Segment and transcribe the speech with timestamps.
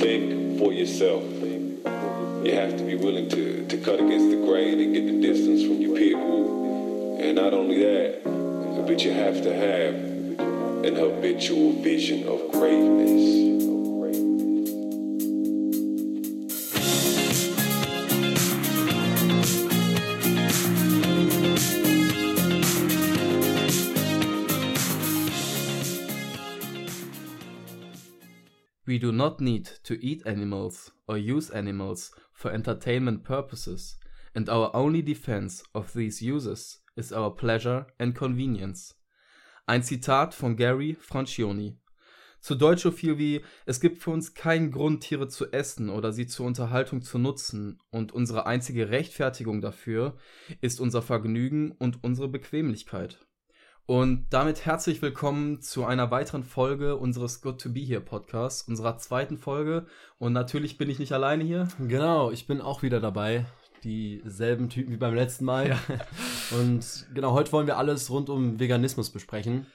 [0.00, 1.22] think for yourself.
[1.22, 5.62] You have to be willing to, to cut against the grain and get the distance
[5.62, 7.20] from your group.
[7.20, 8.22] And not only that,
[8.86, 9.94] but you have to have
[10.86, 13.49] an habitual vision of greatness.
[28.90, 33.96] We do not need to eat animals or use animals for entertainment purposes,
[34.34, 38.96] and our only defense of these uses is our pleasure and convenience.
[39.68, 41.78] Ein Zitat von Gary Francioni.
[42.40, 46.12] Zu Deutsch so viel wie, es gibt für uns keinen Grund, Tiere zu essen oder
[46.12, 50.16] sie zur Unterhaltung zu nutzen, und unsere einzige Rechtfertigung dafür
[50.60, 53.24] ist unser Vergnügen und unsere Bequemlichkeit.
[53.90, 58.98] Und damit herzlich willkommen zu einer weiteren Folge unseres Good to Be Here Podcasts, unserer
[58.98, 59.84] zweiten Folge.
[60.20, 61.66] Und natürlich bin ich nicht alleine hier.
[61.88, 63.46] Genau, ich bin auch wieder dabei.
[63.82, 65.70] Dieselben Typen wie beim letzten Mal.
[65.70, 65.78] Ja.
[66.52, 69.66] Und genau, heute wollen wir alles rund um Veganismus besprechen.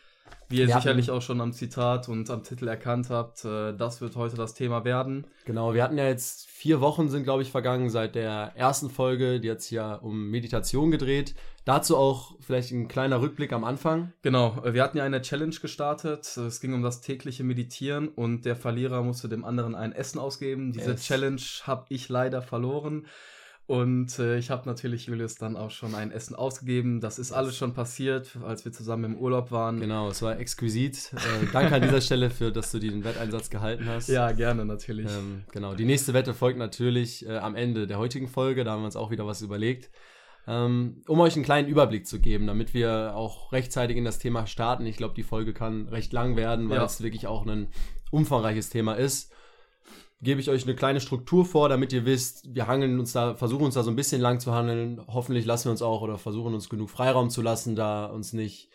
[0.48, 3.74] Wie ihr wir sicherlich hatten, auch schon am Zitat und am Titel erkannt habt, äh,
[3.76, 5.26] das wird heute das Thema werden.
[5.46, 9.40] Genau, wir hatten ja jetzt vier Wochen sind, glaube ich, vergangen seit der ersten Folge,
[9.40, 11.36] die jetzt ja um Meditation gedreht.
[11.66, 14.14] Dazu auch vielleicht ein kleiner Rückblick am Anfang.
[14.22, 16.38] Genau, äh, wir hatten ja eine Challenge gestartet.
[16.38, 20.74] Es ging um das tägliche Meditieren und der Verlierer musste dem anderen ein Essen ausgeben.
[20.74, 21.04] Diese yes.
[21.04, 23.08] Challenge habe ich leider verloren.
[23.68, 27.02] Und äh, ich habe natürlich Julius dann auch schon ein Essen ausgegeben.
[27.02, 29.80] Das ist alles schon passiert, als wir zusammen im Urlaub waren.
[29.80, 31.12] Genau, es war exquisit.
[31.16, 34.08] Äh, danke an dieser Stelle für, dass du den Wetteinsatz gehalten hast.
[34.08, 35.08] Ja, gerne, natürlich.
[35.12, 38.64] Ähm, genau, die nächste Wette folgt natürlich äh, am Ende der heutigen Folge.
[38.64, 39.90] Da haben wir uns auch wieder was überlegt.
[40.48, 44.46] Ähm, um euch einen kleinen Überblick zu geben, damit wir auch rechtzeitig in das Thema
[44.46, 44.86] starten.
[44.86, 46.86] Ich glaube, die Folge kann recht lang werden, weil ja.
[46.86, 47.70] es wirklich auch ein
[48.12, 49.32] umfangreiches Thema ist
[50.26, 53.64] gebe ich euch eine kleine Struktur vor, damit ihr wisst, wir hangeln uns da, versuchen
[53.64, 55.02] uns da so ein bisschen lang zu handeln.
[55.08, 58.70] Hoffentlich lassen wir uns auch oder versuchen uns genug Freiraum zu lassen, da uns nicht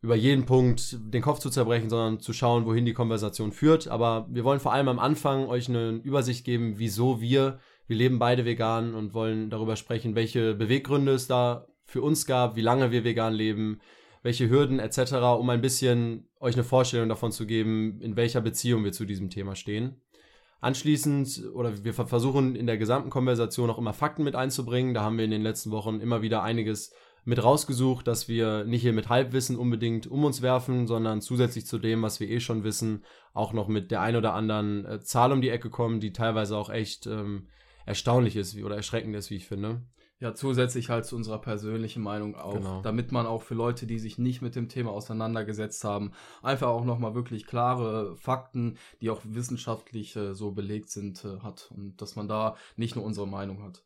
[0.00, 3.88] über jeden Punkt den Kopf zu zerbrechen, sondern zu schauen, wohin die Konversation führt.
[3.88, 8.18] Aber wir wollen vor allem am Anfang euch eine Übersicht geben, wieso wir, wir leben
[8.18, 12.90] beide vegan und wollen darüber sprechen, welche Beweggründe es da für uns gab, wie lange
[12.90, 13.80] wir vegan leben,
[14.22, 18.84] welche Hürden etc., um ein bisschen euch eine Vorstellung davon zu geben, in welcher Beziehung
[18.84, 20.02] wir zu diesem Thema stehen.
[20.60, 24.94] Anschließend, oder wir versuchen in der gesamten Konversation auch immer Fakten mit einzubringen.
[24.94, 26.92] Da haben wir in den letzten Wochen immer wieder einiges
[27.24, 31.78] mit rausgesucht, dass wir nicht hier mit Halbwissen unbedingt um uns werfen, sondern zusätzlich zu
[31.78, 35.32] dem, was wir eh schon wissen, auch noch mit der ein oder anderen äh, Zahl
[35.32, 37.48] um die Ecke kommen, die teilweise auch echt ähm,
[37.86, 39.82] erstaunlich ist oder erschreckend ist, wie ich finde.
[40.24, 42.80] Ja, zusätzlich halt zu unserer persönlichen Meinung auch, genau.
[42.80, 46.12] damit man auch für Leute, die sich nicht mit dem Thema auseinandergesetzt haben,
[46.42, 51.70] einfach auch nochmal wirklich klare Fakten, die auch wissenschaftlich äh, so belegt sind, äh, hat
[51.76, 53.82] und dass man da nicht nur unsere Meinung hat.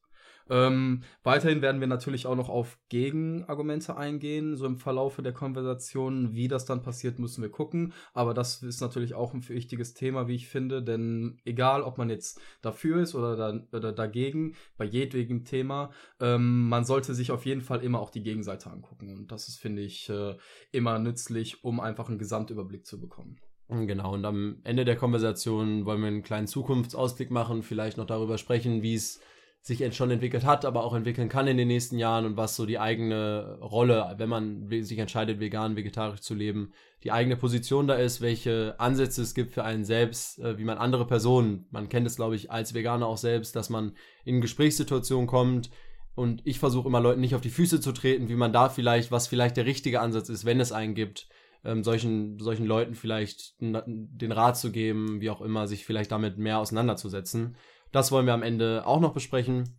[0.50, 6.34] Ähm, weiterhin werden wir natürlich auch noch auf Gegenargumente eingehen, so im Verlaufe der Konversation.
[6.34, 7.92] Wie das dann passiert, müssen wir gucken.
[8.14, 12.10] Aber das ist natürlich auch ein wichtiges Thema, wie ich finde, denn egal, ob man
[12.10, 17.46] jetzt dafür ist oder, da, oder dagegen, bei jedwegem Thema, ähm, man sollte sich auf
[17.46, 19.16] jeden Fall immer auch die Gegenseite angucken.
[19.16, 20.36] Und das ist, finde ich, äh,
[20.72, 23.38] immer nützlich, um einfach einen Gesamtüberblick zu bekommen.
[23.68, 28.38] Genau, und am Ende der Konversation wollen wir einen kleinen Zukunftsausblick machen, vielleicht noch darüber
[28.38, 29.20] sprechen, wie es
[29.68, 32.64] sich schon entwickelt hat, aber auch entwickeln kann in den nächsten Jahren und was so
[32.64, 36.72] die eigene Rolle, wenn man sich entscheidet, vegan, vegetarisch zu leben,
[37.04, 40.78] die eigene Position da ist, welche Ansätze es gibt für einen selbst, äh, wie man
[40.78, 43.92] andere Personen, man kennt es, glaube ich, als Veganer auch selbst, dass man
[44.24, 45.70] in Gesprächssituationen kommt
[46.14, 49.12] und ich versuche immer Leuten nicht auf die Füße zu treten, wie man da vielleicht,
[49.12, 51.28] was vielleicht der richtige Ansatz ist, wenn es einen gibt,
[51.62, 56.38] ähm, solchen, solchen Leuten vielleicht den Rat zu geben, wie auch immer, sich vielleicht damit
[56.38, 57.56] mehr auseinanderzusetzen.
[57.92, 59.78] Das wollen wir am Ende auch noch besprechen.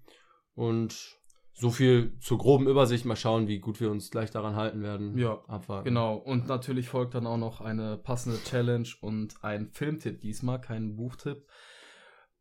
[0.53, 1.20] Und
[1.53, 3.06] so viel zur groben Übersicht.
[3.06, 5.18] Mal schauen, wie gut wir uns gleich daran halten werden.
[5.18, 5.86] Ja, abwarten.
[5.86, 6.16] Genau.
[6.16, 11.46] Und natürlich folgt dann auch noch eine passende Challenge und ein Filmtipp diesmal, kein Buchtipp.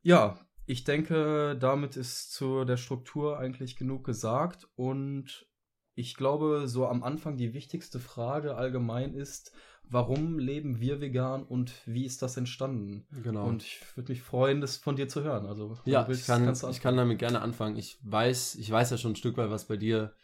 [0.02, 4.68] Ja, ich denke, damit ist zu der Struktur eigentlich genug gesagt.
[4.76, 5.48] Und
[5.94, 9.52] ich glaube, so am Anfang die wichtigste Frage allgemein ist,
[9.90, 13.06] warum leben wir vegan und wie ist das entstanden?
[13.22, 13.46] Genau.
[13.46, 15.46] Und ich würde mich freuen, das von dir zu hören.
[15.46, 17.76] Also, ja, willst, ich, kann, ich kann damit gerne anfangen.
[17.76, 20.14] Ich weiß, ich weiß ja schon ein Stück weit, was bei dir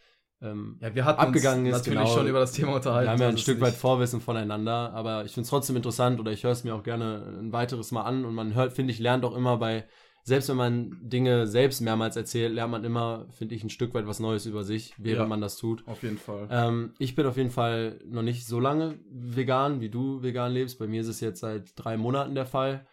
[0.45, 1.87] ähm, ja, wir hatten abgegangen uns ist.
[1.87, 2.19] natürlich genau.
[2.19, 3.07] schon über das Thema unterhalten.
[3.07, 6.33] Wir haben ja ein Stück weit Vorwissen voneinander, aber ich finde es trotzdem interessant oder
[6.33, 8.99] ich höre es mir auch gerne ein weiteres Mal an und man hört, finde ich,
[8.99, 9.85] lernt auch immer bei
[10.27, 14.07] selbst wenn man Dinge selbst mehrmals erzählt, lernt man immer, finde ich, ein Stück weit
[14.07, 15.87] was Neues über sich, während ja, man das tut.
[15.87, 16.49] Auf jeden Fall.
[16.51, 20.79] Ähm, ich bin auf jeden Fall noch nicht so lange vegan, wie du vegan lebst.
[20.79, 22.87] Bei mir ist es jetzt seit drei Monaten der Fall.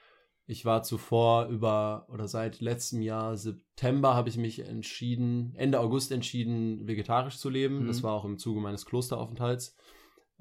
[0.46, 6.12] ich war zuvor über oder seit letztem Jahr September habe ich mich entschieden, Ende August
[6.12, 7.84] entschieden, vegetarisch zu leben.
[7.84, 7.88] Mhm.
[7.88, 9.78] Das war auch im Zuge meines Klosteraufenthalts,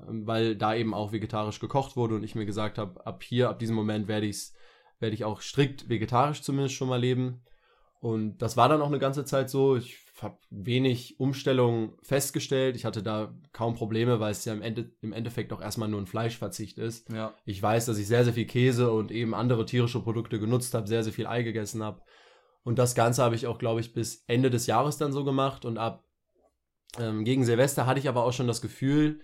[0.08, 3.48] ähm, weil da eben auch vegetarisch gekocht wurde und ich mir gesagt habe, ab hier,
[3.48, 4.50] ab diesem Moment werde ich
[5.00, 7.42] werde ich auch strikt vegetarisch zumindest schon mal leben.
[8.00, 9.76] Und das war dann auch eine ganze Zeit so.
[9.76, 12.76] Ich habe wenig Umstellungen festgestellt.
[12.76, 16.00] Ich hatte da kaum Probleme, weil es ja im, Ende, im Endeffekt auch erstmal nur
[16.00, 17.10] ein Fleischverzicht ist.
[17.10, 17.34] Ja.
[17.44, 20.86] Ich weiß, dass ich sehr, sehr viel Käse und eben andere tierische Produkte genutzt habe,
[20.86, 22.02] sehr, sehr viel Ei gegessen habe.
[22.62, 25.64] Und das Ganze habe ich auch, glaube ich, bis Ende des Jahres dann so gemacht.
[25.64, 26.04] Und ab
[26.98, 29.20] ähm, gegen Silvester hatte ich aber auch schon das Gefühl,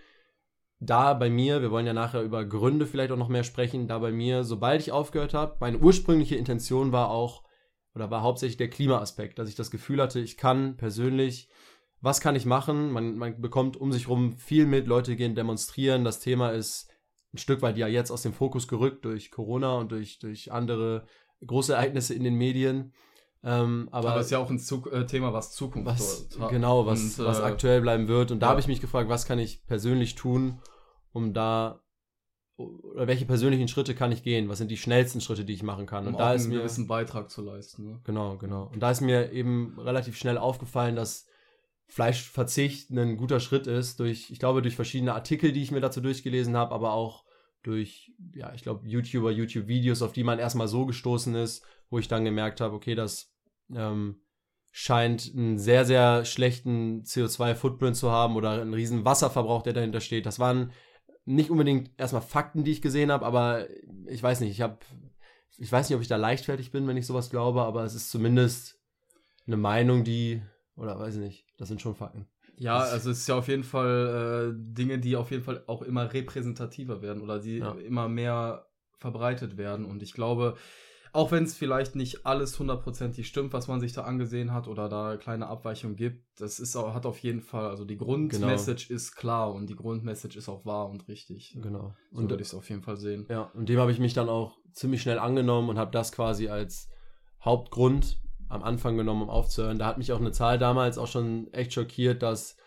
[0.78, 3.98] da bei mir, wir wollen ja nachher über Gründe vielleicht auch noch mehr sprechen, da
[3.98, 7.44] bei mir, sobald ich aufgehört habe, meine ursprüngliche Intention war auch,
[7.94, 11.48] oder war hauptsächlich der Klimaaspekt, dass ich das Gefühl hatte, ich kann persönlich,
[12.02, 12.92] was kann ich machen?
[12.92, 16.04] Man, man bekommt um sich rum viel mit, Leute gehen demonstrieren.
[16.04, 16.90] Das Thema ist
[17.32, 21.06] ein Stück weit ja jetzt aus dem Fokus gerückt durch Corona und durch, durch andere
[21.44, 22.92] große Ereignisse in den Medien.
[23.46, 26.50] Ähm, aber, aber es ist ja auch ein Zug, äh, Thema, was Zukunft was, hat.
[26.50, 28.32] Genau, was, und, was äh, aktuell bleiben wird.
[28.32, 30.60] Und da habe ich mich gefragt, was kann ich persönlich tun,
[31.12, 31.80] um da
[32.56, 34.48] oder welche persönlichen Schritte kann ich gehen?
[34.48, 36.06] Was sind die schnellsten Schritte, die ich machen kann?
[36.06, 37.84] Um und da ist mir einen gewissen Beitrag zu leisten.
[37.84, 38.00] Ne?
[38.04, 38.70] Genau, genau.
[38.72, 41.26] Und da ist mir eben relativ schnell aufgefallen, dass
[41.86, 46.00] Fleischverzicht ein guter Schritt ist durch, ich glaube, durch verschiedene Artikel, die ich mir dazu
[46.00, 47.24] durchgelesen habe, aber auch
[47.62, 52.08] durch, ja, ich glaube, YouTuber, YouTube-Videos, auf die man erstmal so gestoßen ist, wo ich
[52.08, 53.35] dann gemerkt habe, okay, das
[53.74, 54.20] ähm,
[54.70, 60.26] scheint einen sehr, sehr schlechten CO2-Footprint zu haben oder einen riesen Wasserverbrauch, der dahinter steht.
[60.26, 60.72] Das waren
[61.24, 63.66] nicht unbedingt erstmal Fakten, die ich gesehen habe, aber
[64.06, 64.78] ich weiß nicht, ich habe,
[65.58, 68.10] ich weiß nicht, ob ich da leichtfertig bin, wenn ich sowas glaube, aber es ist
[68.10, 68.78] zumindest
[69.46, 70.42] eine Meinung, die,
[70.76, 72.26] oder weiß ich nicht, das sind schon Fakten.
[72.58, 75.82] Ja, also es ist ja auf jeden Fall äh, Dinge, die auf jeden Fall auch
[75.82, 77.72] immer repräsentativer werden oder die ja.
[77.72, 78.66] immer mehr
[78.98, 79.84] verbreitet werden.
[79.84, 80.56] Und ich glaube,
[81.16, 84.90] auch wenn es vielleicht nicht alles hundertprozentig stimmt, was man sich da angesehen hat oder
[84.90, 88.96] da kleine Abweichungen gibt, das ist auch, hat auf jeden Fall, also die Grundmessage genau.
[88.96, 91.56] ist klar und die Grundmessage ist auch wahr und richtig.
[91.62, 91.94] Genau.
[92.12, 93.24] So und würde ich es auf jeden Fall sehen.
[93.30, 96.48] Ja, und dem habe ich mich dann auch ziemlich schnell angenommen und habe das quasi
[96.48, 96.90] als
[97.42, 99.78] Hauptgrund am Anfang genommen, um aufzuhören.
[99.78, 102.58] Da hat mich auch eine Zahl damals auch schon echt schockiert, dass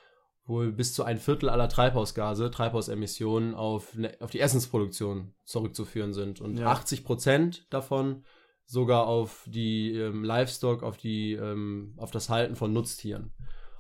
[0.48, 6.42] wohl bis zu ein Viertel aller Treibhausgase, Treibhausemissionen auf, ne, auf die Essensproduktion zurückzuführen sind.
[6.42, 6.72] Und ja.
[6.72, 8.24] 80 Prozent davon
[8.70, 13.32] sogar auf die ähm, Livestock, auf die, ähm, auf das Halten von Nutztieren.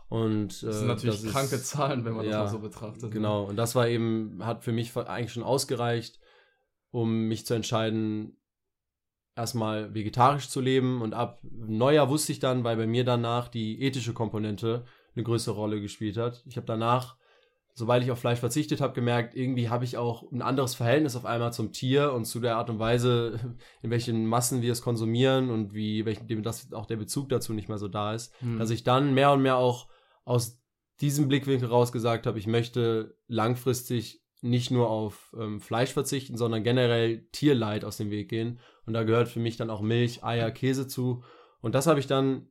[0.07, 2.59] Und, äh, das sind natürlich das kranke ist, Zahlen, wenn man ja, das mal so
[2.59, 3.03] betrachtet.
[3.03, 3.09] Ne?
[3.12, 6.19] Genau, und das war eben, hat für mich eigentlich schon ausgereicht,
[6.89, 8.36] um mich zu entscheiden,
[9.36, 11.03] erstmal vegetarisch zu leben.
[11.03, 15.53] Und ab Neujahr wusste ich dann, weil bei mir danach die ethische Komponente eine größere
[15.53, 16.44] Rolle gespielt hat.
[16.47, 17.15] Ich habe danach
[17.79, 21.25] sobald ich auf Fleisch verzichtet habe, gemerkt, irgendwie habe ich auch ein anderes Verhältnis auf
[21.25, 23.39] einmal zum Tier und zu der Art und Weise,
[23.81, 27.69] in welchen Massen wir es konsumieren und wie welchen, dass auch der Bezug dazu nicht
[27.69, 28.59] mehr so da ist, hm.
[28.59, 29.87] dass ich dann mehr und mehr auch
[30.25, 30.61] aus
[30.99, 36.63] diesem Blickwinkel raus gesagt habe, ich möchte langfristig nicht nur auf ähm, Fleisch verzichten, sondern
[36.63, 38.59] generell Tierleid aus dem Weg gehen.
[38.85, 41.23] Und da gehört für mich dann auch Milch, Eier, Käse zu.
[41.61, 42.49] Und das habe ich dann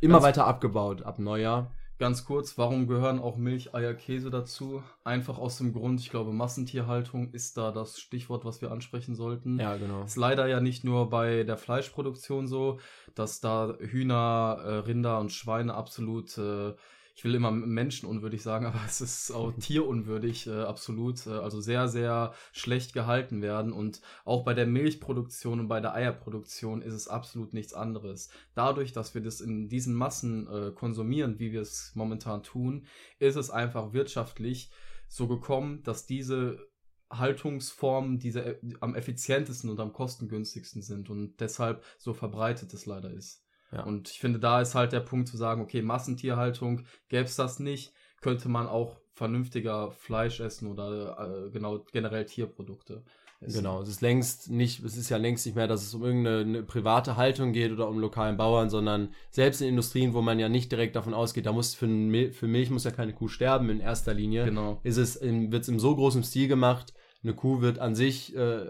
[0.00, 1.72] immer weiter abgebaut ab Neujahr.
[1.98, 4.82] Ganz kurz, warum gehören auch Milch, Eier, Käse dazu?
[5.02, 9.58] Einfach aus dem Grund, ich glaube, Massentierhaltung ist da das Stichwort, was wir ansprechen sollten.
[9.58, 10.02] Ja, genau.
[10.02, 12.80] Ist leider ja nicht nur bei der Fleischproduktion so,
[13.14, 16.74] dass da Hühner, äh, Rinder und Schweine absolut äh,
[17.16, 21.26] ich will immer menschenunwürdig sagen, aber es ist auch tierunwürdig, äh, absolut.
[21.26, 23.72] Äh, also sehr, sehr schlecht gehalten werden.
[23.72, 28.28] Und auch bei der Milchproduktion und bei der Eierproduktion ist es absolut nichts anderes.
[28.54, 32.86] Dadurch, dass wir das in diesen Massen äh, konsumieren, wie wir es momentan tun,
[33.18, 34.70] ist es einfach wirtschaftlich
[35.08, 36.68] so gekommen, dass diese
[37.10, 43.10] Haltungsformen diese äh, am effizientesten und am kostengünstigsten sind und deshalb so verbreitet es leider
[43.10, 43.45] ist.
[43.72, 43.84] Ja.
[43.84, 47.58] Und ich finde, da ist halt der Punkt zu sagen, okay, Massentierhaltung, gäbe es das
[47.58, 53.02] nicht, könnte man auch vernünftiger Fleisch essen oder äh, genau generell Tierprodukte.
[53.40, 53.58] Essen.
[53.58, 56.62] Genau, es ist längst nicht, es ist ja längst nicht mehr, dass es um irgendeine
[56.62, 60.72] private Haltung geht oder um lokalen Bauern, sondern selbst in Industrien, wo man ja nicht
[60.72, 63.80] direkt davon ausgeht, da muss für, Mil für Milch muss ja keine Kuh sterben in
[63.80, 64.46] erster Linie.
[64.46, 64.80] Genau.
[64.84, 68.66] Ist es wird es in so großem Stil gemacht, eine Kuh wird an sich äh,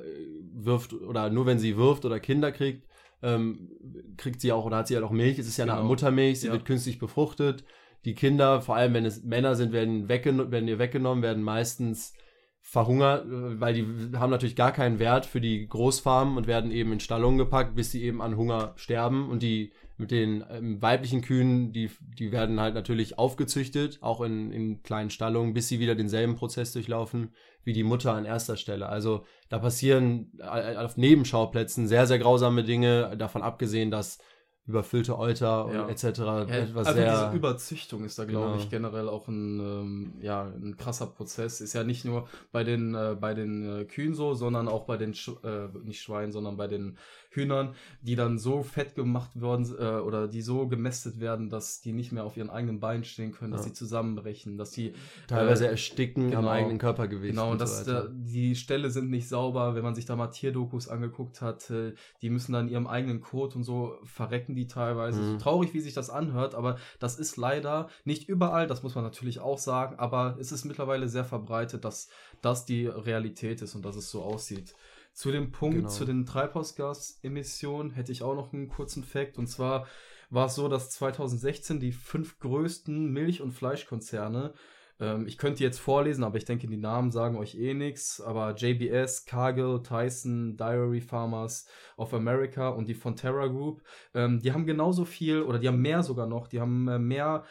[0.54, 2.88] wirft oder nur wenn sie wirft oder Kinder kriegt,
[3.22, 3.70] ähm,
[4.16, 5.38] kriegt sie auch oder hat sie halt auch Milch.
[5.38, 5.78] Es ist ja genau.
[5.78, 6.52] eine Muttermilch, sie ja.
[6.52, 7.64] wird künstlich befruchtet.
[8.04, 12.14] Die Kinder, vor allem wenn es Männer sind, werden, weggen werden ihr weggenommen, werden meistens
[12.60, 16.92] verhungert, äh, weil die haben natürlich gar keinen Wert für die Großfarmen und werden eben
[16.92, 19.28] in Stallungen gepackt, bis sie eben an Hunger sterben.
[19.28, 24.52] Und die mit den ähm, weiblichen Kühen, die, die werden halt natürlich aufgezüchtet, auch in,
[24.52, 27.32] in kleinen Stallungen, bis sie wieder denselben Prozess durchlaufen
[27.64, 28.88] wie die Mutter an erster Stelle.
[28.88, 34.18] Also da passieren äh, auf Nebenschauplätzen sehr, sehr grausame Dinge, davon abgesehen, dass
[34.66, 35.82] überfüllte Euter ja.
[35.84, 36.18] und etc.
[36.18, 38.58] Ja, etwas also sehr diese Überzüchtung ist da, glaube genau.
[38.58, 41.60] ich, generell auch ein, ähm, ja, ein krasser Prozess.
[41.60, 44.96] Ist ja nicht nur bei den, äh, bei den äh, Kühen so, sondern auch bei
[44.96, 46.98] den, Sch äh, nicht Schweinen, sondern bei den
[47.36, 51.92] Hühnern, die dann so fett gemacht werden äh, oder die so gemästet werden, dass die
[51.92, 53.68] nicht mehr auf ihren eigenen Beinen stehen können, dass ja.
[53.68, 54.94] sie zusammenbrechen, dass sie
[55.28, 57.34] teilweise äh, ersticken genau, am eigenen Körpergewicht.
[57.34, 60.88] Genau, und, dass so die Ställe sind nicht sauber, wenn man sich da mal Tierdokus
[60.88, 65.20] angeguckt hat, äh, die müssen dann ihrem eigenen Kot und so verrecken die teilweise.
[65.20, 65.32] Mhm.
[65.32, 69.04] So traurig, wie sich das anhört, aber das ist leider nicht überall, das muss man
[69.04, 72.08] natürlich auch sagen, aber es ist mittlerweile sehr verbreitet, dass
[72.42, 74.74] das die Realität ist und dass es so aussieht.
[75.16, 75.88] Zu dem Punkt, genau.
[75.88, 79.38] zu den Treibhausgasemissionen hätte ich auch noch einen kurzen Fakt.
[79.38, 79.86] Und zwar
[80.28, 84.52] war es so, dass 2016 die fünf größten Milch- und Fleischkonzerne,
[85.00, 88.54] ähm, ich könnte jetzt vorlesen, aber ich denke, die Namen sagen euch eh nichts, aber
[88.56, 93.80] JBS, Cargill, Tyson, Diary Farmers of America und die Fonterra Group,
[94.12, 97.44] ähm, die haben genauso viel oder die haben mehr sogar noch, die haben äh, mehr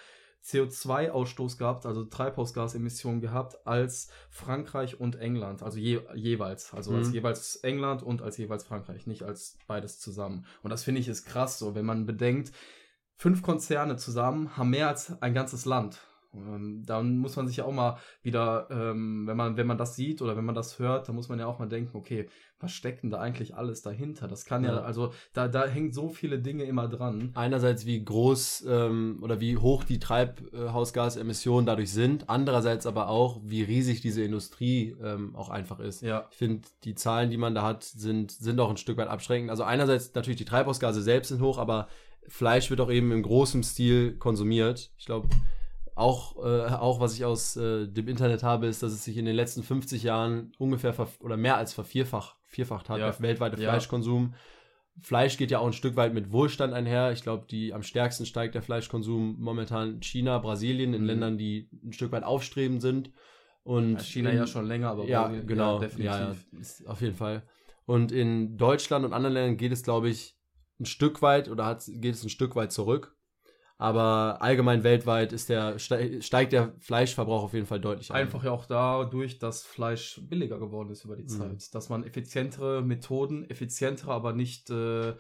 [0.46, 6.98] CO2-Ausstoß gehabt, also Treibhausgasemissionen gehabt, als Frankreich und England, also je, jeweils, also mhm.
[6.98, 10.46] als jeweils England und als jeweils Frankreich, nicht als beides zusammen.
[10.62, 12.52] Und das finde ich ist krass so, wenn man bedenkt,
[13.18, 16.00] fünf Konzerne zusammen haben mehr als ein ganzes Land.
[16.36, 19.96] Ähm, dann muss man sich ja auch mal wieder, ähm, wenn man, wenn man das
[19.96, 22.28] sieht oder wenn man das hört, dann muss man ja auch mal denken, okay,
[22.60, 24.28] was steckt denn da eigentlich alles dahinter?
[24.28, 27.32] Das kann ja, ja also da, da hängt so viele Dinge immer dran.
[27.36, 33.64] Einerseits, wie groß ähm, oder wie hoch die Treibhausgasemissionen dadurch sind, andererseits aber auch, wie
[33.64, 36.02] riesig diese Industrie ähm, auch einfach ist.
[36.02, 36.28] Ja.
[36.32, 39.50] Ich finde, die Zahlen, die man da hat, sind, sind auch ein Stück weit abschreckend.
[39.50, 41.88] Also einerseits natürlich die Treibhausgase selbst sind hoch, aber
[42.28, 44.92] Fleisch wird auch eben im großen Stil konsumiert.
[44.98, 45.28] Ich glaube,
[45.96, 49.26] auch, äh, auch was ich aus äh, dem Internet habe, ist, dass es sich in
[49.26, 53.12] den letzten 50 Jahren ungefähr oder mehr als vervierfacht vierfacht hat, ja.
[53.12, 53.70] der weltweite ja.
[53.70, 54.34] Fleischkonsum.
[55.02, 57.12] Fleisch geht ja auch ein Stück weit mit Wohlstand einher.
[57.12, 61.08] Ich glaube, die am stärksten steigt der Fleischkonsum momentan China, Brasilien, in mhm.
[61.08, 63.12] Ländern, die ein Stück weit aufstrebend sind.
[63.64, 66.80] Und ja, China in, ja schon länger, aber ja, Brasilien, genau, ja, definitiv.
[66.86, 67.44] Ja, auf jeden Fall.
[67.86, 70.38] Und in Deutschland und anderen Ländern geht es, glaube ich,
[70.80, 73.15] ein Stück weit oder hat, geht es ein Stück weit zurück.
[73.78, 78.18] Aber allgemein weltweit ist der, steigt der Fleischverbrauch auf jeden Fall deutlich an.
[78.18, 81.28] Einfach ja auch dadurch, dass Fleisch billiger geworden ist über die mhm.
[81.28, 81.52] Zeit.
[81.52, 81.72] Mhm.
[81.74, 85.14] Dass man effizientere Methoden, effizientere, aber nicht, äh,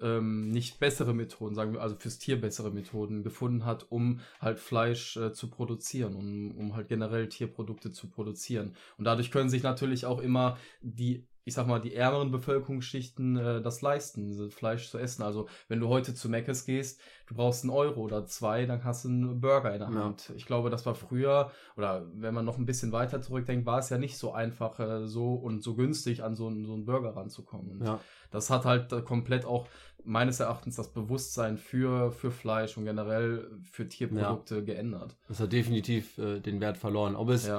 [0.00, 4.58] ähm, nicht bessere Methoden, sagen wir, also fürs Tier bessere Methoden gefunden hat, um halt
[4.58, 8.74] Fleisch äh, zu produzieren, um, um halt generell Tierprodukte zu produzieren.
[8.98, 13.62] Und dadurch können sich natürlich auch immer die ich sag mal, die ärmeren Bevölkerungsschichten äh,
[13.62, 15.22] das leisten, Fleisch zu essen.
[15.22, 19.04] Also wenn du heute zu Meckes gehst, du brauchst einen Euro oder zwei, dann hast
[19.04, 20.28] du einen Burger in der Hand.
[20.28, 20.34] Ja.
[20.34, 23.88] Ich glaube, das war früher, oder wenn man noch ein bisschen weiter zurückdenkt, war es
[23.88, 27.16] ja nicht so einfach, äh, so und so günstig an so, einen, so einen Burger
[27.16, 27.70] ranzukommen.
[27.70, 28.00] Und ja.
[28.30, 29.66] das hat halt äh, komplett auch
[30.04, 34.60] meines Erachtens das Bewusstsein für, für Fleisch und generell für Tierprodukte ja.
[34.62, 35.16] geändert.
[35.28, 37.16] Das hat definitiv äh, den Wert verloren.
[37.16, 37.50] Ob es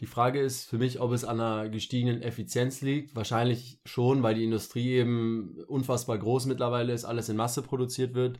[0.00, 3.16] die Frage ist für mich, ob es an einer gestiegenen Effizienz liegt.
[3.16, 8.38] Wahrscheinlich schon, weil die Industrie eben unfassbar groß mittlerweile ist, alles in Masse produziert wird.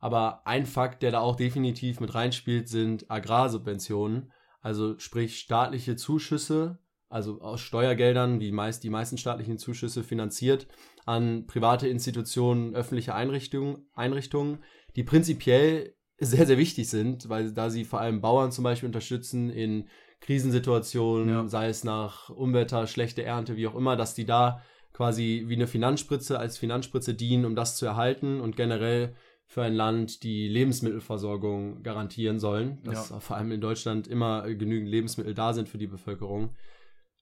[0.00, 4.32] Aber ein Fakt, der da auch definitiv mit reinspielt, sind Agrarsubventionen.
[4.60, 10.66] Also sprich staatliche Zuschüsse, also aus Steuergeldern, die meist die meisten staatlichen Zuschüsse finanziert
[11.06, 14.62] an private Institutionen, öffentliche Einrichtungen, Einrichtungen,
[14.94, 19.48] die prinzipiell sehr, sehr wichtig sind, weil da sie vor allem Bauern zum Beispiel unterstützen
[19.48, 19.88] in
[20.20, 21.48] Krisensituationen, ja.
[21.48, 25.66] sei es nach Unwetter, schlechte Ernte, wie auch immer, dass die da quasi wie eine
[25.66, 29.14] Finanzspritze als Finanzspritze dienen, um das zu erhalten und generell
[29.46, 33.20] für ein Land die Lebensmittelversorgung garantieren sollen, dass ja.
[33.20, 36.54] vor allem in Deutschland immer genügend Lebensmittel da sind für die Bevölkerung.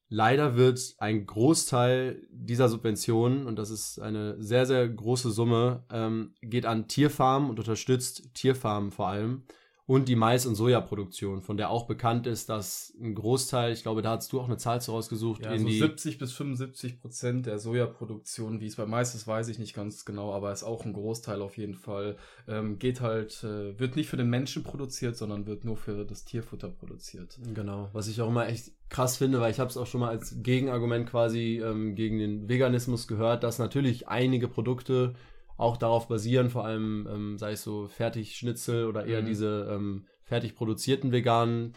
[0.09, 6.35] Leider wird ein Großteil dieser Subventionen, und das ist eine sehr, sehr große Summe, ähm,
[6.43, 9.45] geht an Tierfarmen und unterstützt Tierfarmen vor allem
[9.87, 14.03] und die Mais- und Sojaproduktion, von der auch bekannt ist, dass ein Großteil, ich glaube,
[14.03, 17.01] da hast du auch eine Zahl zu rausgesucht, ja, in so die 70 bis 75
[17.01, 20.65] Prozent der Sojaproduktion, wie es bei Mais ist, weiß ich nicht ganz genau, aber ist
[20.65, 22.17] auch ein Großteil auf jeden Fall,
[22.49, 26.25] ähm, geht halt, äh, wird nicht für den Menschen produziert, sondern wird nur für das
[26.25, 27.39] Tierfutter produziert.
[27.55, 30.11] Genau, was ich auch immer echt krass finde, weil ich habe es auch schon mal
[30.11, 35.15] als Gegenargument quasi ähm, gegen den Veganismus gehört, dass natürlich einige Produkte
[35.57, 39.27] auch darauf basieren, vor allem ähm, sei es so Fertigschnitzel oder eher mhm.
[39.27, 41.75] diese ähm, fertig produzierten veganen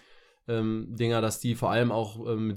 [0.47, 2.55] ähm, Dinger, dass die vor allem auch ähm,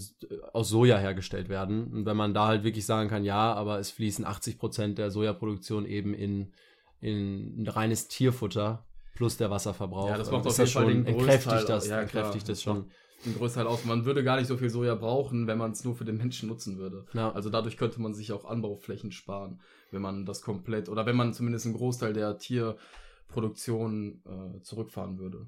[0.53, 1.93] aus Soja hergestellt werden.
[1.93, 5.11] Und wenn man da halt wirklich sagen kann, ja, aber es fließen 80 Prozent der
[5.11, 6.53] Sojaproduktion eben in,
[7.01, 10.09] in reines Tierfutter plus der Wasserverbrauch.
[10.09, 12.91] Ja, das macht auf jeden Fall den entkräftigt das, ja, entkräftigt das schon.
[13.25, 13.85] Den Großteil aus.
[13.85, 16.49] Man würde gar nicht so viel Soja brauchen, wenn man es nur für den Menschen
[16.49, 17.07] nutzen würde.
[17.13, 17.31] Ja.
[17.33, 19.61] Also dadurch könnte man sich auch Anbauflächen sparen,
[19.91, 25.47] wenn man das komplett oder wenn man zumindest einen Großteil der Tierproduktion äh, zurückfahren würde.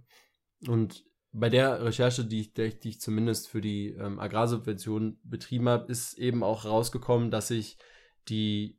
[0.68, 5.90] Und bei der Recherche, die ich, die ich zumindest für die ähm, Agrarsubvention betrieben habe,
[5.90, 7.76] ist eben auch rausgekommen, dass sich
[8.28, 8.78] die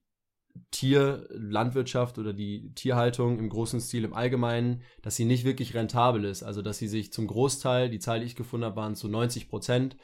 [0.71, 6.43] Tierlandwirtschaft oder die Tierhaltung im großen Stil im Allgemeinen, dass sie nicht wirklich rentabel ist.
[6.43, 9.49] Also dass sie sich zum Großteil, die Zahl, die ich gefunden habe, waren zu 90
[9.49, 9.97] Prozent.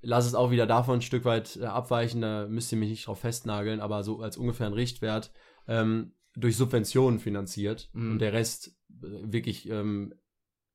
[0.00, 3.06] Lass es auch wieder davon ein Stück weit äh, abweichen, da müsst ihr mich nicht
[3.06, 5.32] drauf festnageln, aber so als ungefähr ein Richtwert,
[5.66, 8.12] ähm, durch Subventionen finanziert mhm.
[8.12, 10.14] und der Rest äh, wirklich ähm,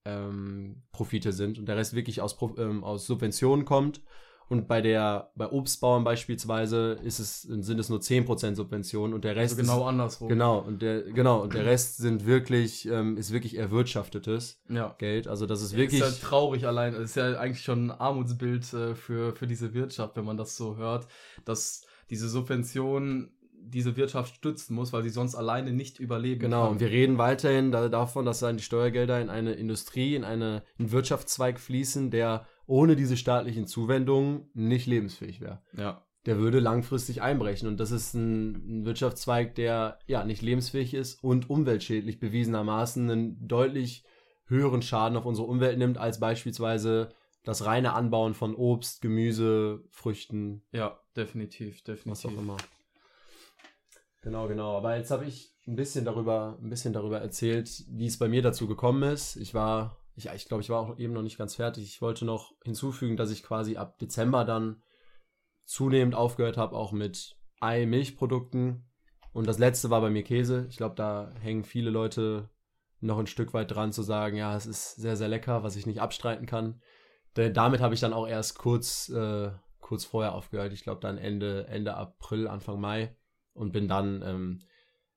[0.05, 4.01] ähm, Profite sind und der Rest wirklich aus, ähm, aus Subventionen kommt.
[4.53, 9.35] Und bei der, bei Obstbauern beispielsweise ist es, sind es nur 10% Subventionen und der
[9.35, 9.57] Rest.
[9.57, 10.29] Also genau ist, andersrum.
[10.29, 14.93] Genau, und der, genau, und der Rest sind wirklich, ähm, ist wirklich erwirtschaftetes ja.
[14.99, 15.27] Geld.
[15.27, 16.01] Also das ist ja, wirklich.
[16.01, 16.93] Ist ja traurig allein.
[16.93, 20.55] Das ist ja eigentlich schon ein Armutsbild äh, für, für diese Wirtschaft, wenn man das
[20.55, 21.07] so hört,
[21.45, 21.81] dass
[22.11, 23.31] diese Subventionen
[23.65, 26.73] diese Wirtschaft stützen muss, weil sie sonst alleine nicht überleben Genau, kann.
[26.73, 30.61] und wir reden weiterhin da, davon, dass dann die Steuergelder in eine Industrie, in eine,
[30.77, 35.61] einen Wirtschaftszweig fließen, der ohne diese staatlichen Zuwendungen nicht lebensfähig wäre.
[35.77, 36.03] Ja.
[36.25, 37.67] Der würde langfristig einbrechen.
[37.67, 43.47] Und das ist ein, ein Wirtschaftszweig, der ja nicht lebensfähig ist und umweltschädlich bewiesenermaßen einen
[43.47, 44.03] deutlich
[44.47, 47.09] höheren Schaden auf unsere Umwelt nimmt, als beispielsweise
[47.43, 50.63] das reine Anbauen von Obst, Gemüse, Früchten.
[50.71, 52.11] Ja, definitiv, definitiv.
[52.11, 52.57] Was auch immer.
[54.23, 54.77] Genau, genau.
[54.77, 58.41] Aber jetzt habe ich ein bisschen darüber, ein bisschen darüber erzählt, wie es bei mir
[58.41, 59.35] dazu gekommen ist.
[59.35, 61.83] Ich war, ich, ich glaube, ich war auch eben noch nicht ganz fertig.
[61.85, 64.83] Ich wollte noch hinzufügen, dass ich quasi ab Dezember dann
[65.65, 68.85] zunehmend aufgehört habe, auch mit Ei-Milchprodukten.
[69.31, 70.67] Und das letzte war bei mir Käse.
[70.69, 72.49] Ich glaube, da hängen viele Leute
[72.99, 75.85] noch ein Stück weit dran zu sagen, ja, es ist sehr, sehr lecker, was ich
[75.85, 76.81] nicht abstreiten kann.
[77.35, 80.73] Denn damit habe ich dann auch erst kurz, äh, kurz vorher aufgehört.
[80.73, 83.17] Ich glaube, dann Ende, Ende April, Anfang Mai
[83.53, 84.61] und bin dann ähm,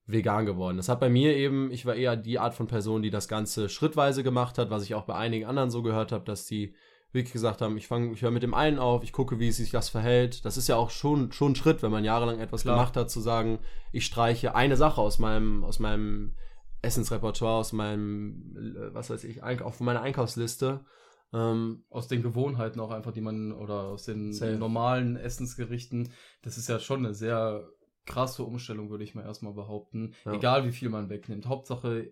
[0.07, 0.77] vegan geworden.
[0.77, 3.69] Das hat bei mir eben, ich war eher die Art von Person, die das Ganze
[3.69, 6.73] schrittweise gemacht hat, was ich auch bei einigen anderen so gehört habe, dass die
[7.11, 9.71] wirklich gesagt haben, ich fange, ich höre mit dem einen auf, ich gucke, wie sich
[9.71, 10.45] das verhält.
[10.45, 12.75] Das ist ja auch schon, schon ein Schritt, wenn man jahrelang etwas Klar.
[12.75, 13.59] gemacht hat, zu sagen,
[13.91, 16.35] ich streiche eine Sache aus meinem, aus meinem
[16.81, 20.85] Essensrepertoire, aus meinem, äh, was weiß ich, auf meiner Einkaufsliste.
[21.33, 24.53] Ähm, aus den Gewohnheiten auch einfach, die man, oder aus den Safe.
[24.53, 27.67] normalen Essensgerichten, das ist ja schon eine sehr
[28.07, 30.15] krasse Umstellung, würde ich mal erstmal behaupten.
[30.25, 30.33] Ja.
[30.33, 31.45] Egal wie viel man wegnimmt.
[31.45, 32.11] Hauptsache,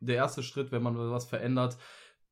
[0.00, 1.78] der erste Schritt, wenn man was verändert,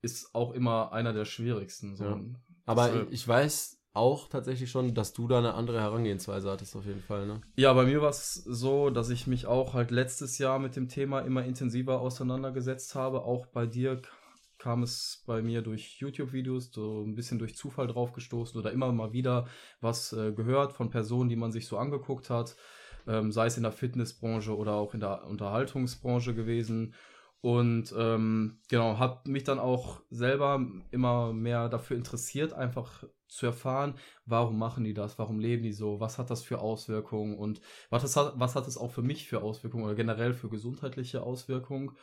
[0.03, 1.96] ist auch immer einer der schwierigsten.
[1.96, 2.05] So.
[2.05, 2.20] Ja.
[2.66, 3.12] Aber Deshalb.
[3.12, 7.27] ich weiß auch tatsächlich schon, dass du da eine andere Herangehensweise hattest, auf jeden Fall,
[7.27, 7.40] ne?
[7.57, 10.88] Ja, bei mir war es so, dass ich mich auch halt letztes Jahr mit dem
[10.88, 13.22] Thema immer intensiver auseinandergesetzt habe.
[13.22, 14.03] Auch bei dir
[14.59, 18.90] kam es bei mir durch YouTube-Videos so ein bisschen durch Zufall drauf gestoßen oder immer
[18.92, 19.46] mal wieder
[19.81, 22.57] was äh, gehört von Personen, die man sich so angeguckt hat
[23.06, 26.94] ähm, sei es in der Fitnessbranche oder auch in der Unterhaltungsbranche gewesen.
[27.40, 33.94] Und ähm, genau, habe mich dann auch selber immer mehr dafür interessiert, einfach zu erfahren,
[34.24, 38.16] warum machen die das, warum leben die so, was hat das für Auswirkungen und was,
[38.16, 41.96] hat, was hat es auch für mich für Auswirkungen oder generell für gesundheitliche Auswirkungen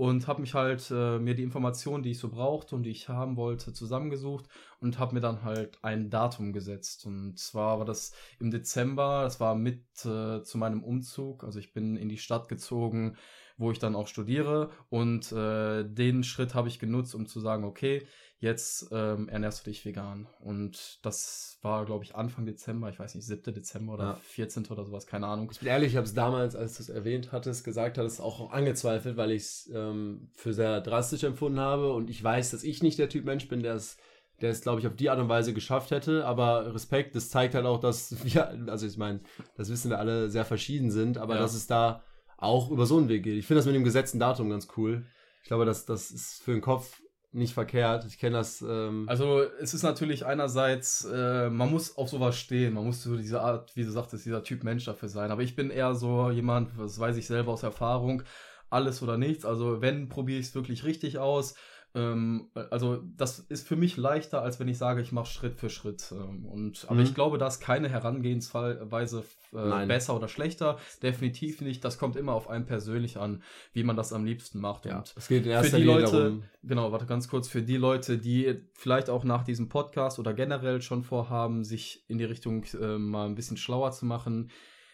[0.00, 3.10] und habe mich halt äh, mir die Informationen, die ich so brauchte und die ich
[3.10, 4.46] haben wollte, zusammengesucht
[4.80, 7.04] und habe mir dann halt ein Datum gesetzt.
[7.04, 11.44] Und zwar war das im Dezember, das war mit äh, zu meinem Umzug.
[11.44, 13.18] Also ich bin in die Stadt gezogen,
[13.58, 17.64] wo ich dann auch studiere und äh, den Schritt habe ich genutzt, um zu sagen,
[17.64, 18.06] okay,
[18.40, 20.26] jetzt ähm, ernährst du dich vegan.
[20.40, 23.54] Und das war, glaube ich, Anfang Dezember, ich weiß nicht, 7.
[23.54, 24.20] Dezember oder ja.
[24.22, 24.66] 14.
[24.66, 25.48] oder sowas, keine Ahnung.
[25.52, 28.50] Ich bin ehrlich, ich habe es damals, als du es erwähnt hattest, gesagt hattest, auch
[28.50, 31.92] angezweifelt, weil ich es ähm, für sehr drastisch empfunden habe.
[31.92, 33.98] Und ich weiß, dass ich nicht der Typ Mensch bin, der es
[34.40, 36.24] der es, glaube ich, auf die Art und Weise geschafft hätte.
[36.24, 39.20] Aber Respekt, das zeigt halt auch, dass wir, also ich meine,
[39.56, 41.40] das wissen wir alle, sehr verschieden sind, aber ja.
[41.40, 42.02] dass es da
[42.38, 43.36] auch über so einen Weg geht.
[43.36, 45.04] Ich finde das mit dem gesetzten Datum ganz cool.
[45.42, 48.04] Ich glaube, das, das ist für den Kopf nicht verkehrt.
[48.06, 48.60] Ich kenne das.
[48.62, 53.16] Ähm also es ist natürlich einerseits, äh, man muss auf sowas stehen, man muss so
[53.16, 55.30] diese Art, wie du sagtest, dieser Typ Mensch dafür sein.
[55.30, 58.22] Aber ich bin eher so jemand, das weiß ich selber aus Erfahrung,
[58.68, 59.44] alles oder nichts.
[59.44, 61.54] Also wenn, probiere ich es wirklich richtig aus.
[61.94, 65.70] Ähm, also das ist für mich leichter, als wenn ich sage, ich mache Schritt für
[65.70, 66.12] Schritt.
[66.12, 67.02] Ähm, und, aber mhm.
[67.02, 70.78] ich glaube, da ist keine Herangehensweise äh, besser oder schlechter.
[71.02, 71.84] Definitiv nicht.
[71.84, 74.86] Das kommt immer auf einen persönlich an, wie man das am liebsten macht.
[74.86, 76.44] Ja, und es geht in erster für die Leute, darum.
[76.62, 80.82] genau, warte ganz kurz, für die Leute, die vielleicht auch nach diesem Podcast oder generell
[80.82, 84.50] schon vorhaben, sich in die Richtung äh, mal ein bisschen schlauer zu machen,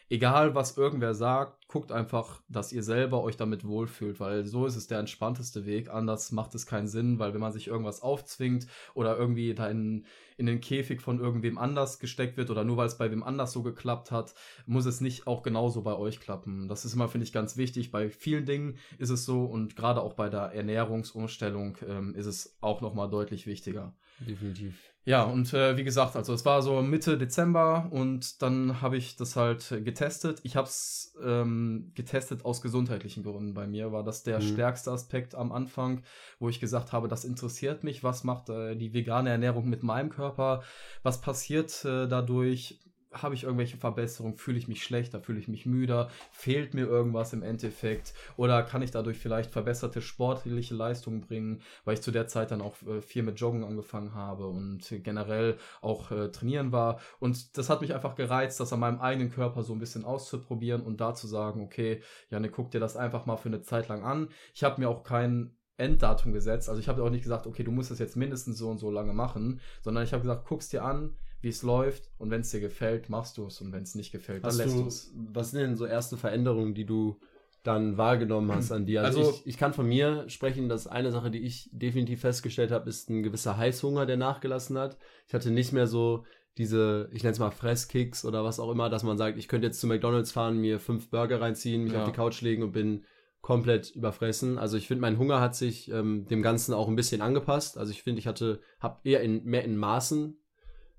[0.09, 4.77] egal was irgendwer sagt, guckt einfach, dass ihr selber euch damit wohlfühlt, weil so ist
[4.77, 5.90] es der entspannteste Weg.
[5.90, 10.07] Anders macht es keinen Sinn, weil wenn man sich irgendwas aufzwingt oder irgendwie da in,
[10.37, 13.53] in den Käfig von irgendwem anders gesteckt wird oder nur weil es bei wem anders
[13.53, 14.35] so geklappt hat,
[14.66, 16.69] muss es nicht auch genauso bei euch klappen.
[16.69, 17.90] Das ist immer, finde ich, ganz wichtig.
[17.90, 22.57] Bei vielen Dingen ist es so und gerade auch bei der Ernährungsumstellung ähm, ist es
[22.61, 23.95] auch nochmal deutlich wichtiger.
[24.21, 24.96] Definitiv.
[25.09, 29.14] Ja, und äh, wie gesagt, also es war so Mitte Dezember und dann habe ich
[29.14, 30.40] das halt getestet.
[30.42, 33.55] Ich habe es ähm, getestet aus gesundheitlichen Gründen.
[33.55, 34.42] Bei mir war das der mhm.
[34.42, 36.03] stärkste Aspekt am Anfang,
[36.40, 38.03] wo ich gesagt habe, das interessiert mich.
[38.03, 40.64] Was macht äh, die vegane Ernährung mit meinem Körper?
[41.05, 42.81] Was passiert äh, dadurch?
[43.23, 47.33] Habe ich irgendwelche Verbesserungen, fühle ich mich schlechter, fühle ich mich müder, fehlt mir irgendwas
[47.33, 48.15] im Endeffekt?
[48.37, 52.63] Oder kann ich dadurch vielleicht verbesserte sportliche Leistungen bringen, weil ich zu der Zeit dann
[52.63, 57.01] auch äh, viel mit Joggen angefangen habe und generell auch äh, trainieren war?
[57.19, 60.83] Und das hat mich einfach gereizt, das an meinem eigenen Körper so ein bisschen auszuprobieren
[60.83, 64.03] und da zu sagen, okay, Janne, guck dir das einfach mal für eine Zeit lang
[64.03, 64.29] an.
[64.55, 67.71] Ich habe mir auch kein Enddatum gesetzt, also ich habe auch nicht gesagt, okay, du
[67.71, 70.83] musst das jetzt mindestens so und so lange machen, sondern ich habe gesagt, guck's dir
[70.83, 71.15] an,
[71.47, 74.11] wie es läuft und wenn es dir gefällt, machst du es und wenn es nicht
[74.11, 75.13] gefällt, dann lässt du es.
[75.15, 77.21] Was sind denn so erste Veränderungen, die du
[77.63, 79.05] dann wahrgenommen hast an dir?
[79.05, 82.73] Also, also ich, ich, kann von mir sprechen, dass eine Sache, die ich definitiv festgestellt
[82.73, 84.99] habe, ist ein gewisser Heißhunger, der nachgelassen hat.
[85.29, 86.25] Ich hatte nicht mehr so
[86.59, 89.69] diese, ich nenne es mal Fresskicks oder was auch immer, dass man sagt, ich könnte
[89.69, 92.01] jetzt zu McDonalds fahren, mir fünf Burger reinziehen, mich ja.
[92.01, 93.05] auf die Couch legen und bin
[93.41, 94.59] komplett überfressen.
[94.59, 97.79] Also ich finde, mein Hunger hat sich ähm, dem Ganzen auch ein bisschen angepasst.
[97.79, 100.37] Also ich finde, ich hatte, habe eher in, mehr in Maßen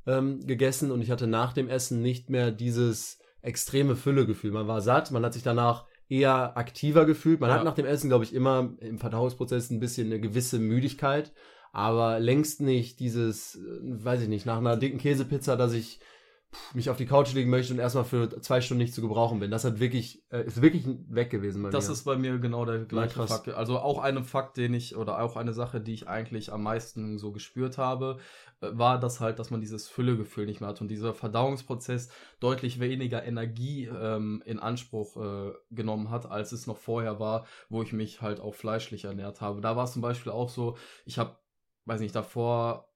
[0.08, 4.52] ähm, gegessen und ich hatte nach dem Essen nicht mehr dieses extreme Füllegefühl.
[4.52, 7.40] Man war satt, man hat sich danach eher aktiver gefühlt.
[7.40, 7.58] Man ja.
[7.58, 11.34] hat nach dem Essen, glaube ich, immer im Verdauungsprozess ein bisschen eine gewisse Müdigkeit,
[11.74, 16.00] aber längst nicht dieses, äh, weiß ich nicht, nach einer dicken Käsepizza, dass ich
[16.74, 19.52] mich auf die Couch legen möchte und erstmal für zwei Stunden nicht zu gebrauchen bin.
[19.52, 21.94] Das hat wirklich, äh, ist wirklich weg gewesen bei das mir.
[21.94, 23.50] ist bei mir genau der gleiche ja, Fakt.
[23.50, 27.18] Also auch eine Fakt, den ich, oder auch eine Sache, die ich eigentlich am meisten
[27.18, 28.20] so gespürt habe,
[28.62, 32.80] äh, war das halt, dass man dieses Füllegefühl nicht mehr hat und dieser Verdauungsprozess deutlich
[32.80, 37.94] weniger Energie ähm, in Anspruch äh, genommen hat, als es noch vorher war, wo ich
[37.94, 39.62] mich halt auch fleischlich ernährt habe.
[39.62, 41.38] Da war es zum Beispiel auch so, ich habe,
[41.86, 42.88] weiß nicht, davor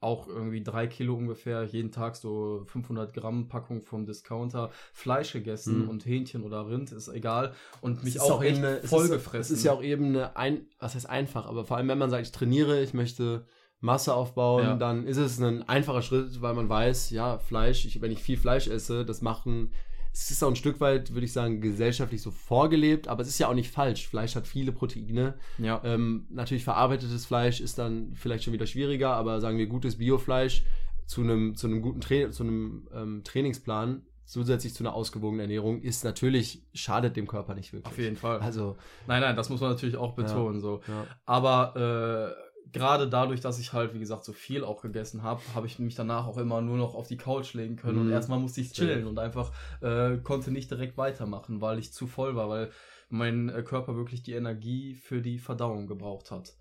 [0.00, 5.84] auch irgendwie drei Kilo ungefähr, jeden Tag so 500 Gramm Packung vom Discounter Fleisch gegessen
[5.84, 5.88] mhm.
[5.88, 7.54] und Hähnchen oder Rind, ist egal.
[7.80, 9.40] Und mich auch, auch echt eine, vollgefressen.
[9.40, 11.88] Es ist, es ist ja auch eben eine, ein, was heißt einfach, aber vor allem
[11.88, 13.46] wenn man sagt, ich trainiere, ich möchte
[13.80, 14.76] Masse aufbauen, ja.
[14.76, 18.38] dann ist es ein einfacher Schritt, weil man weiß, ja, Fleisch, ich, wenn ich viel
[18.38, 19.72] Fleisch esse, das machen
[20.18, 23.38] es ist auch ein Stück weit, würde ich sagen, gesellschaftlich so vorgelebt, aber es ist
[23.38, 24.08] ja auch nicht falsch.
[24.08, 25.34] Fleisch hat viele Proteine.
[25.58, 25.82] Ja.
[25.84, 30.64] Ähm, natürlich verarbeitetes Fleisch ist dann vielleicht schon wieder schwieriger, aber sagen wir gutes Biofleisch
[31.04, 35.80] zu einem, zu einem guten Tra zu einem ähm, Trainingsplan zusätzlich zu einer ausgewogenen Ernährung
[35.80, 37.92] ist natürlich, schadet dem Körper nicht wirklich.
[37.92, 38.40] Auf jeden Fall.
[38.40, 38.76] Also.
[39.06, 40.56] Nein, nein, das muss man natürlich auch betonen.
[40.56, 40.80] Ja, so.
[40.88, 41.06] Ja.
[41.26, 45.66] Aber äh, gerade dadurch, dass ich halt, wie gesagt, so viel auch gegessen habe, habe
[45.66, 47.96] ich mich danach auch immer nur noch auf die Couch legen können.
[47.96, 48.06] Mhm.
[48.06, 49.06] Und erstmal musste ich chillen ja.
[49.06, 52.70] und einfach äh, konnte nicht direkt weitermachen, weil ich zu voll war, weil
[53.08, 56.54] mein äh, Körper wirklich die Energie für die Verdauung gebraucht hat.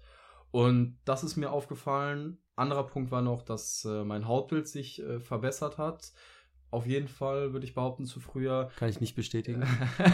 [0.52, 2.38] Und das ist mir aufgefallen.
[2.56, 6.14] Anderer Punkt war noch, dass äh, mein Hautbild sich äh, verbessert hat.
[6.72, 8.70] Auf jeden Fall würde ich behaupten, zu früher.
[8.78, 9.60] Kann ich nicht bestätigen.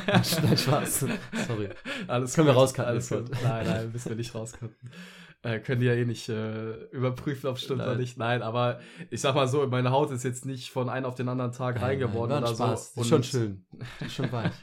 [0.07, 1.05] Nein, Spaß.
[1.47, 1.69] Sorry.
[2.07, 2.89] Alles Können gut, wir rauscutten.
[2.89, 3.31] Alles gut.
[3.43, 4.75] Nein, nein, müssen wir nicht rauscutten.
[5.43, 8.15] Äh, können die ja eh nicht äh, überprüfen, ob stimmt oder nicht.
[8.17, 11.27] Nein, aber ich sag mal so, meine Haut ist jetzt nicht von einem auf den
[11.29, 12.93] anderen Tag nein, rein geworden oder Spaß.
[12.93, 13.01] so.
[13.01, 13.65] Ist schon schön.
[14.05, 14.53] Ist schon weich.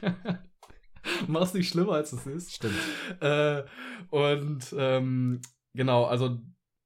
[1.27, 2.53] Mach's nicht schlimmer, als es ist.
[2.53, 2.75] Stimmt.
[3.19, 3.63] Äh,
[4.09, 5.41] und ähm,
[5.73, 6.37] genau, also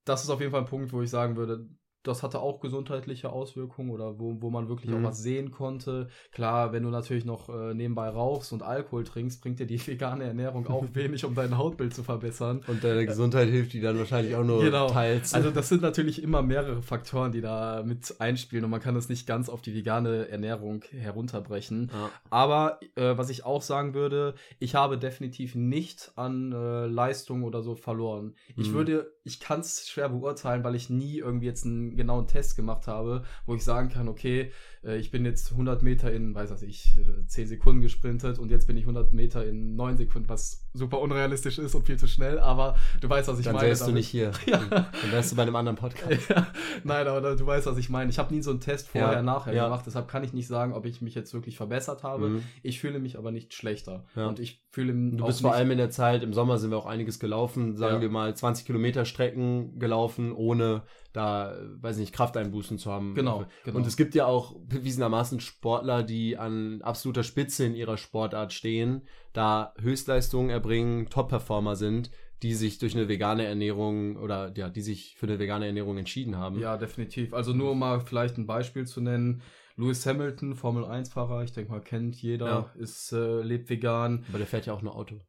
[0.04, 1.68] das ist auf jeden Fall ein Punkt, wo ich sagen würde,
[2.04, 4.98] das hatte auch gesundheitliche Auswirkungen oder wo, wo man wirklich mhm.
[4.98, 6.08] auch was sehen konnte.
[6.32, 10.24] Klar, wenn du natürlich noch äh, nebenbei rauchst und Alkohol trinkst, bringt dir die vegane
[10.24, 12.62] Ernährung auch wenig, um dein Hautbild zu verbessern.
[12.66, 14.88] Und deine Gesundheit hilft die dann wahrscheinlich auch nur genau.
[14.88, 15.32] teils.
[15.34, 19.08] Also das sind natürlich immer mehrere Faktoren, die da mit einspielen und man kann das
[19.08, 21.90] nicht ganz auf die vegane Ernährung herunterbrechen.
[21.92, 22.10] Ja.
[22.28, 27.62] Aber äh, was ich auch sagen würde, ich habe definitiv nicht an äh, Leistung oder
[27.62, 28.34] so verloren.
[28.54, 28.62] Mhm.
[28.62, 32.56] Ich würde, ich kann es schwer beurteilen, weil ich nie irgendwie jetzt ein genauen Test
[32.56, 34.52] gemacht habe, wo ich sagen kann, okay,
[34.84, 38.50] äh, ich bin jetzt 100 Meter in, weiß was ich, 10 äh, Sekunden gesprintet und
[38.50, 42.06] jetzt bin ich 100 Meter in 9 Sekunden, was super unrealistisch ist und viel zu
[42.06, 43.68] schnell, aber du weißt, was ich Dann meine.
[43.68, 44.32] Dann wärst du nicht hier.
[44.46, 44.58] Ja.
[44.68, 46.28] Dann wärst du bei einem anderen Podcast.
[46.28, 46.46] Ja.
[46.84, 48.10] Nein, aber du weißt, was ich meine.
[48.10, 49.22] Ich habe nie so einen Test vorher, ja.
[49.22, 52.28] nachher gemacht, deshalb kann ich nicht sagen, ob ich mich jetzt wirklich verbessert habe.
[52.28, 52.42] Mhm.
[52.62, 54.04] Ich fühle mich aber nicht schlechter.
[54.14, 56.86] Und ich fühle Du bist vor allem in der Zeit, im Sommer sind wir auch
[56.86, 60.82] einiges gelaufen, sagen wir mal 20 Kilometer Strecken gelaufen, ohne
[61.14, 63.14] da, weiß nicht, Krafteinbußen zu haben.
[63.14, 63.78] Genau, genau.
[63.78, 69.02] Und es gibt ja auch bewiesenermaßen Sportler, die an absoluter Spitze in ihrer Sportart stehen,
[69.32, 72.10] da Höchstleistungen erbringen, Top-Performer sind,
[72.42, 76.36] die sich durch eine vegane Ernährung oder ja, die sich für eine vegane Ernährung entschieden
[76.36, 76.60] haben.
[76.60, 77.32] Ja, definitiv.
[77.32, 79.42] Also nur um mal vielleicht ein Beispiel zu nennen.
[79.76, 82.70] Lewis Hamilton, Formel 1-Fahrer, ich denke mal, kennt jeder, ja.
[82.78, 84.24] ist, äh, lebt vegan.
[84.28, 85.20] Aber der fährt ja auch nur Auto.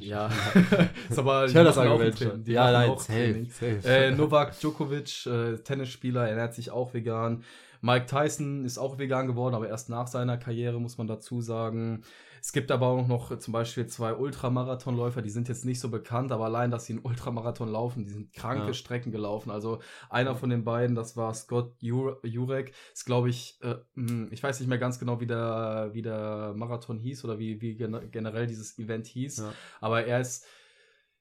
[0.00, 0.30] Ja,
[1.08, 2.44] ist aber ich höre das Argument schon.
[2.44, 3.80] Ja, nein, safe, safe.
[3.84, 7.44] Äh, Novak Djokovic, äh, Tennisspieler, ernährt sich auch vegan.
[7.80, 12.02] Mike Tyson ist auch vegan geworden, aber erst nach seiner Karriere, muss man dazu sagen.
[12.40, 16.30] Es gibt aber auch noch zum Beispiel zwei Ultramarathonläufer, die sind jetzt nicht so bekannt,
[16.30, 18.74] aber allein, dass sie einen Ultramarathon laufen, die sind kranke ja.
[18.74, 19.50] Strecken gelaufen.
[19.50, 24.42] Also einer von den beiden, das war Scott Jurek, ist glaube ich, äh, hm, ich
[24.42, 28.46] weiß nicht mehr ganz genau, wie der, wie der Marathon hieß oder wie, wie generell
[28.46, 29.52] dieses Event hieß, ja.
[29.80, 30.46] aber er ist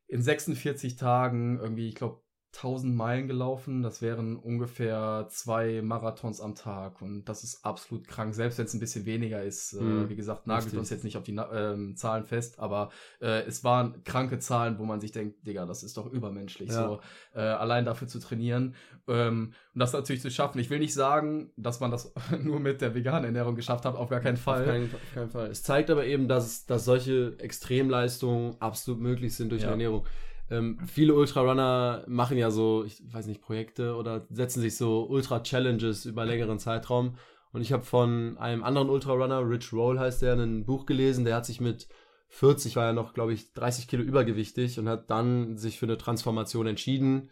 [0.08, 2.22] in 46 Tagen irgendwie, ich glaube,
[2.58, 3.84] 1000 Meilen gelaufen.
[3.84, 7.02] Das wären ungefähr zwei Marathons am Tag.
[7.02, 8.34] Und das ist absolut krank.
[8.34, 9.74] Selbst wenn es ein bisschen weniger ist.
[9.74, 10.06] Mhm.
[10.06, 10.80] Äh, wie gesagt, nagelt Richtig.
[10.80, 12.60] uns jetzt nicht auf die äh, Zahlen fest.
[12.60, 12.90] Aber
[13.22, 16.70] äh, es waren kranke Zahlen, wo man sich denkt, Digga, das ist doch übermenschlich.
[16.70, 16.88] Ja.
[16.88, 17.00] So,
[17.36, 18.76] äh, allein dafür zu trainieren.
[19.08, 20.60] Ähm, und das natürlich zu schaffen.
[20.60, 23.96] Ich will nicht sagen, dass man das nur mit der veganen Ernährung geschafft hat.
[23.96, 24.62] Auf gar keinen Fall.
[24.62, 25.52] Auf keinen, auf keinen Fall.
[25.52, 29.70] Es zeigt aber eben, dass, dass solche Extremleistungen absolut möglich sind durch ja.
[29.70, 30.06] Ernährung.
[30.50, 36.06] Ähm, viele Ultrarunner machen ja so, ich weiß nicht, Projekte oder setzen sich so Ultra-Challenges
[36.06, 37.16] über längeren Zeitraum.
[37.52, 41.36] Und ich habe von einem anderen Ultrarunner, Rich Roll heißt der, ein Buch gelesen, der
[41.36, 41.88] hat sich mit
[42.30, 45.98] 40, war ja noch, glaube ich, 30 Kilo übergewichtig und hat dann sich für eine
[45.98, 47.30] Transformation entschieden,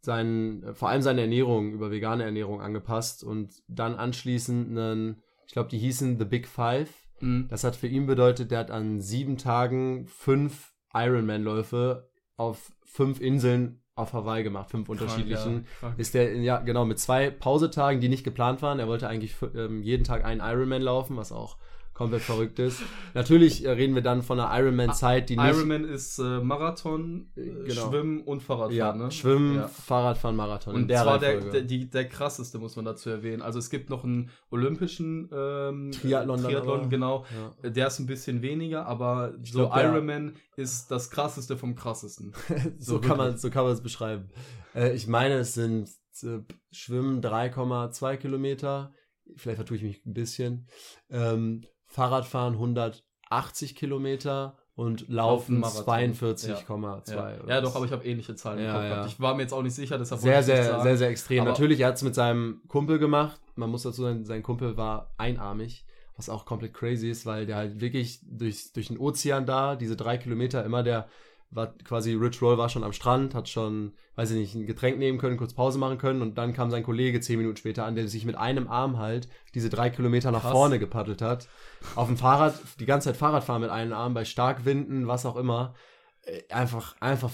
[0.00, 5.68] sein, vor allem seine Ernährung über vegane Ernährung angepasst und dann anschließend einen, ich glaube,
[5.68, 6.90] die hießen The Big Five.
[7.20, 7.48] Mhm.
[7.48, 13.82] Das hat für ihn bedeutet, der hat an sieben Tagen fünf Ironman-Läufe auf fünf Inseln
[13.94, 15.66] auf Hawaii gemacht, fünf Krank, unterschiedlichen.
[15.82, 18.78] Ja, ist der, ja, genau, mit zwei Pausetagen, die nicht geplant waren.
[18.78, 21.58] Er wollte eigentlich ähm, jeden Tag einen Ironman laufen, was auch
[21.98, 22.80] komplett verrückt ist.
[23.12, 25.46] Natürlich äh, reden wir dann von einer Ironman-Zeit, die nicht...
[25.46, 27.88] Ironman ist äh, Marathon, äh, genau.
[27.88, 29.10] Schwimmen und Fahrradfahren, ja, ne?
[29.10, 29.66] Schwimmen, ja.
[29.66, 30.76] Fahrradfahren, Marathon.
[30.76, 33.42] Und der zwar der, der, die, der krasseste, muss man dazu erwähnen.
[33.42, 37.26] Also es gibt noch einen olympischen ähm, Triathlon, Triathlon genau.
[37.64, 37.70] Ja.
[37.70, 42.32] Der ist ein bisschen weniger, aber ich so glaub, Ironman ist das krasseste vom krassesten.
[42.78, 44.28] so, so kann man so kann man es beschreiben.
[44.72, 45.90] Äh, ich meine, es sind
[46.22, 46.38] äh,
[46.70, 48.92] Schwimmen 3,2 Kilometer.
[49.34, 50.68] Vielleicht vertue ich mich ein bisschen.
[51.10, 57.10] Ähm, Fahrradfahren 180 Kilometer und Laufen 42,2.
[57.10, 57.30] Ja.
[57.30, 57.48] Ja.
[57.48, 57.60] ja.
[57.60, 59.06] doch, aber ich habe ähnliche Zahlen ja, im Kopf.
[59.08, 61.40] Ich war mir jetzt auch nicht sicher, deshalb sehr, sehr, sehr, sehr, sehr extrem.
[61.40, 63.40] Aber Natürlich, er hat es mit seinem Kumpel gemacht.
[63.56, 65.84] Man muss dazu sagen, sein Kumpel war einarmig,
[66.16, 69.96] was auch komplett crazy ist, weil der halt wirklich durch, durch den Ozean da, diese
[69.96, 71.08] drei Kilometer, immer der
[71.50, 74.98] war quasi Rich Roll war schon am Strand, hat schon, weiß ich nicht, ein Getränk
[74.98, 77.94] nehmen können, kurz Pause machen können und dann kam sein Kollege zehn Minuten später an,
[77.94, 80.52] der sich mit einem Arm halt diese drei Kilometer nach Krass.
[80.52, 81.48] vorne gepaddelt hat.
[81.94, 85.36] Auf dem Fahrrad, die ganze Zeit Fahrrad fahren mit einem Arm, bei Starkwinden, was auch
[85.36, 85.74] immer.
[86.22, 87.30] Äh, einfach, einfach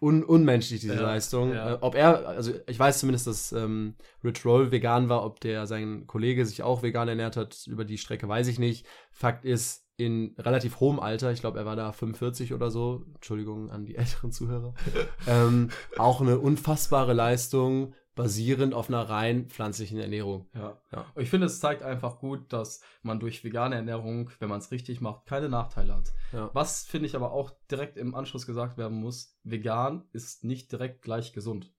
[0.00, 1.52] un unmenschlich, diese ja, Leistung.
[1.52, 1.74] Ja.
[1.74, 3.94] Äh, ob er, also ich weiß zumindest, dass ähm,
[4.24, 7.98] Rich Roll vegan war, ob der sein Kollege sich auch vegan ernährt hat, über die
[7.98, 8.86] Strecke weiß ich nicht.
[9.12, 13.70] Fakt ist, in relativ hohem Alter, ich glaube, er war da 45 oder so, Entschuldigung
[13.70, 14.74] an die älteren Zuhörer,
[15.26, 20.46] ähm, auch eine unfassbare Leistung basierend auf einer rein pflanzlichen Ernährung.
[20.54, 20.78] Ja.
[20.92, 21.06] ja.
[21.16, 25.00] Ich finde, es zeigt einfach gut, dass man durch vegane Ernährung, wenn man es richtig
[25.00, 26.12] macht, keine Nachteile hat.
[26.32, 26.50] Ja.
[26.52, 31.02] Was finde ich aber auch direkt im Anschluss gesagt werden muss, vegan ist nicht direkt
[31.02, 31.72] gleich gesund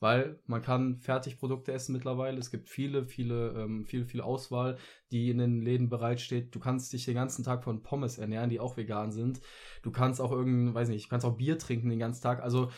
[0.00, 2.38] weil man kann Fertigprodukte essen mittlerweile.
[2.38, 4.78] Es gibt viele, viele, ähm, viel, viel Auswahl,
[5.12, 6.54] die in den Läden bereitsteht.
[6.54, 9.40] Du kannst dich den ganzen Tag von Pommes ernähren, die auch vegan sind.
[9.82, 12.42] Du kannst auch irgendein, weiß nicht, du kannst auch Bier trinken den ganzen Tag.
[12.42, 12.70] Also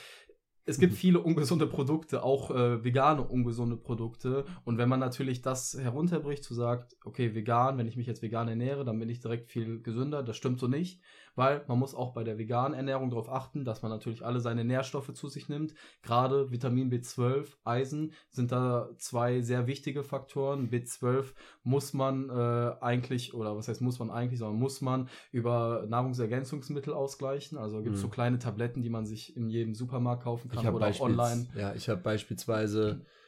[0.65, 0.97] es gibt mhm.
[0.97, 4.45] viele ungesunde Produkte, auch äh, vegane ungesunde Produkte.
[4.65, 8.49] Und wenn man natürlich das herunterbricht, zu sagt, okay, vegan, wenn ich mich jetzt vegan
[8.49, 10.23] ernähre, dann bin ich direkt viel gesünder.
[10.23, 11.01] Das stimmt so nicht
[11.35, 14.65] weil man muss auch bei der veganen Ernährung darauf achten, dass man natürlich alle seine
[14.65, 15.75] Nährstoffe zu sich nimmt.
[16.03, 20.71] Gerade Vitamin B12, Eisen sind da zwei sehr wichtige Faktoren.
[20.71, 25.87] B12 muss man äh, eigentlich, oder was heißt muss man eigentlich, sondern muss man über
[25.89, 27.59] Nahrungsergänzungsmittel ausgleichen.
[27.59, 28.07] Also gibt es mhm.
[28.07, 31.49] so kleine Tabletten, die man sich in jedem Supermarkt kaufen kann oder auch online.
[31.55, 33.01] Ja, ich habe beispielsweise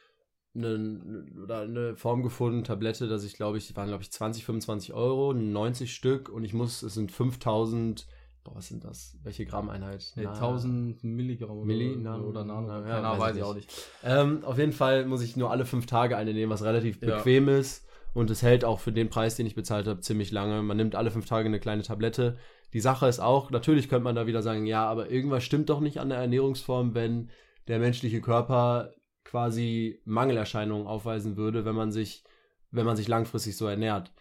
[0.55, 4.93] eine, oder eine Form gefunden, Tablette, dass ich glaube ich, waren glaube ich 20, 25
[4.93, 8.07] Euro, 90 Stück und ich muss, es sind 5000
[8.45, 9.17] Boah, was sind das?
[9.23, 10.13] Welche Grammeinheit?
[10.15, 12.67] Nee, 1000 Milligramm oder, Milli, Nano, oder Nano.
[12.67, 13.71] Na, Keine Ahnung, weiß ich auch nicht.
[14.03, 17.49] Ähm, auf jeden Fall muss ich nur alle fünf Tage eine nehmen, was relativ bequem
[17.49, 17.57] ja.
[17.57, 17.87] ist.
[18.13, 20.61] Und es hält auch für den Preis, den ich bezahlt habe, ziemlich lange.
[20.61, 22.37] Man nimmt alle fünf Tage eine kleine Tablette.
[22.73, 25.79] Die Sache ist auch, natürlich könnte man da wieder sagen, ja, aber irgendwas stimmt doch
[25.79, 27.31] nicht an der Ernährungsform, wenn
[27.67, 28.91] der menschliche Körper
[29.25, 32.23] quasi Mangelerscheinungen aufweisen würde, wenn man sich,
[32.71, 34.13] wenn man sich langfristig so ernährt.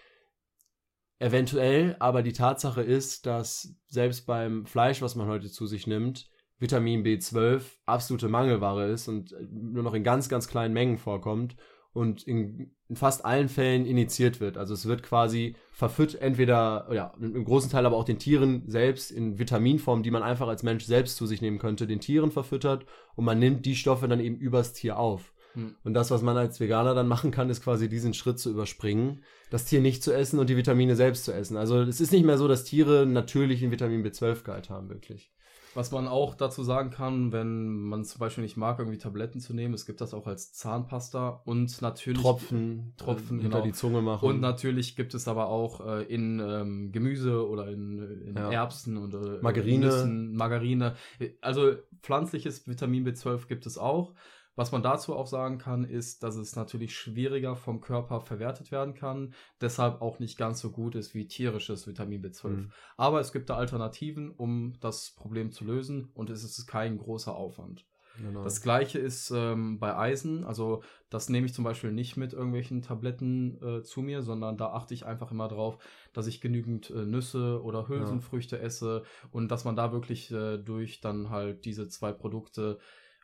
[1.20, 6.28] Eventuell, aber die Tatsache ist, dass selbst beim Fleisch, was man heute zu sich nimmt,
[6.58, 11.56] Vitamin B12 absolute Mangelware ist und nur noch in ganz, ganz kleinen Mengen vorkommt
[11.94, 14.58] und in, in, fast allen Fällen initiiert wird.
[14.58, 19.10] Also es wird quasi verfüttert, entweder, ja, im großen Teil aber auch den Tieren selbst
[19.10, 22.84] in Vitaminform, die man einfach als Mensch selbst zu sich nehmen könnte, den Tieren verfüttert
[23.14, 25.32] und man nimmt die Stoffe dann eben übers Tier auf.
[25.54, 25.76] Hm.
[25.84, 29.22] Und das, was man als Veganer dann machen kann, ist quasi diesen Schritt zu überspringen,
[29.50, 31.56] das Tier nicht zu essen und die Vitamine selbst zu essen.
[31.56, 35.30] Also es ist nicht mehr so, dass Tiere natürlich einen Vitamin B12-Gehalt haben, wirklich.
[35.74, 39.54] Was man auch dazu sagen kann, wenn man zum Beispiel nicht mag, irgendwie Tabletten zu
[39.54, 43.66] nehmen, es gibt das auch als Zahnpasta und natürlich Tropfen, Tropfen hinter genau.
[43.66, 44.26] die Zunge machen.
[44.26, 48.50] Und natürlich gibt es aber auch äh, in ähm, Gemüse oder in, in ja.
[48.50, 49.86] Erbsen und äh, Margarine.
[49.86, 50.94] Nüssen, Margarine.
[51.40, 54.14] Also pflanzliches Vitamin B12 gibt es auch.
[54.56, 58.94] Was man dazu auch sagen kann, ist, dass es natürlich schwieriger vom Körper verwertet werden
[58.94, 62.48] kann, deshalb auch nicht ganz so gut ist wie tierisches Vitamin B12.
[62.48, 62.72] Mhm.
[62.96, 67.34] Aber es gibt da Alternativen, um das Problem zu lösen und es ist kein großer
[67.34, 67.84] Aufwand.
[68.18, 68.44] Genau.
[68.44, 70.44] Das gleiche ist ähm, bei Eisen.
[70.44, 74.72] Also das nehme ich zum Beispiel nicht mit irgendwelchen Tabletten äh, zu mir, sondern da
[74.72, 75.78] achte ich einfach immer drauf,
[76.12, 78.62] dass ich genügend äh, Nüsse oder Hülsenfrüchte ja.
[78.62, 82.78] esse und dass man da wirklich äh, durch dann halt diese zwei Produkte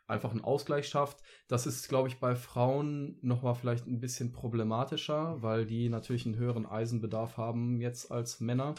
[0.07, 1.21] einfach einen Ausgleich schafft.
[1.47, 6.35] Das ist, glaube ich, bei Frauen nochmal vielleicht ein bisschen problematischer, weil die natürlich einen
[6.35, 8.75] höheren Eisenbedarf haben jetzt als Männer.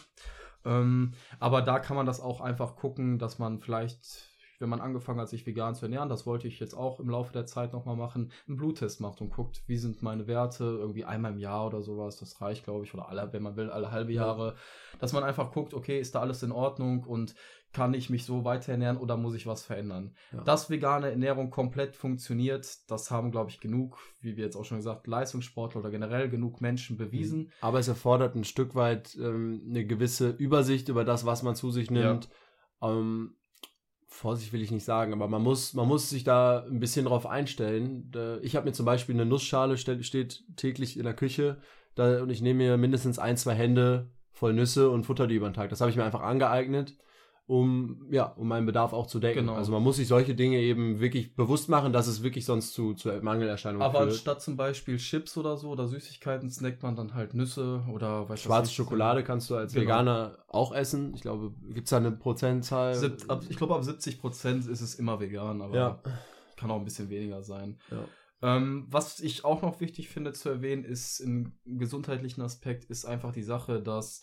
[0.64, 4.31] Ähm, aber da kann man das auch einfach gucken, dass man vielleicht
[4.62, 7.32] wenn man angefangen hat, sich vegan zu ernähren, das wollte ich jetzt auch im Laufe
[7.32, 11.32] der Zeit nochmal machen, einen Bluttest macht und guckt, wie sind meine Werte, irgendwie einmal
[11.32, 14.12] im Jahr oder sowas, das reicht, glaube ich, oder alle, wenn man will, alle halbe
[14.12, 14.54] Jahre,
[14.98, 17.34] dass man einfach guckt, okay, ist da alles in Ordnung und
[17.72, 20.14] kann ich mich so weiter ernähren oder muss ich was verändern?
[20.32, 20.42] Ja.
[20.42, 24.78] Dass vegane Ernährung komplett funktioniert, das haben, glaube ich, genug, wie wir jetzt auch schon
[24.78, 27.38] gesagt, Leistungssportler oder generell genug Menschen bewiesen.
[27.38, 27.50] Mhm.
[27.62, 31.70] Aber es erfordert ein Stück weit ähm, eine gewisse Übersicht über das, was man zu
[31.70, 32.28] sich nimmt.
[32.82, 32.90] Ja.
[32.90, 33.36] Ähm,
[34.12, 37.26] Vorsicht will ich nicht sagen, aber man muss, man muss sich da ein bisschen drauf
[37.26, 38.12] einstellen.
[38.42, 41.56] Ich habe mir zum Beispiel eine Nussschale, steht täglich in der Küche
[41.94, 45.48] da, und ich nehme mir mindestens ein, zwei Hände voll Nüsse und futter die über
[45.48, 45.70] den Tag.
[45.70, 46.96] Das habe ich mir einfach angeeignet
[47.46, 49.40] um, ja, um meinen Bedarf auch zu decken.
[49.40, 49.54] Genau.
[49.54, 52.94] Also man muss sich solche Dinge eben wirklich bewusst machen, dass es wirklich sonst zu,
[52.94, 54.02] zu Mangelerscheinungen Aber führt.
[54.02, 58.28] Aber anstatt zum Beispiel Chips oder so oder Süßigkeiten snackt man dann halt Nüsse oder
[58.28, 59.84] weiß Schwarze Schokolade kannst du als genau.
[59.84, 61.12] Veganer auch essen.
[61.14, 62.94] Ich glaube, gibt es da eine Prozentzahl?
[62.94, 66.02] Sieb, ab, ich glaube, ab 70 Prozent ist es immer vegan, aber ja.
[66.56, 67.78] kann auch ein bisschen weniger sein.
[67.90, 68.04] Ja.
[68.56, 73.32] Ähm, was ich auch noch wichtig finde zu erwähnen, ist im gesundheitlichen Aspekt, ist einfach
[73.32, 74.22] die Sache, dass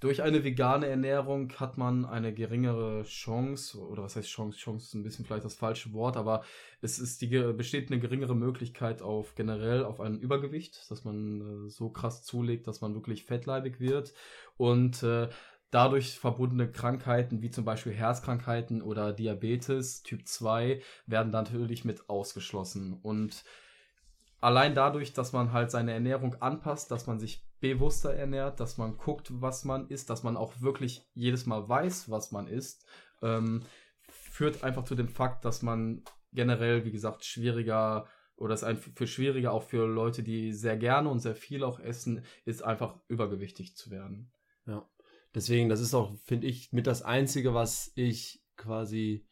[0.00, 4.58] durch eine vegane Ernährung hat man eine geringere Chance, oder was heißt Chance?
[4.58, 6.42] Chance ist ein bisschen vielleicht das falsche Wort, aber
[6.80, 11.68] es ist die, besteht eine geringere Möglichkeit auf generell auf ein Übergewicht, dass man äh,
[11.68, 14.14] so krass zulegt, dass man wirklich fettleibig wird
[14.56, 15.28] und äh,
[15.70, 22.98] dadurch verbundene Krankheiten wie zum Beispiel Herzkrankheiten oder Diabetes Typ 2 werden natürlich mit ausgeschlossen
[23.02, 23.44] und
[24.40, 28.96] allein dadurch, dass man halt seine Ernährung anpasst, dass man sich bewusster ernährt, dass man
[28.96, 32.86] guckt, was man isst, dass man auch wirklich jedes Mal weiß, was man isst,
[33.22, 33.62] ähm,
[34.02, 39.06] führt einfach zu dem Fakt, dass man generell, wie gesagt, schwieriger oder es ist für
[39.06, 43.76] schwieriger auch für Leute, die sehr gerne und sehr viel auch essen, ist einfach übergewichtig
[43.76, 44.32] zu werden.
[44.66, 44.88] Ja.
[45.34, 49.28] Deswegen, das ist auch, finde ich, mit das Einzige, was ich quasi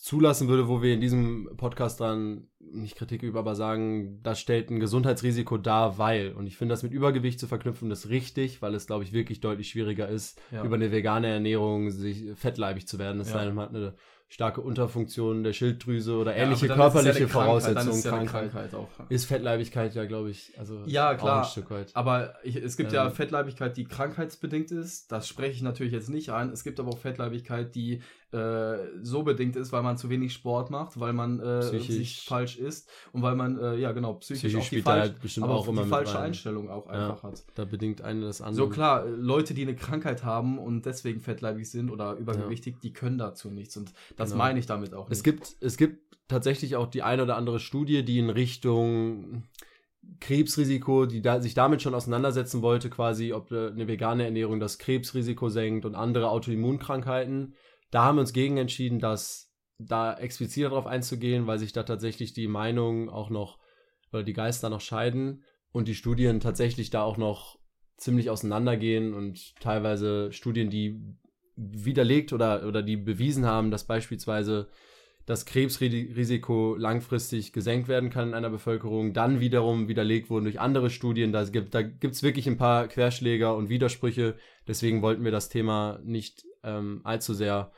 [0.00, 4.70] zulassen würde, wo wir in diesem Podcast dann nicht Kritik üben, aber sagen, das stellt
[4.70, 6.32] ein Gesundheitsrisiko dar, weil.
[6.32, 9.40] Und ich finde das mit Übergewicht zu verknüpfen, ist richtig, weil es, glaube ich, wirklich
[9.40, 10.64] deutlich schwieriger ist, ja.
[10.64, 13.18] über eine vegane Ernährung sich fettleibig zu werden.
[13.18, 13.40] Das ja.
[13.40, 13.94] heißt, man hat eine
[14.30, 17.90] starke Unterfunktion der Schilddrüse oder ähnliche ja, körperliche ist ja Voraussetzungen.
[17.90, 18.52] Ist, ja Krankheit.
[18.52, 21.42] Krankheit ist Fettleibigkeit ja, glaube ich, also ja klar.
[21.42, 21.90] ein Stück weit.
[21.94, 25.10] Aber ich, es gibt ähm, ja Fettleibigkeit, die krankheitsbedingt ist.
[25.10, 26.50] Das spreche ich natürlich jetzt nicht ein.
[26.50, 30.70] Es gibt aber auch Fettleibigkeit, die äh, so bedingt ist, weil man zu wenig Sport
[30.70, 34.66] macht, weil man äh, sich falsch ist und weil man, äh, ja genau, psychisch, psychisch
[34.66, 36.24] auch die, falsch, halt bestimmt aber auch immer die falsche rein.
[36.26, 37.44] Einstellung auch einfach ja, hat.
[37.54, 38.56] Da bedingt eine das andere.
[38.56, 42.80] So klar, Leute, die eine Krankheit haben und deswegen fettleibig sind oder übergewichtig, ja.
[42.82, 44.44] die können dazu nichts und das genau.
[44.44, 45.16] meine ich damit auch nicht.
[45.16, 49.44] Es gibt, es gibt tatsächlich auch die eine oder andere Studie, die in Richtung
[50.20, 55.48] Krebsrisiko, die da, sich damit schon auseinandersetzen wollte, quasi, ob eine vegane Ernährung das Krebsrisiko
[55.48, 57.54] senkt und andere Autoimmunkrankheiten.
[57.90, 62.32] Da haben wir uns gegen entschieden, dass da explizit darauf einzugehen, weil sich da tatsächlich
[62.32, 63.58] die Meinungen auch noch
[64.12, 67.58] oder die Geister noch scheiden und die Studien tatsächlich da auch noch
[67.96, 71.00] ziemlich auseinandergehen und teilweise Studien, die
[71.56, 74.68] widerlegt oder, oder die bewiesen haben, dass beispielsweise
[75.26, 80.90] das Krebsrisiko langfristig gesenkt werden kann in einer Bevölkerung, dann wiederum widerlegt wurden durch andere
[80.90, 81.32] Studien.
[81.32, 81.82] Da gibt da
[82.22, 84.36] wirklich ein paar Querschläger und Widersprüche.
[84.66, 87.70] Deswegen wollten wir das Thema nicht ähm, allzu sehr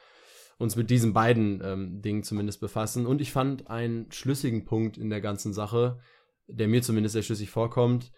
[0.63, 3.05] uns mit diesen beiden ähm, Dingen zumindest befassen.
[3.07, 5.99] Und ich fand einen schlüssigen Punkt in der ganzen Sache,
[6.47, 8.13] der mir zumindest sehr schlüssig vorkommt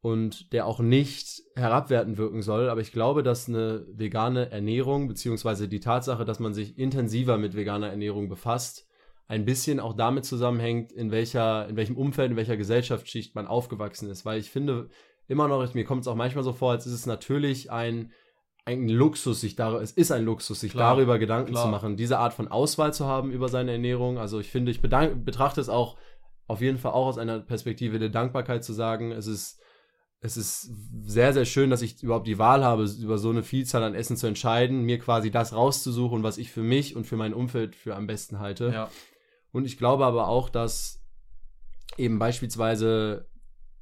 [0.00, 2.68] und der auch nicht herabwertend wirken soll.
[2.68, 7.56] Aber ich glaube, dass eine vegane Ernährung, beziehungsweise die Tatsache, dass man sich intensiver mit
[7.56, 8.86] veganer Ernährung befasst,
[9.26, 14.08] ein bisschen auch damit zusammenhängt, in welcher, in welchem Umfeld, in welcher Gesellschaftsschicht man aufgewachsen
[14.08, 14.24] ist.
[14.24, 14.88] Weil ich finde
[15.26, 18.12] immer noch, mir kommt es auch manchmal so vor, als ist es natürlich ein
[18.66, 21.64] ein Luxus, sich darüber, es ist ein Luxus, sich klar, darüber Gedanken klar.
[21.64, 24.18] zu machen, diese Art von Auswahl zu haben über seine Ernährung.
[24.18, 25.96] Also ich finde, ich betrachte es auch
[26.48, 29.60] auf jeden Fall auch aus einer Perspektive der Dankbarkeit zu sagen, es ist,
[30.20, 30.70] es ist
[31.04, 34.16] sehr, sehr schön, dass ich überhaupt die Wahl habe, über so eine Vielzahl an Essen
[34.16, 37.94] zu entscheiden, mir quasi das rauszusuchen, was ich für mich und für mein Umfeld für
[37.94, 38.70] am besten halte.
[38.72, 38.90] Ja.
[39.52, 41.04] Und ich glaube aber auch, dass
[41.96, 43.28] eben beispielsweise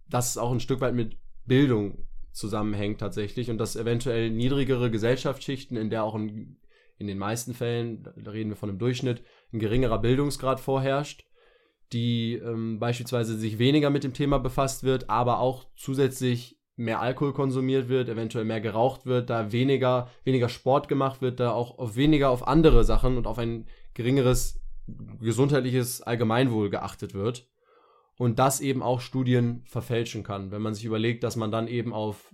[0.09, 1.16] das auch ein Stück weit mit
[1.47, 6.57] Bildung zusammenhängt tatsächlich und dass eventuell niedrigere Gesellschaftsschichten, in der auch ein,
[6.99, 9.22] in den meisten Fällen, da reden wir von einem Durchschnitt,
[9.53, 11.24] ein geringerer Bildungsgrad vorherrscht,
[11.93, 17.32] die ähm, beispielsweise sich weniger mit dem Thema befasst wird, aber auch zusätzlich mehr Alkohol
[17.32, 21.95] konsumiert wird, eventuell mehr geraucht wird, da weniger, weniger Sport gemacht wird, da auch auf
[21.95, 24.61] weniger auf andere Sachen und auf ein geringeres
[25.20, 27.49] gesundheitliches Allgemeinwohl geachtet wird
[28.17, 30.51] und das eben auch Studien verfälschen kann.
[30.51, 32.33] Wenn man sich überlegt, dass man dann eben auf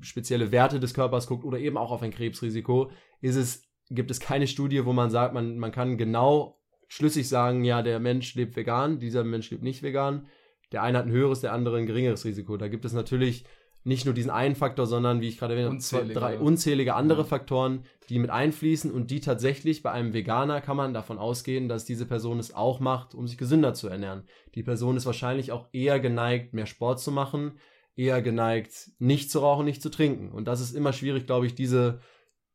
[0.00, 2.90] spezielle Werte des Körpers guckt oder eben auch auf ein Krebsrisiko,
[3.20, 7.64] ist es, gibt es keine Studie, wo man sagt, man, man kann genau schlüssig sagen,
[7.64, 10.26] ja, der Mensch lebt vegan, dieser Mensch lebt nicht vegan.
[10.72, 12.56] Der eine hat ein höheres, der andere ein geringeres Risiko.
[12.58, 13.44] Da gibt es natürlich
[13.88, 17.22] nicht nur diesen einen Faktor, sondern wie ich gerade erwähnt habe, zwei, drei unzählige andere
[17.22, 17.24] ja.
[17.24, 21.86] Faktoren, die mit einfließen und die tatsächlich bei einem Veganer kann man davon ausgehen, dass
[21.86, 24.24] diese Person es auch macht, um sich gesünder zu ernähren.
[24.54, 27.52] Die Person ist wahrscheinlich auch eher geneigt, mehr Sport zu machen,
[27.96, 30.32] eher geneigt, nicht zu rauchen, nicht zu trinken.
[30.32, 32.00] Und das ist immer schwierig, glaube ich, diese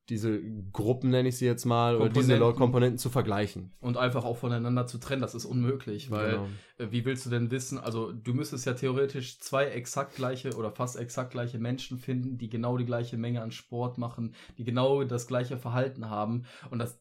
[0.09, 0.41] diese
[0.71, 3.71] Gruppen, nenne ich sie jetzt mal, oder diese Komponenten zu vergleichen.
[3.79, 6.47] Und einfach auch voneinander zu trennen, das ist unmöglich, weil genau.
[6.77, 10.71] Äh, wie willst du denn wissen, also du müsstest ja theoretisch zwei exakt gleiche oder
[10.71, 15.03] fast exakt gleiche Menschen finden, die genau die gleiche Menge an Sport machen, die genau
[15.03, 16.99] das gleiche Verhalten haben und das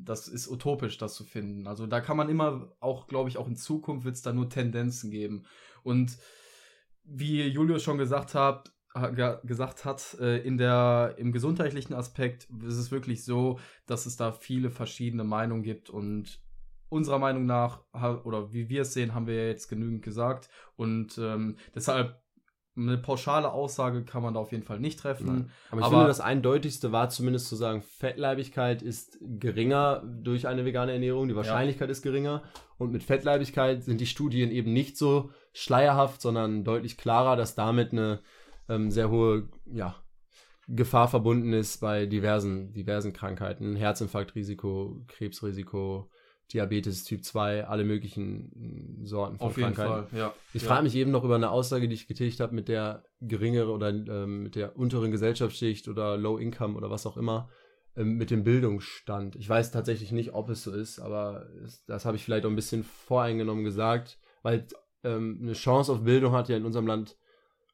[0.00, 1.66] das ist utopisch, das zu finden.
[1.66, 4.48] Also da kann man immer auch, glaube ich, auch in Zukunft wird es da nur
[4.48, 5.44] Tendenzen geben.
[5.82, 6.18] Und
[7.02, 8.72] wie Julius schon gesagt hat,
[9.44, 14.32] gesagt hat, äh, in der, im gesundheitlichen Aspekt ist es wirklich so, dass es da
[14.32, 16.40] viele verschiedene Meinungen gibt und
[16.88, 17.82] unserer Meinung nach,
[18.24, 22.22] oder wie wir es sehen, haben wir jetzt genügend gesagt und ähm, deshalb
[22.78, 25.50] eine pauschale Aussage kann man da auf jeden Fall nicht treffen.
[25.70, 30.64] Aber ich aber finde, das Eindeutigste war zumindest zu sagen, Fettleibigkeit ist geringer durch eine
[30.64, 31.92] vegane Ernährung, die Wahrscheinlichkeit ja.
[31.92, 32.42] ist geringer.
[32.78, 37.92] Und mit Fettleibigkeit sind die Studien eben nicht so schleierhaft, sondern deutlich klarer, dass damit
[37.92, 38.20] eine
[38.68, 39.96] ähm, sehr hohe ja,
[40.68, 43.74] Gefahr verbunden ist bei diversen, diversen Krankheiten.
[43.74, 46.10] Herzinfarktrisiko, Krebsrisiko,
[46.52, 49.92] Diabetes Typ 2, alle möglichen Sorten von Auf Krankheiten.
[49.92, 50.34] Jeden Fall, ja.
[50.52, 50.68] Ich ja.
[50.68, 53.88] frage mich eben noch über eine Aussage, die ich getätigt habe mit der geringeren oder
[53.90, 57.50] ähm, mit der unteren Gesellschaftsschicht oder Low Income oder was auch immer,
[57.96, 59.36] ähm, mit dem Bildungsstand.
[59.36, 61.48] Ich weiß tatsächlich nicht, ob es so ist, aber
[61.86, 64.66] das habe ich vielleicht auch ein bisschen voreingenommen gesagt, weil
[65.04, 67.16] ähm, eine Chance auf Bildung hat ja in unserem Land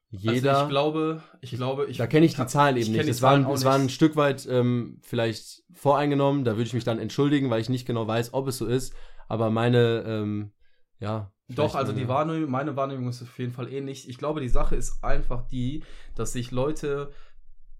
[0.09, 0.51] jeder.
[0.51, 1.97] Also ich glaube, ich glaube, ich.
[1.97, 3.07] Da kenne ich die Zahlen eben nicht.
[3.07, 6.45] Es waren, es waren ein Stück weit ähm, vielleicht voreingenommen.
[6.45, 8.93] Da würde ich mich dann entschuldigen, weil ich nicht genau weiß, ob es so ist.
[9.27, 10.51] Aber meine, ähm,
[10.99, 11.31] ja.
[11.47, 14.09] Doch, also die Wahrnehmung, meine Wahrnehmung ist auf jeden Fall ähnlich.
[14.09, 15.83] Ich glaube, die Sache ist einfach die,
[16.15, 17.11] dass sich Leute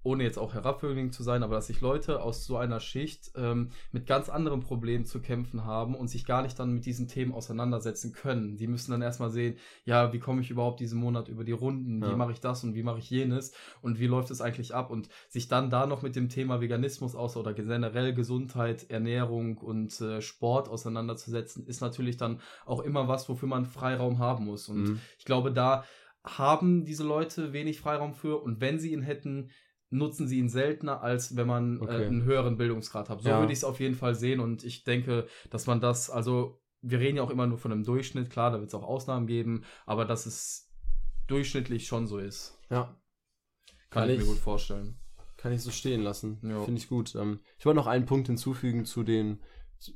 [0.05, 3.71] ohne jetzt auch herabwürdigend zu sein, aber dass sich Leute aus so einer Schicht ähm,
[3.91, 7.33] mit ganz anderen Problemen zu kämpfen haben und sich gar nicht dann mit diesen Themen
[7.33, 8.55] auseinandersetzen können.
[8.55, 12.03] Die müssen dann erstmal sehen, ja, wie komme ich überhaupt diesen Monat über die Runden,
[12.03, 12.11] ja.
[12.11, 14.91] wie mache ich das und wie mache ich jenes und wie läuft es eigentlich ab
[14.91, 19.99] und sich dann da noch mit dem Thema Veganismus aus oder generell Gesundheit, Ernährung und
[20.01, 24.69] äh, Sport auseinanderzusetzen, ist natürlich dann auch immer was, wofür man Freiraum haben muss.
[24.69, 24.99] Und mhm.
[25.17, 25.83] ich glaube, da
[26.23, 29.49] haben diese Leute wenig Freiraum für und wenn sie ihn hätten,
[29.97, 32.03] nutzen sie ihn seltener, als wenn man äh, okay.
[32.03, 33.21] äh, einen höheren Bildungsgrad hat.
[33.21, 33.39] So ja.
[33.39, 36.99] würde ich es auf jeden Fall sehen und ich denke, dass man das, also wir
[36.99, 39.63] reden ja auch immer nur von einem Durchschnitt, klar, da wird es auch Ausnahmen geben,
[39.85, 40.71] aber dass es
[41.27, 42.59] durchschnittlich schon so ist.
[42.69, 42.95] Ja.
[43.89, 44.97] Kann, kann ich, mir gut vorstellen.
[45.37, 46.39] Kann ich so stehen lassen.
[46.39, 47.15] Finde ich gut.
[47.15, 49.39] Ähm, ich wollte noch einen Punkt hinzufügen zu den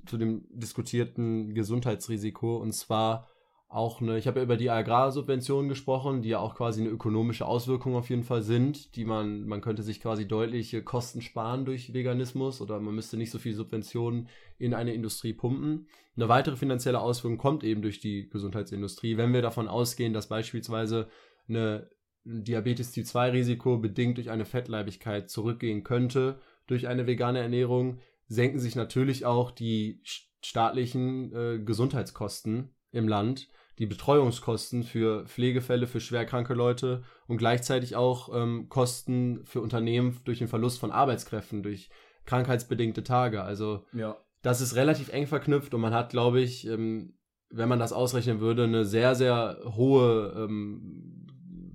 [0.06, 3.28] zu dem diskutierten Gesundheitsrisiko und zwar
[3.70, 7.46] auch eine, ich habe ja über die Agrarsubventionen gesprochen, die ja auch quasi eine ökonomische
[7.46, 11.94] Auswirkung auf jeden Fall sind, die man, man könnte sich quasi deutliche Kosten sparen durch
[11.94, 15.88] Veganismus oder man müsste nicht so viel Subventionen in eine Industrie pumpen.
[16.16, 21.08] Eine weitere finanzielle Auswirkung kommt eben durch die Gesundheitsindustrie, wenn wir davon ausgehen, dass beispielsweise
[21.48, 21.92] eine
[22.26, 28.60] Diabetes Typ 2 Risiko bedingt durch eine Fettleibigkeit zurückgehen könnte durch eine vegane Ernährung, senken
[28.60, 30.02] sich natürlich auch die
[30.42, 33.50] staatlichen äh, Gesundheitskosten im Land
[33.80, 40.40] die Betreuungskosten für Pflegefälle für schwerkranke Leute und gleichzeitig auch ähm, Kosten für Unternehmen durch
[40.40, 41.90] den Verlust von Arbeitskräften, durch
[42.26, 43.42] krankheitsbedingte Tage.
[43.42, 44.18] Also ja.
[44.42, 47.14] das ist relativ eng verknüpft und man hat, glaube ich, ähm,
[47.50, 51.26] wenn man das ausrechnen würde, eine sehr, sehr hohe, ähm,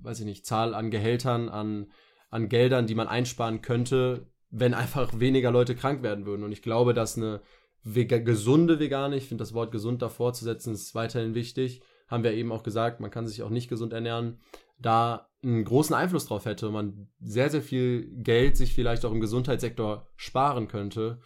[0.03, 1.87] weiß ich nicht, Zahl an Gehältern, an,
[2.29, 6.43] an Geldern, die man einsparen könnte, wenn einfach weniger Leute krank werden würden.
[6.43, 7.41] Und ich glaube, dass eine
[7.83, 12.23] Vega gesunde Vegane, ich finde das Wort gesund davor zu setzen, ist weiterhin wichtig, haben
[12.23, 14.39] wir eben auch gesagt, man kann sich auch nicht gesund ernähren,
[14.77, 19.21] da einen großen Einfluss drauf hätte man sehr, sehr viel Geld sich vielleicht auch im
[19.21, 21.19] Gesundheitssektor sparen könnte,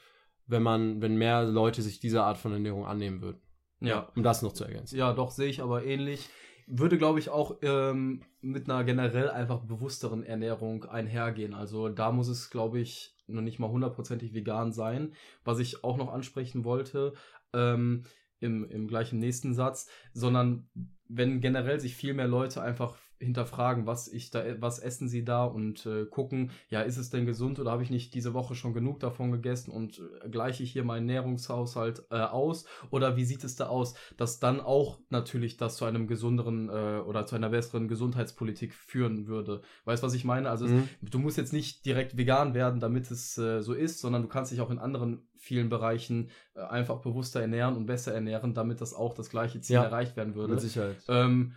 [0.45, 3.41] wenn man, wenn mehr Leute sich dieser Art von Ernährung annehmen würden.
[3.82, 4.11] Ja.
[4.15, 4.97] Um das noch zu ergänzen.
[4.97, 6.27] Ja, doch, sehe ich aber ähnlich.
[6.67, 11.53] Würde, glaube ich, auch ähm, mit einer generell einfach bewussteren Ernährung einhergehen.
[11.53, 15.13] Also da muss es, glaube ich, noch nicht mal hundertprozentig vegan sein.
[15.45, 17.13] Was ich auch noch ansprechen wollte,
[17.53, 18.03] ähm,
[18.40, 20.70] im, im gleichen nächsten Satz, sondern
[21.08, 25.43] wenn generell sich viel mehr Leute einfach hinterfragen, was ich da, was essen sie da
[25.43, 28.74] und äh, gucken, ja, ist es denn gesund oder habe ich nicht diese Woche schon
[28.74, 33.43] genug davon gegessen und äh, gleiche ich hier meinen Nährungshaushalt äh, aus oder wie sieht
[33.43, 37.49] es da aus, dass dann auch natürlich das zu einem gesünderen äh, oder zu einer
[37.49, 39.61] besseren Gesundheitspolitik führen würde.
[39.86, 40.49] Weißt du, was ich meine?
[40.49, 40.88] Also mhm.
[41.03, 44.28] es, du musst jetzt nicht direkt vegan werden, damit es äh, so ist, sondern du
[44.30, 48.82] kannst dich auch in anderen vielen Bereichen äh, einfach bewusster ernähren und besser ernähren, damit
[48.82, 50.53] das auch das gleiche Ziel ja, erreicht werden würde.
[50.53, 50.97] Mit Sicherheit.
[51.07, 51.55] Ähm,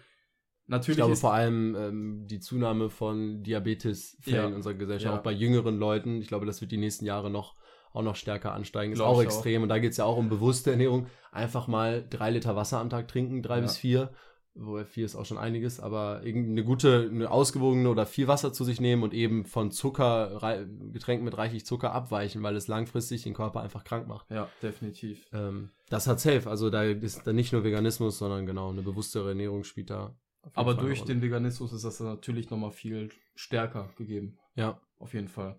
[0.66, 5.18] natürlich ich glaube vor allem ähm, die Zunahme von Diabetesfällen ja, in unserer Gesellschaft, ja.
[5.18, 6.20] auch bei jüngeren Leuten.
[6.20, 7.56] Ich glaube, das wird die nächsten Jahre noch
[7.92, 8.92] auch noch stärker ansteigen.
[8.92, 9.60] Ist Glaub auch extrem.
[9.60, 9.62] Auch.
[9.64, 11.08] Und da geht es ja auch um bewusste Ernährung.
[11.30, 14.10] Einfach mal drei Liter Wasser am Tag trinken, drei bis vier
[14.54, 18.64] wobei vier ist auch schon einiges, aber irgendeine gute, eine ausgewogene oder viel Wasser zu
[18.64, 23.34] sich nehmen und eben von Zucker, Getränken mit reichlich Zucker abweichen, weil es langfristig den
[23.34, 24.30] Körper einfach krank macht.
[24.30, 25.26] Ja, definitiv.
[25.32, 26.48] Ähm, das hat safe.
[26.48, 30.14] Also da ist dann nicht nur Veganismus, sondern genau eine bewusstere Ernährung spielt da.
[30.54, 34.38] Aber durch den Veganismus ist das natürlich nochmal viel stärker gegeben.
[34.54, 34.80] Ja.
[34.98, 35.58] Auf jeden Fall.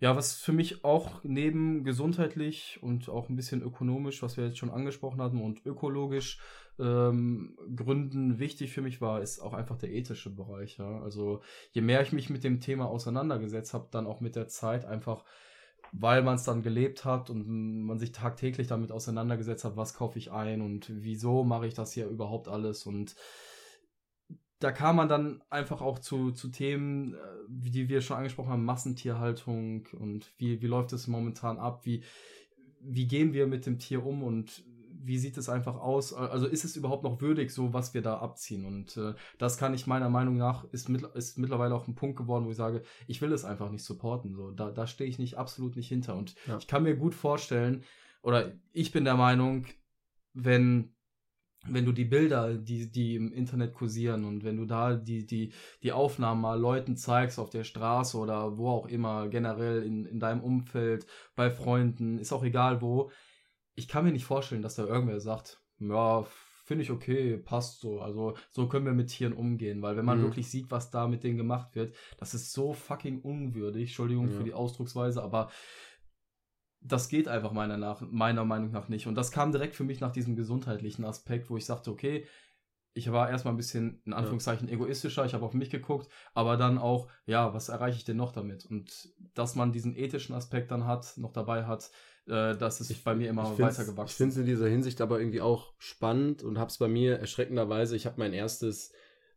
[0.00, 4.58] Ja, was für mich auch neben gesundheitlich und auch ein bisschen ökonomisch, was wir jetzt
[4.58, 6.38] schon angesprochen hatten, und ökologisch
[6.78, 10.76] ähm, Gründen wichtig für mich war, ist auch einfach der ethische Bereich.
[10.76, 11.00] Ja?
[11.00, 11.40] Also
[11.72, 15.24] je mehr ich mich mit dem Thema auseinandergesetzt habe, dann auch mit der Zeit einfach,
[15.92, 17.46] weil man es dann gelebt hat und
[17.84, 21.92] man sich tagtäglich damit auseinandergesetzt hat, was kaufe ich ein und wieso mache ich das
[21.92, 23.16] hier überhaupt alles und
[24.58, 27.16] da kam man dann einfach auch zu, zu Themen, äh,
[27.48, 32.02] die wir schon angesprochen haben, Massentierhaltung und wie, wie läuft es momentan ab, wie,
[32.80, 34.64] wie gehen wir mit dem Tier um und
[35.06, 36.12] wie sieht es einfach aus?
[36.12, 38.64] Also ist es überhaupt noch würdig, so was wir da abziehen?
[38.64, 42.16] Und äh, das kann ich meiner Meinung nach, ist, mit, ist mittlerweile auch ein Punkt
[42.16, 44.34] geworden, wo ich sage, ich will es einfach nicht supporten.
[44.34, 46.16] So, da, da stehe ich nicht absolut nicht hinter.
[46.16, 46.56] Und ja.
[46.58, 47.84] ich kann mir gut vorstellen,
[48.22, 49.66] oder ich bin der Meinung,
[50.32, 50.95] wenn
[51.68, 55.52] wenn du die Bilder, die, die im Internet kursieren und wenn du da die, die,
[55.82, 60.20] die Aufnahmen mal Leuten zeigst auf der Straße oder wo auch immer, generell in, in
[60.20, 63.10] deinem Umfeld, bei Freunden, ist auch egal wo,
[63.74, 66.24] ich kann mir nicht vorstellen, dass da irgendwer sagt, ja,
[66.66, 68.00] finde ich okay, passt so.
[68.00, 70.24] Also so können wir mit Tieren umgehen, weil wenn man mhm.
[70.24, 73.90] wirklich sieht, was da mit denen gemacht wird, das ist so fucking unwürdig.
[73.90, 74.36] Entschuldigung ja.
[74.36, 75.48] für die Ausdrucksweise, aber
[76.86, 79.06] das geht einfach meiner, nach, meiner Meinung nach nicht.
[79.06, 82.26] Und das kam direkt für mich nach diesem gesundheitlichen Aspekt, wo ich sagte, okay,
[82.94, 86.78] ich war erstmal ein bisschen, in Anführungszeichen, egoistischer, ich habe auf mich geguckt, aber dann
[86.78, 88.64] auch, ja, was erreiche ich denn noch damit?
[88.64, 91.90] Und dass man diesen ethischen Aspekt dann hat, noch dabei hat,
[92.26, 94.10] äh, das ist ich, bei mir immer weiter gewachsen.
[94.10, 97.18] Ich finde es in dieser Hinsicht aber irgendwie auch spannend und habe es bei mir
[97.18, 98.92] erschreckenderweise, ich habe mein erstes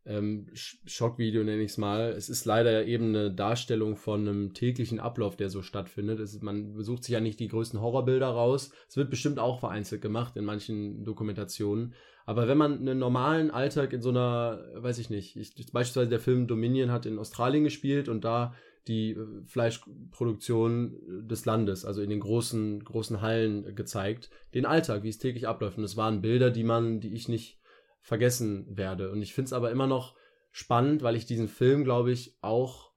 [0.09, 2.09] ähm, Schockvideo, nenne ich es mal.
[2.09, 6.19] Es ist leider eben eine Darstellung von einem täglichen Ablauf, der so stattfindet.
[6.19, 8.71] Es, man besucht sich ja nicht die größten Horrorbilder raus.
[8.87, 11.93] Es wird bestimmt auch vereinzelt gemacht in manchen Dokumentationen.
[12.25, 16.19] Aber wenn man einen normalen Alltag in so einer, weiß ich nicht, ich, beispielsweise der
[16.19, 18.55] Film Dominion hat in Australien gespielt und da
[18.87, 25.09] die äh, Fleischproduktion des Landes, also in den großen, großen Hallen gezeigt, den Alltag, wie
[25.09, 25.77] es täglich abläuft.
[25.77, 27.58] Und es waren Bilder, die man, die ich nicht
[28.01, 29.11] vergessen werde.
[29.11, 30.15] Und ich finde es aber immer noch
[30.51, 32.91] spannend, weil ich diesen Film, glaube ich, auch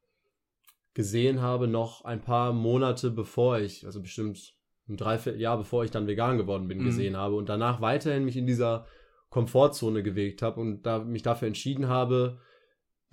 [0.94, 4.54] gesehen habe, noch ein paar Monate bevor ich, also bestimmt
[4.88, 6.84] ein Dreivierteljahr bevor ich dann vegan geworden bin, mhm.
[6.84, 8.86] gesehen habe und danach weiterhin mich in dieser
[9.30, 12.38] Komfortzone gewegt habe und da mich dafür entschieden habe,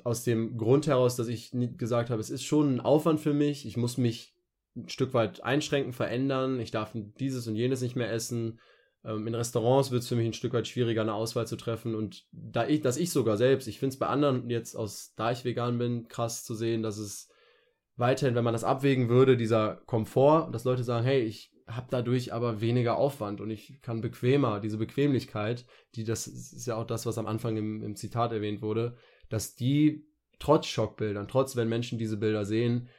[0.04, 3.66] aus dem Grund heraus, dass ich gesagt habe, es ist schon ein Aufwand für mich,
[3.66, 4.36] ich muss mich
[4.76, 8.60] ein Stück weit einschränken, verändern, ich darf dieses und jenes nicht mehr essen,
[9.04, 11.96] ähm, in Restaurants wird es für mich ein Stück weit schwieriger, eine Auswahl zu treffen.
[11.96, 15.32] Und da ich, dass ich sogar selbst, ich finde es bei anderen jetzt aus, da
[15.32, 17.30] ich vegan bin, krass zu sehen, dass es
[17.96, 22.34] weiterhin, wenn man das abwägen würde, dieser Komfort, dass Leute sagen, hey, ich habe dadurch
[22.34, 27.06] aber weniger Aufwand und ich kann bequemer, diese Bequemlichkeit, die das ist ja auch das,
[27.06, 28.96] was am Anfang im, im Zitat erwähnt wurde,
[29.30, 30.08] dass die
[30.40, 32.90] trotz Schockbildern, trotz wenn Menschen diese Bilder sehen,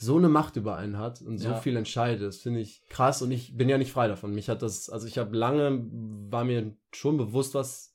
[0.00, 1.54] so eine Macht über einen hat und so ja.
[1.56, 2.26] viel entscheidet.
[2.26, 4.32] Das finde ich krass und ich bin ja nicht frei davon.
[4.32, 5.86] Mich hat das, also ich habe lange,
[6.30, 7.92] war mir schon bewusst, was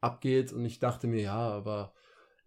[0.00, 1.94] abgeht und ich dachte mir, ja, aber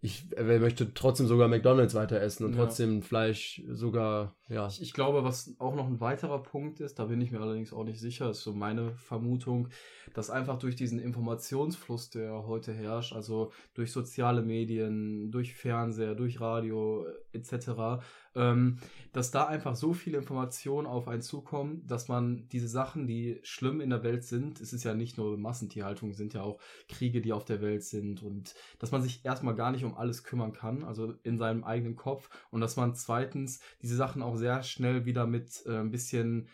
[0.04, 2.64] ich möchte trotzdem sogar McDonalds weiter essen und ja.
[2.64, 4.66] trotzdem Fleisch sogar, ja.
[4.66, 7.72] Ich, ich, glaube, was auch noch ein weiterer Punkt ist, da bin ich mir allerdings
[7.72, 9.68] auch nicht sicher, ist so meine Vermutung,
[10.12, 16.40] dass einfach durch diesen Informationsfluss, der heute herrscht, also durch soziale Medien, durch Fernseher, durch
[16.40, 18.02] Radio etc.,
[18.34, 18.78] ähm,
[19.12, 23.80] dass da einfach so viele Informationen auf einen zukommen, dass man diese Sachen, die schlimm
[23.80, 26.58] in der Welt sind, es ist ja nicht nur Massentierhaltung, es sind ja auch
[26.88, 30.24] Kriege, die auf der Welt sind und dass man sich erstmal gar nicht um alles
[30.24, 34.62] kümmern kann, also in seinem eigenen Kopf und dass man zweitens diese Sachen auch sehr
[34.62, 36.48] schnell wieder mit äh, ein bisschen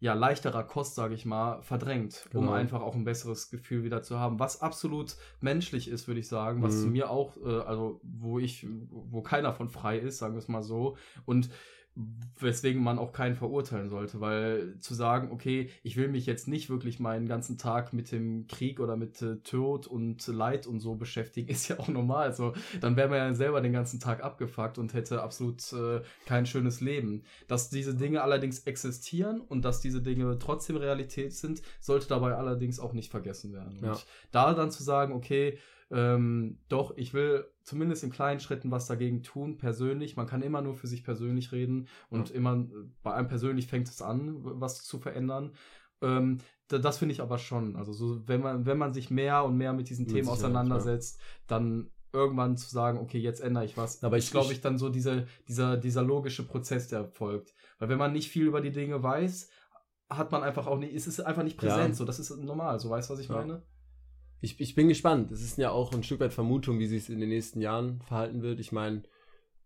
[0.00, 2.48] ja, leichterer Kost, sage ich mal, verdrängt, genau.
[2.48, 4.38] um einfach auch ein besseres Gefühl wieder zu haben.
[4.38, 6.92] Was absolut menschlich ist, würde ich sagen, was mhm.
[6.92, 10.62] mir auch, äh, also wo ich, wo keiner von frei ist, sagen wir es mal
[10.62, 10.96] so.
[11.24, 11.48] Und
[12.40, 16.68] weswegen man auch keinen verurteilen sollte, weil zu sagen, okay, ich will mich jetzt nicht
[16.68, 20.96] wirklich meinen ganzen Tag mit dem Krieg oder mit äh, Tod und Leid und so
[20.96, 22.34] beschäftigen, ist ja auch normal.
[22.34, 26.46] So, dann wäre man ja selber den ganzen Tag abgefuckt und hätte absolut äh, kein
[26.46, 27.22] schönes Leben.
[27.46, 32.80] Dass diese Dinge allerdings existieren und dass diese Dinge trotzdem Realität sind, sollte dabei allerdings
[32.80, 33.78] auch nicht vergessen werden.
[33.80, 33.92] Ja.
[33.92, 35.58] Und da dann zu sagen, okay,
[35.90, 40.16] ähm, doch, ich will zumindest in kleinen Schritten was dagegen tun, persönlich.
[40.16, 42.36] Man kann immer nur für sich persönlich reden und ja.
[42.36, 42.64] immer
[43.02, 45.52] bei einem persönlich fängt es an, was zu verändern.
[46.02, 47.76] Ähm, das finde ich aber schon.
[47.76, 51.18] Also so, wenn man, wenn man sich mehr und mehr mit diesen mit Themen auseinandersetzt,
[51.18, 51.24] ja.
[51.46, 54.02] dann irgendwann zu sagen, okay, jetzt ändere ich was.
[54.04, 57.54] Aber ich glaube ich dann so diese, dieser, dieser logische Prozess, der folgt.
[57.78, 59.48] Weil wenn man nicht viel über die Dinge weiß,
[60.08, 61.88] hat man einfach auch nicht, ist es einfach nicht präsent.
[61.90, 61.94] Ja.
[61.94, 62.78] So, das ist normal.
[62.78, 63.62] So, weißt du, was ich meine?
[64.44, 65.32] Ich, ich bin gespannt.
[65.32, 68.00] Es ist ja auch ein Stück weit Vermutung, wie sich es in den nächsten Jahren
[68.02, 68.60] verhalten wird.
[68.60, 69.02] Ich meine,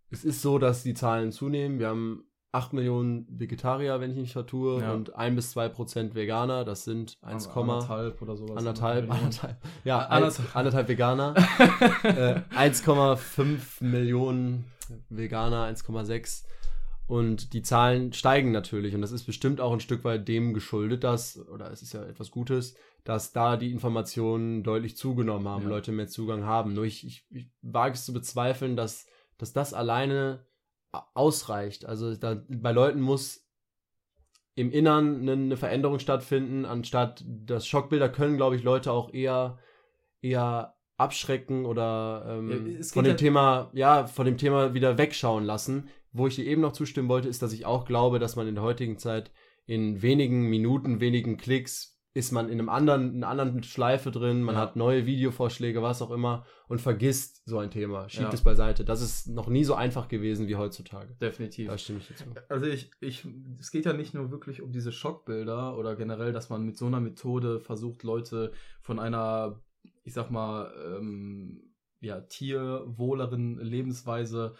[0.09, 1.79] es ist so, dass die Zahlen zunehmen.
[1.79, 2.23] Wir haben
[2.53, 4.93] 8 Millionen Vegetarier, wenn ich mich vertue, ja.
[4.93, 6.63] und 1 bis 2 Prozent Veganer.
[6.63, 8.57] Das sind 1, anderthalb oder sowas.
[8.57, 9.57] Anderthalb, anderthalb.
[9.83, 11.35] Ja, anderthalb, anderthalb Veganer.
[12.03, 14.63] äh, 1,5 Millionen
[15.09, 16.45] Veganer, 1,6.
[17.05, 18.95] Und die Zahlen steigen natürlich.
[18.95, 22.03] Und das ist bestimmt auch ein Stück weit dem geschuldet, dass, oder es ist ja
[22.03, 25.69] etwas Gutes, dass da die Informationen deutlich zugenommen haben, ja.
[25.69, 26.73] Leute mehr Zugang haben.
[26.73, 30.45] Nur ich, ich, ich wage es zu bezweifeln, dass, dass das alleine
[30.91, 31.85] ausreicht.
[31.85, 33.47] Also da, bei Leuten muss
[34.55, 39.57] im Innern eine, eine Veränderung stattfinden, anstatt das Schockbilder können, glaube ich, Leute auch eher,
[40.21, 45.45] eher abschrecken oder ähm, ja, von dem ja Thema, ja, von dem Thema wieder wegschauen
[45.45, 45.87] lassen.
[46.11, 48.55] Wo ich dir eben noch zustimmen wollte, ist, dass ich auch glaube, dass man in
[48.55, 49.31] der heutigen Zeit
[49.65, 54.55] in wenigen Minuten, wenigen Klicks ist man in einem anderen, einer anderen Schleife drin, man
[54.55, 54.61] ja.
[54.61, 58.33] hat neue Videovorschläge, was auch immer und vergisst so ein Thema, schiebt ja.
[58.33, 58.83] es beiseite.
[58.83, 61.15] Das ist noch nie so einfach gewesen wie heutzutage.
[61.21, 61.67] Definitiv.
[61.69, 62.25] Da stimme ich dazu.
[62.49, 63.27] Also ich, ich,
[63.59, 66.87] es geht ja nicht nur wirklich um diese Schockbilder oder generell, dass man mit so
[66.87, 69.61] einer Methode versucht, Leute von einer,
[70.03, 71.61] ich sag mal, ähm,
[72.01, 74.55] ja, tierwohleren Lebensweise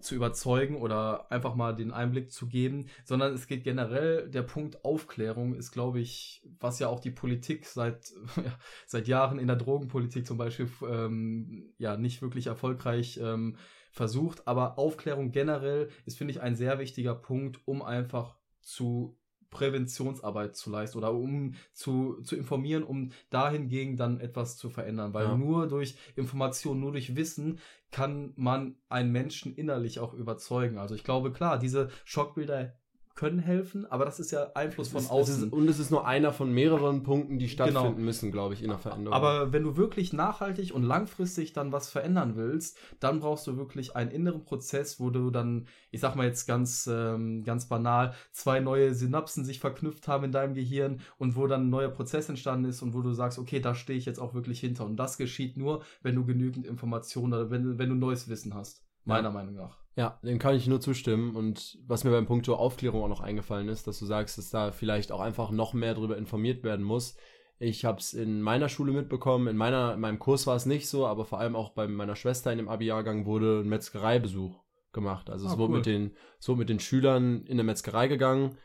[0.00, 4.84] zu überzeugen oder einfach mal den Einblick zu geben, sondern es geht generell, der Punkt
[4.84, 8.12] Aufklärung ist, glaube ich, was ja auch die Politik seit,
[8.86, 13.56] seit Jahren in der Drogenpolitik zum Beispiel ähm, ja nicht wirklich erfolgreich ähm,
[13.90, 14.46] versucht.
[14.48, 19.19] Aber Aufklärung generell ist, finde ich, ein sehr wichtiger Punkt, um einfach zu
[19.50, 25.12] Präventionsarbeit zu leisten oder um zu, zu informieren, um dahingegen dann etwas zu verändern.
[25.12, 25.36] Weil ja.
[25.36, 27.58] nur durch Information, nur durch Wissen
[27.90, 30.78] kann man einen Menschen innerlich auch überzeugen.
[30.78, 32.74] Also ich glaube, klar, diese Schockbilder
[33.20, 35.34] können helfen, aber das ist ja Einfluss von außen.
[35.34, 38.00] Es ist, und es ist nur einer von mehreren Punkten, die stattfinden genau.
[38.00, 39.12] müssen, glaube ich, in der Veränderung.
[39.12, 43.94] Aber wenn du wirklich nachhaltig und langfristig dann was verändern willst, dann brauchst du wirklich
[43.94, 48.60] einen inneren Prozess, wo du dann, ich sag mal jetzt ganz, ähm, ganz banal, zwei
[48.60, 52.70] neue Synapsen sich verknüpft haben in deinem Gehirn und wo dann ein neuer Prozess entstanden
[52.70, 54.86] ist und wo du sagst, okay, da stehe ich jetzt auch wirklich hinter.
[54.86, 58.82] Und das geschieht nur, wenn du genügend Informationen oder wenn, wenn du neues Wissen hast.
[59.04, 59.34] Meiner ja.
[59.34, 59.79] Meinung nach.
[59.96, 61.34] Ja, dem kann ich nur zustimmen.
[61.36, 64.72] Und was mir beim Punkt Aufklärung auch noch eingefallen ist, dass du sagst, dass da
[64.72, 67.16] vielleicht auch einfach noch mehr darüber informiert werden muss.
[67.58, 70.88] Ich habe es in meiner Schule mitbekommen, in, meiner, in meinem Kurs war es nicht
[70.88, 74.62] so, aber vor allem auch bei meiner Schwester in dem Abi-Jahrgang wurde ein Metzgereibesuch
[74.92, 75.28] gemacht.
[75.28, 75.78] Also ah, es wurde, cool.
[75.78, 78.56] mit den, es wurde mit den Schülern in der Metzgerei gegangen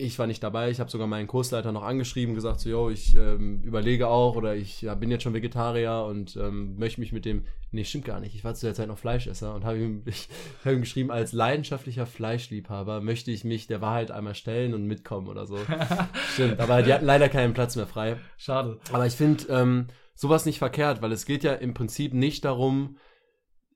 [0.00, 3.14] ich war nicht dabei, ich habe sogar meinen Kursleiter noch angeschrieben, gesagt so, yo, ich
[3.14, 7.24] ähm, überlege auch oder ich ja, bin jetzt schon Vegetarier und ähm, möchte mich mit
[7.24, 10.02] dem, nee, stimmt gar nicht, ich war zu der Zeit noch Fleischesser und habe ihm,
[10.64, 15.28] hab ihm geschrieben, als leidenschaftlicher Fleischliebhaber möchte ich mich der Wahrheit einmal stellen und mitkommen
[15.28, 15.58] oder so.
[16.32, 18.16] stimmt, aber die hatten leider keinen Platz mehr frei.
[18.36, 18.78] Schade.
[18.92, 22.96] Aber ich finde ähm, sowas nicht verkehrt, weil es geht ja im Prinzip nicht darum,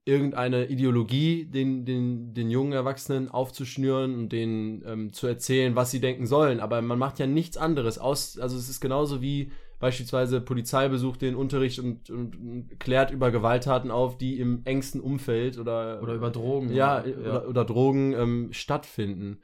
[0.06, 6.00] irgendeine Ideologie den, den, den jungen Erwachsenen aufzuschnüren und denen ähm, zu erzählen, was sie
[6.00, 6.60] denken sollen.
[6.60, 8.38] Aber man macht ja nichts anderes aus.
[8.38, 13.30] Also es ist genauso wie beispielsweise Polizei besucht den Unterricht und, und, und klärt über
[13.30, 17.16] Gewalttaten auf, die im engsten Umfeld oder oder über Drogen ja, oder, ja.
[17.18, 19.40] oder, oder Drogen ähm, stattfinden.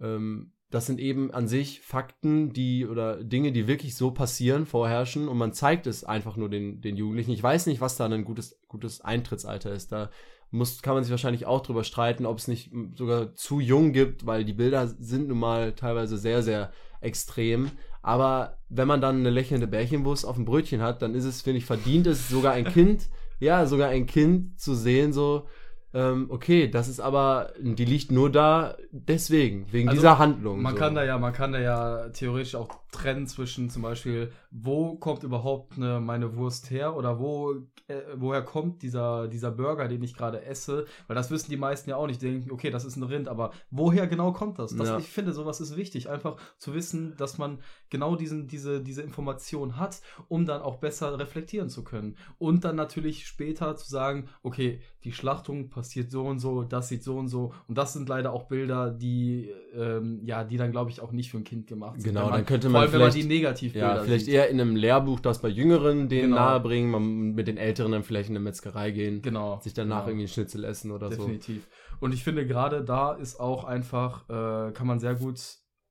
[0.00, 5.26] Ähm, das sind eben an sich Fakten, die oder Dinge, die wirklich so passieren, vorherrschen
[5.28, 7.30] und man zeigt es einfach nur den, den Jugendlichen.
[7.30, 9.92] Ich weiß nicht, was da ein gutes, gutes Eintrittsalter ist.
[9.92, 10.10] Da
[10.50, 14.26] muss, kann man sich wahrscheinlich auch drüber streiten, ob es nicht sogar zu jung gibt,
[14.26, 17.70] weil die Bilder sind nun mal teilweise sehr, sehr extrem.
[18.02, 21.58] Aber wenn man dann eine lächelnde Bärchenwurst auf dem Brötchen hat, dann ist es, finde
[21.58, 23.08] ich, verdient es sogar ein Kind,
[23.40, 25.46] ja, sogar ein Kind zu sehen, so,
[25.94, 30.60] ähm, okay, das ist aber, die liegt nur da deswegen, wegen also, dieser Handlung.
[30.60, 30.78] Man so.
[30.78, 35.22] kann da ja, man kann da ja theoretisch auch trennen zwischen zum Beispiel, wo kommt
[35.22, 37.54] überhaupt eine, meine Wurst her oder wo,
[37.86, 41.88] äh, woher kommt dieser, dieser Burger, den ich gerade esse, weil das wissen die meisten
[41.88, 44.76] ja auch nicht, die denken, okay, das ist ein Rind, aber woher genau kommt das?
[44.76, 44.98] das ja.
[44.98, 47.60] Ich finde, sowas ist wichtig, einfach zu wissen, dass man
[47.90, 52.16] genau diesen, diese, diese Information hat, um dann auch besser reflektieren zu können.
[52.38, 57.04] Und dann natürlich später zu sagen, okay, die Schlachtung passiert so und so, das sieht
[57.04, 57.52] so und so.
[57.66, 61.30] Und das sind leider auch Bilder, die, ähm, ja, die dann, glaube ich, auch nicht
[61.30, 62.12] für ein Kind gemacht sind.
[62.12, 62.72] Genau, dann könnte man.
[62.72, 64.34] Vor allem, wenn man die Negativbilder Ja, vielleicht sieht.
[64.34, 66.36] eher in einem Lehrbuch das bei Jüngeren denen genau.
[66.36, 69.22] nahebringen, man mit den Älteren dann vielleicht in eine Metzgerei gehen.
[69.22, 69.60] Genau.
[69.60, 70.08] Sich danach genau.
[70.08, 71.26] irgendwie ein Schnitzel essen oder Definitiv.
[71.26, 71.52] so.
[71.52, 71.68] Definitiv.
[72.00, 75.38] Und ich finde, gerade da ist auch einfach, äh, kann man sehr gut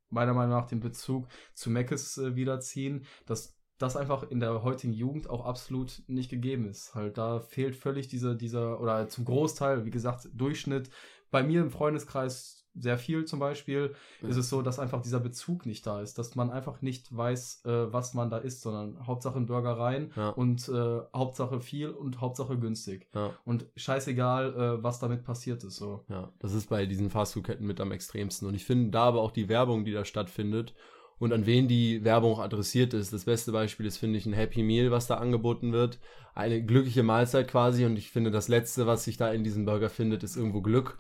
[0.09, 4.93] meiner Meinung nach den Bezug zu Meckes äh, wiederziehen, dass das einfach in der heutigen
[4.93, 6.95] Jugend auch absolut nicht gegeben ist.
[6.95, 10.89] Halt, da fehlt völlig dieser, dieser, oder zum Großteil, wie gesagt, Durchschnitt.
[11.29, 14.27] Bei mir im Freundeskreis sehr viel zum Beispiel, ja.
[14.29, 17.65] ist es so, dass einfach dieser Bezug nicht da ist, dass man einfach nicht weiß,
[17.65, 20.29] äh, was man da isst, sondern Hauptsache in Burger rein ja.
[20.29, 23.07] und äh, Hauptsache viel und Hauptsache günstig.
[23.13, 23.33] Ja.
[23.45, 25.77] Und scheißegal, äh, was damit passiert ist.
[25.77, 26.05] So.
[26.09, 28.47] Ja, das ist bei diesen Fastfood-Ketten mit am extremsten.
[28.47, 30.73] Und ich finde da aber auch die Werbung, die da stattfindet
[31.19, 33.11] und an wen die Werbung auch adressiert ist.
[33.11, 35.99] Das beste Beispiel ist, finde ich, ein Happy Meal, was da angeboten wird.
[36.35, 37.85] Eine glückliche Mahlzeit quasi.
[37.85, 40.97] Und ich finde, das Letzte, was sich da in diesem Burger findet, ist irgendwo Glück.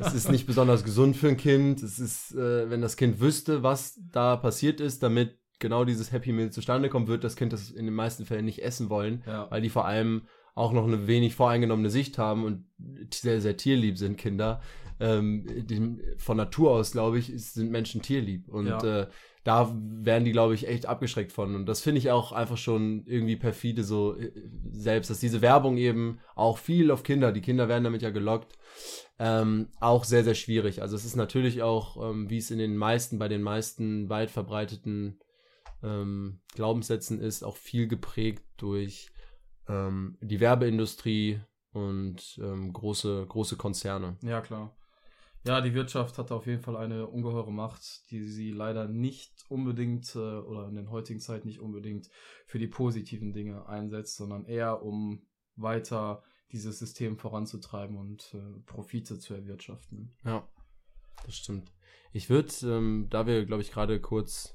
[0.00, 1.82] Es ist nicht besonders gesund für ein Kind.
[1.82, 6.32] Es ist, äh, wenn das Kind wüsste, was da passiert ist, damit genau dieses Happy
[6.32, 9.48] Meal zustande kommt, wird das Kind das in den meisten Fällen nicht essen wollen, ja.
[9.50, 10.22] weil die vor allem
[10.54, 12.64] auch noch eine wenig voreingenommene Sicht haben und
[13.14, 14.60] sehr, sehr tierlieb sind, Kinder.
[15.00, 18.48] Ähm, die, von Natur aus, glaube ich, sind Menschen tierlieb.
[18.48, 19.02] Und ja.
[19.02, 19.06] äh,
[19.44, 21.54] da werden die, glaube ich, echt abgeschreckt von.
[21.54, 24.30] Und das finde ich auch einfach schon irgendwie perfide so äh,
[24.70, 28.58] selbst, dass diese Werbung eben auch viel auf Kinder, die Kinder werden damit ja gelockt,
[29.18, 30.82] ähm, auch sehr, sehr schwierig.
[30.82, 34.30] Also es ist natürlich auch, ähm, wie es in den meisten, bei den meisten weit
[34.30, 35.20] verbreiteten
[35.82, 39.10] ähm, Glaubenssätzen ist, auch viel geprägt durch
[39.68, 41.40] ähm, die Werbeindustrie
[41.72, 44.16] und ähm, große, große Konzerne.
[44.22, 44.76] Ja, klar.
[45.44, 50.14] Ja, die Wirtschaft hat auf jeden Fall eine ungeheure Macht, die sie leider nicht unbedingt
[50.14, 52.10] äh, oder in den heutigen Zeiten nicht unbedingt
[52.46, 55.22] für die positiven Dinge einsetzt, sondern eher um
[55.56, 56.22] weiter
[56.52, 60.12] dieses System voranzutreiben und äh, Profite zu erwirtschaften.
[60.24, 60.46] Ja,
[61.24, 61.72] das stimmt.
[62.12, 64.54] Ich würde, ähm, da wir, glaube ich, gerade kurz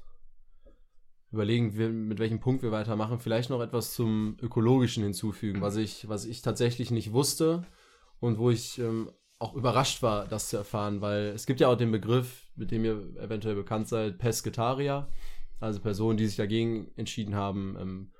[1.32, 6.24] überlegen, mit welchem Punkt wir weitermachen, vielleicht noch etwas zum Ökologischen hinzufügen, was ich, was
[6.24, 7.66] ich tatsächlich nicht wusste
[8.20, 11.76] und wo ich ähm, auch überrascht war, das zu erfahren, weil es gibt ja auch
[11.76, 15.08] den Begriff, mit dem ihr eventuell bekannt seid, Pesketarier,
[15.60, 18.12] also Personen, die sich dagegen entschieden haben, ähm,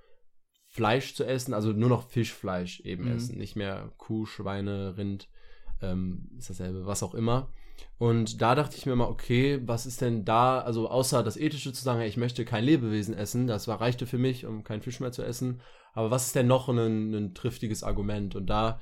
[0.69, 3.17] Fleisch zu essen, also nur noch Fischfleisch eben mhm.
[3.17, 5.29] essen, nicht mehr Kuh, Schweine, Rind,
[5.81, 7.51] ähm, ist dasselbe, was auch immer.
[7.99, 11.73] Und da dachte ich mir mal, okay, was ist denn da, also außer das Ethische
[11.73, 14.83] zu sagen, hey, ich möchte kein Lebewesen essen, das war, reichte für mich, um keinen
[14.83, 15.61] Fisch mehr zu essen.
[15.95, 18.37] Aber was ist denn noch ein, ein triftiges Argument?
[18.37, 18.81] Und da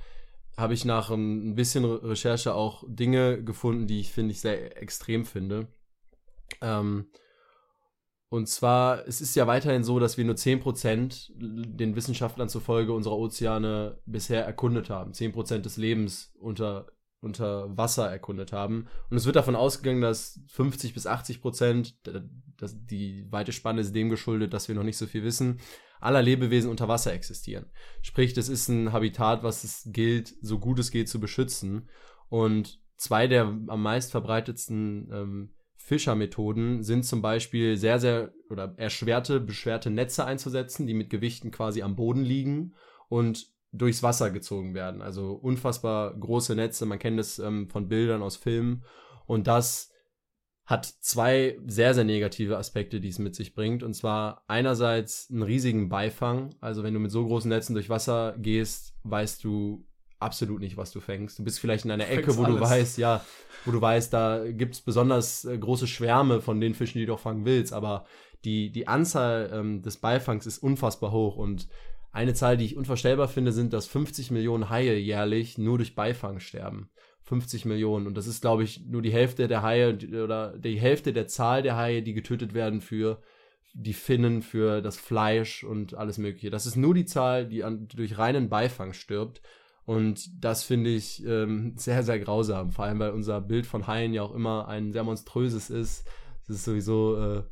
[0.57, 5.25] habe ich nach ein bisschen Recherche auch Dinge gefunden, die ich finde ich sehr extrem
[5.25, 5.69] finde.
[6.61, 7.07] Ähm,
[8.29, 13.17] und zwar, es ist ja weiterhin so, dass wir nur 10% den Wissenschaftlern zufolge unserer
[13.17, 15.13] Ozeane bisher erkundet haben.
[15.13, 16.87] 10% des Lebens unter,
[17.25, 18.87] unter Wasser erkundet haben.
[19.11, 21.97] Und es wird davon ausgegangen, dass 50 bis 80 Prozent,
[22.70, 25.59] die weite Spanne ist dem geschuldet, dass wir noch nicht so viel wissen,
[26.01, 27.66] aller Lebewesen unter Wasser existieren.
[28.03, 31.89] Sprich, das ist ein Habitat, was es gilt, so gut es geht, zu beschützen.
[32.29, 39.41] Und zwei der am meist verbreitetsten ähm, Fischermethoden sind zum Beispiel sehr, sehr oder erschwerte,
[39.41, 42.75] beschwerte Netze einzusetzen, die mit Gewichten quasi am Boden liegen
[43.09, 45.03] und durchs Wasser gezogen werden.
[45.03, 48.85] Also unfassbar große Netze, man kennt es ähm, von Bildern aus Filmen.
[49.27, 49.91] Und das
[50.64, 53.83] hat zwei sehr, sehr negative Aspekte, die es mit sich bringt.
[53.83, 56.55] Und zwar einerseits einen riesigen Beifang.
[56.61, 59.87] Also wenn du mit so großen Netzen durch Wasser gehst, weißt du
[60.20, 61.39] absolut nicht, was du fängst.
[61.39, 62.57] Du bist vielleicht in einer Ecke, wo alles.
[62.57, 63.25] du weißt, ja,
[63.64, 67.14] wo du weißt, da gibt es besonders äh, große Schwärme von den Fischen, die du
[67.14, 68.07] auch fangen willst, aber
[68.45, 71.68] die, die Anzahl ähm, des Beifangs ist unfassbar hoch und
[72.15, 76.39] eine Zahl, die ich unvorstellbar finde, sind, dass 50 Millionen Haie jährlich nur durch Beifang
[76.39, 76.89] sterben.
[77.25, 78.07] 50 Millionen.
[78.07, 81.62] Und das ist, glaube ich, nur die Hälfte der Haie oder die Hälfte der Zahl
[81.62, 83.21] der Haie, die getötet werden für
[83.73, 86.51] die Finnen, für das Fleisch und alles Mögliche.
[86.51, 89.43] Das ist nur die Zahl, die an, durch reinen Beifang stirbt.
[89.85, 92.71] Und das finde ich ähm, sehr, sehr grausam.
[92.71, 96.07] Vor allem, weil unser Bild von Haien ja auch immer ein sehr monströses ist.
[96.45, 97.43] Es ist sowieso äh,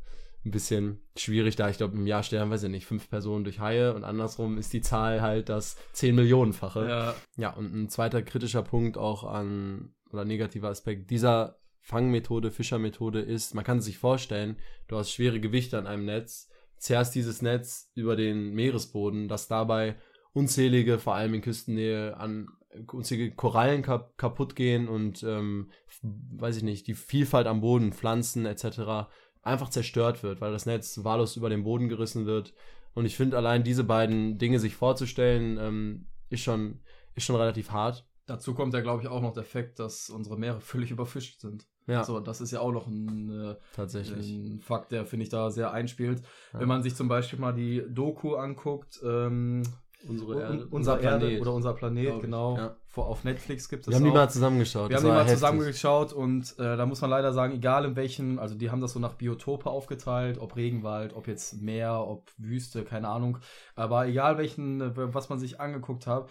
[0.45, 3.59] ein bisschen schwierig, da ich glaube, im Jahr sterben, weiß ich nicht, fünf Personen durch
[3.59, 6.87] Haie und andersrum ist die Zahl halt das zehn Millionenfache.
[6.87, 7.15] Ja.
[7.37, 13.55] ja, und ein zweiter kritischer Punkt auch an, oder negativer Aspekt dieser Fangmethode, Fischermethode ist,
[13.55, 18.15] man kann sich vorstellen, du hast schwere Gewichte an einem Netz, zerrst dieses Netz über
[18.15, 19.95] den Meeresboden, das dabei
[20.33, 22.47] unzählige, vor allem in Küstennähe, an
[22.91, 25.69] unzählige Korallen kap kaputt gehen und ähm,
[26.01, 29.09] weiß ich nicht, die Vielfalt am Boden, Pflanzen etc.
[29.43, 32.53] einfach zerstört wird, weil das Netz wahllos über den Boden gerissen wird.
[32.93, 36.79] Und ich finde allein diese beiden Dinge sich vorzustellen, ähm, ist schon,
[37.15, 38.07] ist schon relativ hart.
[38.25, 41.67] Dazu kommt ja, glaube ich, auch noch der Fakt, dass unsere Meere völlig überfischt sind.
[41.87, 42.05] Ja.
[42.05, 44.29] So, das ist ja auch noch ein, äh, Tatsächlich.
[44.29, 46.21] ein Fakt, der, finde ich, da sehr einspielt.
[46.53, 46.61] Ja.
[46.61, 49.63] Wenn man sich zum Beispiel mal die Doku anguckt, ähm,
[50.07, 50.67] Unsere Erde.
[50.69, 51.29] unser Planet.
[51.31, 52.57] Erde oder unser Planet, genau.
[52.57, 52.75] Ja.
[52.87, 54.89] Vor, auf Netflix gibt es Wir haben die mal zusammengeschaut.
[54.89, 58.39] Wir haben die mal zusammengeschaut und äh, da muss man leider sagen, egal in welchen,
[58.39, 62.83] also die haben das so nach Biotope aufgeteilt, ob Regenwald, ob jetzt Meer, ob Wüste,
[62.83, 63.39] keine Ahnung.
[63.75, 66.29] Aber egal welchen, äh, was man sich angeguckt hat,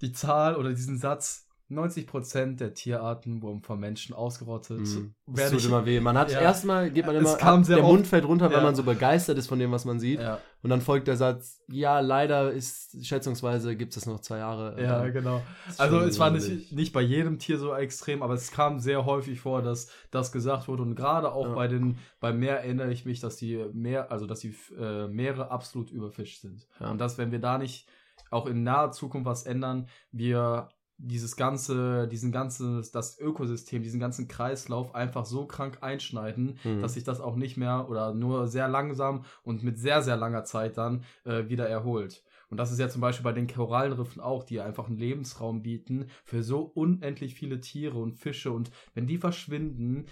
[0.00, 4.80] die Zahl oder diesen Satz, 90% der Tierarten wurden von Menschen ausgerottet.
[4.80, 5.14] Mhm.
[5.26, 6.00] Das tut immer weh.
[6.00, 8.56] Man hat ja, erstmal geht man immer ab, der Mund fällt runter, ja.
[8.56, 10.20] weil man so begeistert ist von dem, was man sieht.
[10.20, 10.38] Ja.
[10.62, 14.80] Und dann folgt der Satz: Ja, leider ist schätzungsweise gibt es noch zwei Jahre.
[14.82, 15.42] Ja, genau.
[15.78, 19.40] Also es war nicht, nicht bei jedem Tier so extrem, aber es kam sehr häufig
[19.40, 23.20] vor, dass das gesagt wurde und gerade auch bei den beim Meer erinnere ich mich,
[23.20, 26.66] dass die Meer, also dass die äh, Meere absolut überfischt sind.
[26.78, 27.88] Und dass wenn wir da nicht
[28.30, 30.68] auch in naher Zukunft was ändern, wir
[31.04, 36.80] dieses ganze, diesen ganzen, das Ökosystem, diesen ganzen Kreislauf einfach so krank einschneiden, mhm.
[36.80, 40.44] dass sich das auch nicht mehr oder nur sehr langsam und mit sehr, sehr langer
[40.44, 42.22] Zeit dann äh, wieder erholt.
[42.50, 46.06] Und das ist ja zum Beispiel bei den Korallenriffen auch, die einfach einen Lebensraum bieten
[46.22, 48.52] für so unendlich viele Tiere und Fische.
[48.52, 50.06] Und wenn die verschwinden,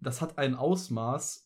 [0.00, 1.43] das hat ein Ausmaß,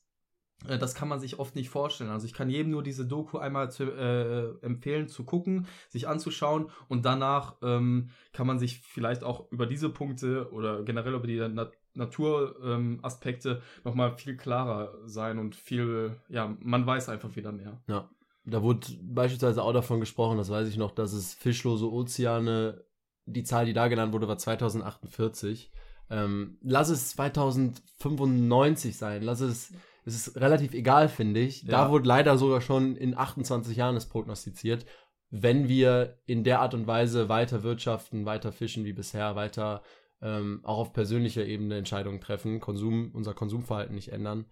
[0.66, 2.10] das kann man sich oft nicht vorstellen.
[2.10, 6.70] Also ich kann jedem nur diese Doku einmal zu, äh, empfehlen zu gucken, sich anzuschauen
[6.88, 11.38] und danach ähm, kann man sich vielleicht auch über diese Punkte oder generell über die
[11.48, 17.80] Na Naturaspekte ähm, nochmal viel klarer sein und viel, ja, man weiß einfach wieder mehr.
[17.88, 18.08] Ja.
[18.44, 22.82] Da wurde beispielsweise auch davon gesprochen, das weiß ich noch, dass es fischlose Ozeane,
[23.26, 25.70] die Zahl, die da genannt wurde, war 2048.
[26.08, 29.74] Ähm, lass es 2095 sein, lass es
[30.08, 31.62] es ist relativ egal, finde ich.
[31.62, 31.70] Ja.
[31.70, 34.86] Da wurde leider sogar schon in 28 Jahren es prognostiziert,
[35.30, 39.82] wenn wir in der Art und Weise weiter wirtschaften, weiter fischen wie bisher, weiter
[40.20, 44.46] ähm, auch auf persönlicher Ebene Entscheidungen treffen, Konsum, unser Konsumverhalten nicht ändern.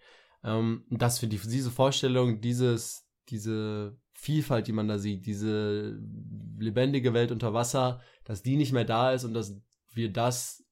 [0.44, 5.98] Ähm, das für die, diese Vorstellung dieses diese Vielfalt, die man da sieht, diese
[6.58, 9.60] lebendige Welt unter Wasser, dass die nicht mehr da ist und dass
[9.92, 10.64] wir das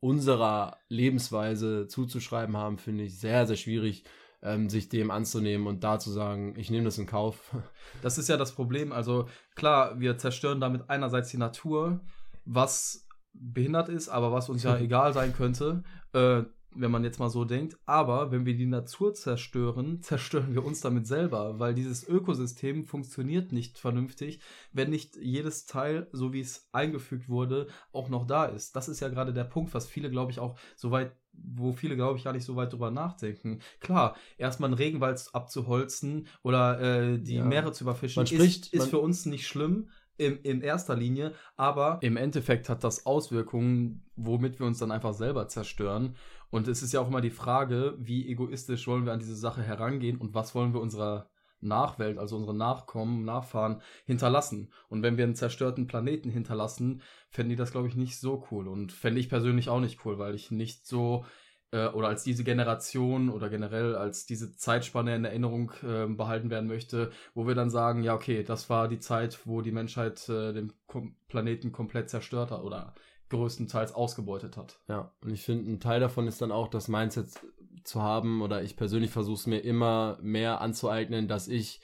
[0.00, 4.04] unserer Lebensweise zuzuschreiben haben, finde ich sehr, sehr schwierig,
[4.42, 7.54] ähm, sich dem anzunehmen und da zu sagen, ich nehme das in Kauf.
[8.02, 8.92] Das ist ja das Problem.
[8.92, 12.00] Also klar, wir zerstören damit einerseits die Natur,
[12.44, 15.82] was behindert ist, aber was uns ja egal sein könnte.
[16.12, 17.78] Äh, wenn man jetzt mal so denkt.
[17.86, 23.52] Aber wenn wir die Natur zerstören, zerstören wir uns damit selber, weil dieses Ökosystem funktioniert
[23.52, 24.40] nicht vernünftig,
[24.72, 28.76] wenn nicht jedes Teil, so wie es eingefügt wurde, auch noch da ist.
[28.76, 31.96] Das ist ja gerade der Punkt, was viele, glaube ich, auch so weit wo viele,
[31.96, 33.60] glaube ich, gar nicht so weit drüber nachdenken.
[33.80, 37.44] Klar, erstmal einen Regenwald abzuholzen oder äh, die ja.
[37.44, 39.88] Meere zu überfischen, spricht, ist, ist für uns nicht schlimm,
[40.20, 45.14] in, in erster Linie, aber im Endeffekt hat das Auswirkungen, womit wir uns dann einfach
[45.14, 46.14] selber zerstören.
[46.50, 49.62] Und es ist ja auch immer die Frage, wie egoistisch wollen wir an diese Sache
[49.62, 54.72] herangehen und was wollen wir unserer Nachwelt, also unsere Nachkommen, Nachfahren hinterlassen.
[54.88, 58.68] Und wenn wir einen zerstörten Planeten hinterlassen, fände ich das, glaube ich, nicht so cool.
[58.68, 61.24] Und fände ich persönlich auch nicht cool, weil ich nicht so
[61.72, 66.68] äh, oder als diese Generation oder generell als diese Zeitspanne in Erinnerung äh, behalten werden
[66.68, 70.52] möchte, wo wir dann sagen, ja, okay, das war die Zeit, wo die Menschheit äh,
[70.52, 72.94] den Kom Planeten komplett zerstört hat oder
[73.28, 74.80] größtenteils ausgebeutet hat.
[74.88, 77.28] Ja, und ich finde, ein Teil davon ist dann auch das Mindset
[77.84, 81.80] zu haben, oder ich persönlich versuche es mir immer mehr anzueignen, dass ich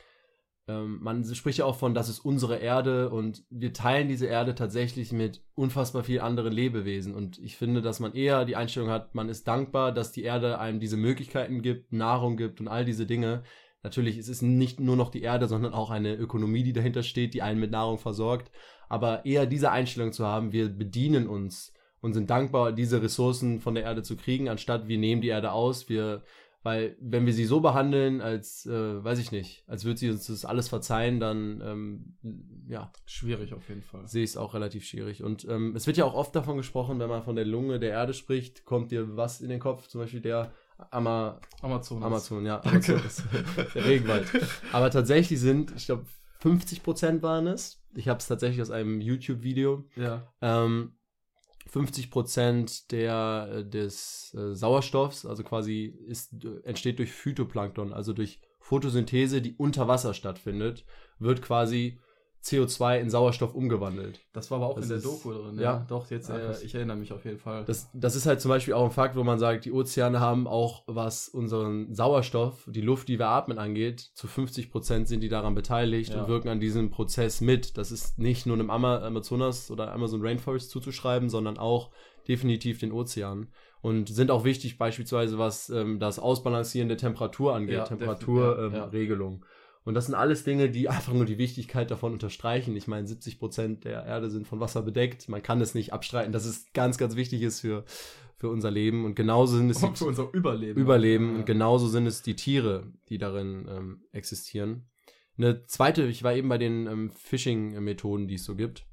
[0.68, 4.54] ähm, man spricht ja auch von, das ist unsere Erde und wir teilen diese Erde
[4.54, 7.14] tatsächlich mit unfassbar vielen anderen Lebewesen.
[7.14, 10.58] Und ich finde, dass man eher die Einstellung hat, man ist dankbar, dass die Erde
[10.58, 13.44] einem diese Möglichkeiten gibt, Nahrung gibt und all diese Dinge.
[13.84, 17.34] Natürlich ist es nicht nur noch die Erde, sondern auch eine Ökonomie, die dahinter steht,
[17.34, 18.50] die einen mit Nahrung versorgt.
[18.88, 21.72] Aber eher diese Einstellung zu haben, wir bedienen uns
[22.06, 25.52] und sind dankbar, diese Ressourcen von der Erde zu kriegen, anstatt wir nehmen die Erde
[25.52, 26.22] aus, wir
[26.66, 30.26] weil wenn wir sie so behandeln, als, äh, weiß ich nicht, als würde sie uns
[30.26, 32.16] das alles verzeihen, dann, ähm,
[32.68, 32.90] ja.
[33.04, 34.04] Schwierig auf jeden Fall.
[34.08, 35.22] Sehe ich es auch relativ schwierig.
[35.22, 37.90] Und ähm, es wird ja auch oft davon gesprochen, wenn man von der Lunge der
[37.90, 39.86] Erde spricht, kommt dir was in den Kopf?
[39.86, 40.50] Zum Beispiel der
[40.90, 42.02] Ama Amazon.
[42.02, 42.60] Amazon, ja.
[42.64, 43.22] Amazonas,
[43.72, 44.26] der Regenwald.
[44.72, 46.04] Aber tatsächlich sind, ich glaube,
[46.40, 47.80] 50 Prozent waren es.
[47.94, 49.84] Ich habe es tatsächlich aus einem YouTube-Video.
[49.94, 50.26] Ja.
[50.42, 50.95] Ähm,
[51.76, 56.32] 50 Prozent der, äh, des äh, Sauerstoffs, also quasi ist,
[56.64, 60.86] entsteht durch Phytoplankton, also durch Photosynthese, die unter Wasser stattfindet,
[61.18, 61.98] wird quasi
[62.46, 64.20] CO2 in Sauerstoff umgewandelt.
[64.32, 65.56] Das war aber auch das in der Doku drin.
[65.56, 65.86] Ja, ja.
[65.88, 67.64] doch, jetzt, äh, ich erinnere mich auf jeden Fall.
[67.64, 70.46] Das, das ist halt zum Beispiel auch ein Fakt, wo man sagt, die Ozeane haben
[70.46, 75.28] auch, was unseren Sauerstoff, die Luft, die wir atmen, angeht, zu 50 Prozent sind die
[75.28, 76.22] daran beteiligt ja.
[76.22, 77.76] und wirken an diesem Prozess mit.
[77.76, 81.90] Das ist nicht nur dem Amazonas oder Amazon Rainforest zuzuschreiben, sondern auch
[82.28, 83.48] definitiv den Ozeanen
[83.82, 89.34] und sind auch wichtig beispielsweise was ähm, das Ausbalancieren der Temperatur angeht, ja, Temperaturregelung.
[89.34, 89.44] Ähm,
[89.86, 92.74] und das sind alles Dinge, die einfach nur die Wichtigkeit davon unterstreichen.
[92.74, 95.28] Ich meine, 70 Prozent der Erde sind von Wasser bedeckt.
[95.28, 97.84] Man kann es nicht abstreiten, dass es ganz, ganz wichtig ist für,
[98.36, 99.04] für unser Leben.
[99.04, 100.80] Und genauso sind es und für unser Überleben.
[100.80, 101.30] Überleben.
[101.30, 101.36] Ja.
[101.36, 104.88] Und genauso sind es die Tiere, die darin ähm, existieren.
[105.38, 108.86] Eine zweite, ich war eben bei den ähm, Phishing-Methoden, die es so gibt.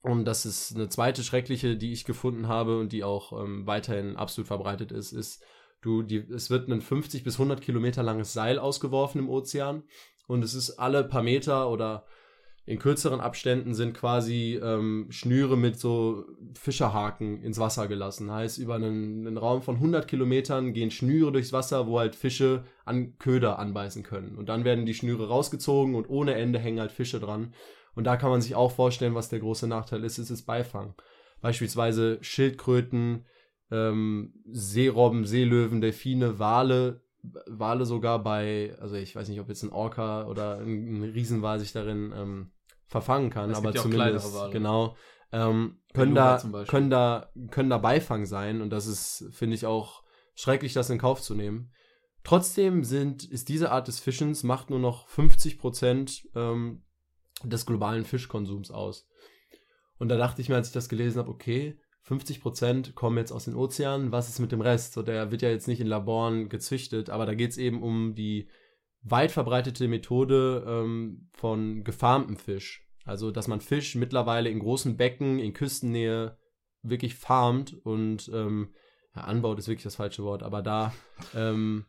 [0.00, 4.16] Und das ist eine zweite schreckliche, die ich gefunden habe und die auch ähm, weiterhin
[4.16, 5.44] absolut verbreitet ist, ist
[5.80, 9.84] Du, die, es wird ein 50 bis 100 Kilometer langes Seil ausgeworfen im Ozean
[10.26, 12.04] und es ist alle paar Meter oder
[12.68, 18.30] in kürzeren Abständen sind quasi ähm, Schnüre mit so Fischerhaken ins Wasser gelassen.
[18.30, 22.64] Heißt, über einen, einen, Raum von 100 Kilometern gehen Schnüre durchs Wasser, wo halt Fische
[22.84, 24.36] an Köder anbeißen können.
[24.36, 27.54] Und dann werden die Schnüre rausgezogen und ohne Ende hängen halt Fische dran.
[27.94, 30.94] Und da kann man sich auch vorstellen, was der große Nachteil ist, ist das Beifang.
[31.40, 33.24] Beispielsweise Schildkröten,
[33.70, 37.02] ähm, Seerobben, Seelöwen, Delfine, Wale,
[37.46, 41.72] Wale sogar bei, also ich weiß nicht, ob jetzt ein Orca oder ein, Riesenwal sich
[41.72, 42.50] darin ähm,
[42.86, 44.96] verfangen kann, es aber zumindest genau
[45.30, 50.02] ähm, können da können da können da Beifang sein und das ist finde ich auch
[50.34, 51.72] schrecklich, das in Kauf zu nehmen.
[52.24, 56.82] Trotzdem sind ist diese Art des Fischens macht nur noch 50 Prozent ähm,
[57.42, 59.06] des globalen Fischkonsums aus.
[59.98, 63.32] Und da dachte ich mir, als ich das gelesen habe, okay, 50 Prozent kommen jetzt
[63.32, 64.12] aus den Ozeanen.
[64.12, 64.94] Was ist mit dem Rest?
[64.94, 68.14] So, der wird ja jetzt nicht in Laboren gezüchtet, aber da geht es eben um
[68.14, 68.48] die
[69.02, 72.88] weit verbreitete Methode ähm, von gefarmtem Fisch.
[73.04, 76.38] Also, dass man Fisch mittlerweile in großen Becken, in Küstennähe
[76.82, 78.70] wirklich farmt und ähm,
[79.14, 80.94] ja, anbaut ist wirklich das falsche Wort, aber da
[81.34, 81.84] ähm,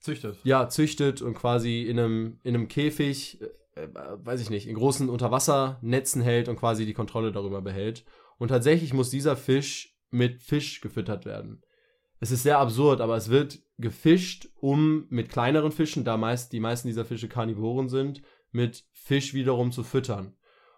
[0.00, 0.38] züchtet.
[0.42, 3.40] Ja, züchtet und quasi in einem, in einem Käfig,
[3.76, 8.04] äh, äh, weiß ich nicht, in großen Unterwassernetzen hält und quasi die Kontrolle darüber behält.
[8.38, 11.62] Und tatsächlich muss dieser Fisch mit Fisch gefüttert werden.
[12.20, 16.60] Es ist sehr absurd, aber es wird gefischt, um mit kleineren Fischen, da meist die
[16.60, 18.22] meisten dieser Fische Karnivoren sind,
[18.52, 20.34] mit Fisch wiederum zu füttern.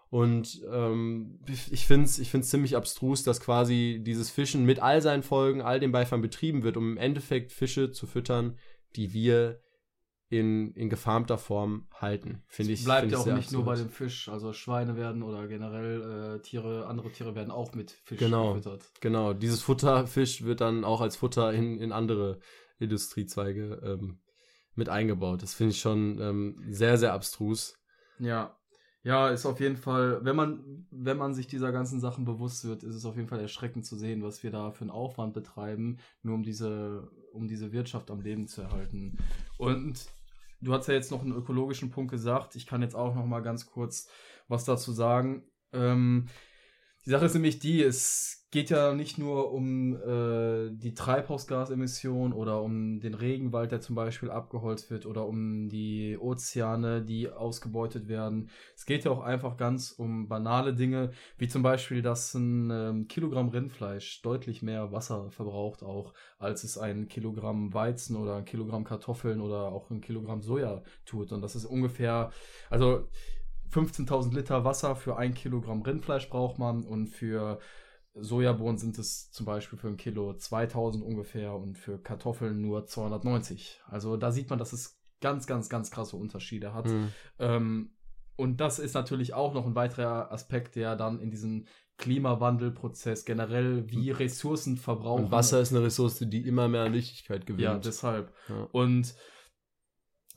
[0.09, 5.01] Und ähm, ich finde es ich find's ziemlich abstrus, dass quasi dieses Fischen mit all
[5.01, 8.57] seinen Folgen, all dem Beifang betrieben wird, um im Endeffekt Fische zu füttern,
[8.95, 9.61] die wir
[10.29, 12.43] in, in gefarmter Form halten.
[12.47, 12.83] Finde ich.
[12.83, 13.65] Bleibt find ja auch nicht nur absurd.
[13.65, 14.29] bei dem Fisch.
[14.29, 18.53] Also Schweine werden oder generell äh, Tiere, andere Tiere werden auch mit Fisch Genau.
[18.53, 18.91] gefüttert.
[19.01, 22.39] Genau, dieses Futterfisch wird dann auch als Futter in, in andere
[22.77, 24.19] Industriezweige ähm,
[24.75, 25.41] mit eingebaut.
[25.41, 27.75] Das finde ich schon ähm, sehr, sehr abstrus.
[28.19, 28.55] Ja.
[29.01, 32.83] Ja, ist auf jeden Fall, wenn man, wenn man sich dieser ganzen Sachen bewusst wird,
[32.83, 35.99] ist es auf jeden Fall erschreckend zu sehen, was wir da für einen Aufwand betreiben,
[36.21, 39.17] nur um diese, um diese Wirtschaft am Leben zu erhalten.
[39.57, 40.05] Und
[40.61, 42.55] du hast ja jetzt noch einen ökologischen Punkt gesagt.
[42.55, 44.09] Ich kann jetzt auch noch mal ganz kurz
[44.47, 45.43] was dazu sagen.
[45.73, 46.27] Ähm,
[47.05, 52.63] die Sache ist nämlich die, es geht ja nicht nur um äh, die Treibhausgasemission oder
[52.63, 58.49] um den Regenwald, der zum Beispiel abgeholzt wird, oder um die Ozeane, die ausgebeutet werden.
[58.75, 63.07] Es geht ja auch einfach ganz um banale Dinge, wie zum Beispiel, dass ein ähm,
[63.07, 68.83] Kilogramm Rindfleisch deutlich mehr Wasser verbraucht auch, als es ein Kilogramm Weizen oder ein Kilogramm
[68.83, 71.31] Kartoffeln oder auch ein Kilogramm Soja tut.
[71.31, 72.31] Und das ist ungefähr,
[72.71, 73.07] also
[73.71, 77.59] 15.000 Liter Wasser für ein Kilogramm Rindfleisch braucht man und für
[78.15, 83.81] Sojabohnen sind es zum Beispiel für ein Kilo 2000 ungefähr und für Kartoffeln nur 290.
[83.87, 86.87] Also da sieht man, dass es ganz, ganz, ganz krasse Unterschiede hat.
[86.87, 87.09] Hm.
[87.39, 87.91] Ähm,
[88.35, 91.65] und das ist natürlich auch noch ein weiterer Aspekt, der dann in diesem
[91.97, 95.25] Klimawandelprozess generell wie Ressourcen verbrauchen.
[95.25, 97.63] Und Wasser ist eine Ressource, die immer mehr an Wichtigkeit gewinnt.
[97.63, 98.33] Ja, deshalb.
[98.47, 98.67] Ja.
[98.71, 99.13] Und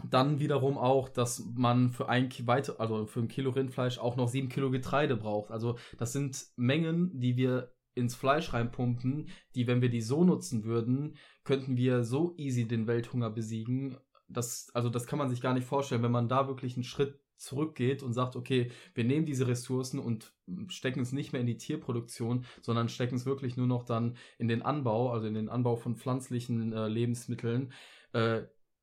[0.08, 4.28] dann wiederum auch, dass man für ein weiter, also für ein Kilo Rindfleisch auch noch
[4.28, 5.50] sieben Kilo Getreide braucht.
[5.50, 10.64] Also das sind Mengen, die wir ins Fleisch reinpumpen, die, wenn wir die so nutzen
[10.64, 13.96] würden, könnten wir so easy den Welthunger besiegen.
[14.28, 17.20] Das, also das kann man sich gar nicht vorstellen, wenn man da wirklich einen Schritt
[17.36, 20.32] zurückgeht und sagt, okay, wir nehmen diese Ressourcen und
[20.68, 24.48] stecken es nicht mehr in die Tierproduktion, sondern stecken es wirklich nur noch dann in
[24.48, 27.72] den Anbau, also in den Anbau von pflanzlichen äh, Lebensmitteln.
[28.12, 28.42] Äh,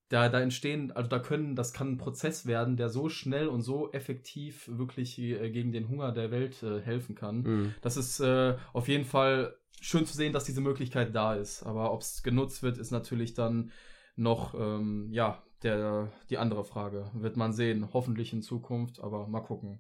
[0.10, 3.62] da, da entstehen, also da können, das kann ein Prozess werden, der so schnell und
[3.62, 7.46] so effektiv wirklich äh, gegen den Hunger der Welt äh, helfen kann.
[7.46, 7.76] Hm.
[7.82, 11.64] Das ist äh, auf jeden Fall schön zu sehen, dass diese Möglichkeit da ist.
[11.64, 13.72] Aber ob es genutzt wird, ist natürlich dann
[14.16, 17.12] noch, ähm, ja, der, die andere Frage.
[17.14, 19.80] Wird man sehen, hoffentlich in Zukunft, aber mal gucken.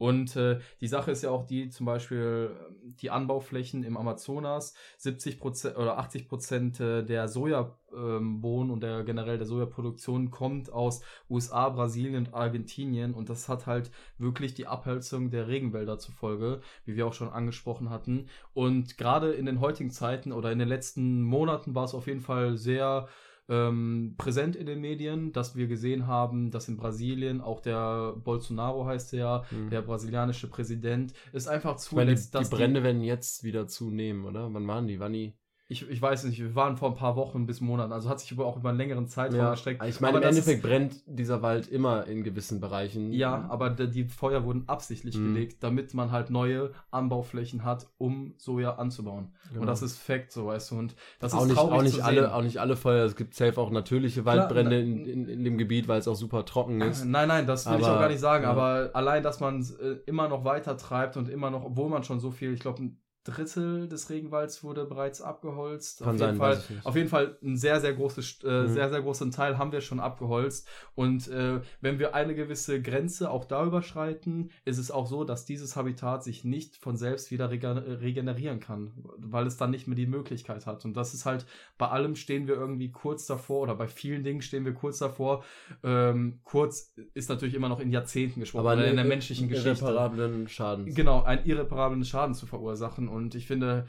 [0.00, 4.72] Und äh, die Sache ist ja auch die, zum Beispiel ähm, die Anbauflächen im Amazonas,
[4.96, 11.68] 70 Prozent oder 80 Prozent der Sojabohnen und der generell der Sojaproduktion kommt aus USA,
[11.68, 16.96] Brasilien und Argentinien und das hat halt wirklich die Abholzung der Regenwälder zur Folge, wie
[16.96, 18.28] wir auch schon angesprochen hatten.
[18.54, 22.20] Und gerade in den heutigen Zeiten oder in den letzten Monaten war es auf jeden
[22.20, 23.06] Fall sehr
[23.50, 28.86] ähm, präsent in den Medien, dass wir gesehen haben, dass in Brasilien auch der Bolsonaro
[28.86, 29.70] heißt er ja, Hm.
[29.70, 34.52] der brasilianische Präsident, ist einfach Ich meine, die, die Brände werden jetzt wieder zunehmen, oder?
[34.54, 35.00] Wann waren die?
[35.00, 35.34] Wann die?
[35.70, 38.32] Ich, ich weiß nicht, wir waren vor ein paar Wochen bis Monaten, also hat sich
[38.32, 39.82] aber auch über einen längeren Zeitraum Ja, erstreckt.
[39.86, 43.12] ich meine, Aber im Endeffekt brennt dieser Wald immer in gewissen Bereichen.
[43.12, 45.32] Ja, aber die Feuer wurden absichtlich Mhm.
[45.32, 49.32] gelegt, damit man halt neue Anbauflächen hat, um Soja anzubauen.
[49.50, 49.60] Genau.
[49.62, 50.78] Und das ist Fakt, so weißt du.
[50.78, 52.30] Und das auch ist nicht, traurig auch nicht zu alle, sehen.
[52.30, 53.04] auch nicht alle Feuer.
[53.04, 56.08] Es gibt safe auch natürliche Klar, Waldbrände na- in, in, in dem Gebiet, weil es
[56.08, 57.04] auch super trocken ist.
[57.04, 58.50] Nein, nein, das will ich Aber, auch gar nicht sagen, ja.
[58.50, 62.02] aber allein, dass man es äh, immer noch weiter treibt und immer noch, obwohl man
[62.02, 63.00] schon so viel, ich glaube, ein
[63.30, 66.00] Drittel des Regenwalds wurde bereits abgeholzt.
[66.00, 68.68] Kann auf, sein, jeden Fall, auf jeden Fall ein sehr, sehr großes, äh, Mhm.
[68.68, 70.68] sehr, sehr großen Teil haben wir schon abgeholzt.
[70.94, 75.44] Und äh, wenn wir eine gewisse Grenze auch da überschreiten, ist es auch so, dass
[75.44, 79.96] dieses Habitat sich nicht von selbst wieder rege- regenerieren kann, weil es dann nicht mehr
[79.96, 80.84] die Möglichkeit hat.
[80.84, 81.46] Und das ist halt,
[81.78, 85.44] bei allem stehen wir irgendwie kurz davor oder bei vielen Dingen stehen wir kurz davor.
[85.82, 89.68] Ähm, kurz ist natürlich immer noch in Jahrzehnten gesprochen, Aber in der menschlichen Geschichte.
[89.84, 90.86] irreparablen Schaden.
[90.94, 93.08] Genau, einen irreparablen Schaden zu verursachen.
[93.08, 93.86] Und ich finde,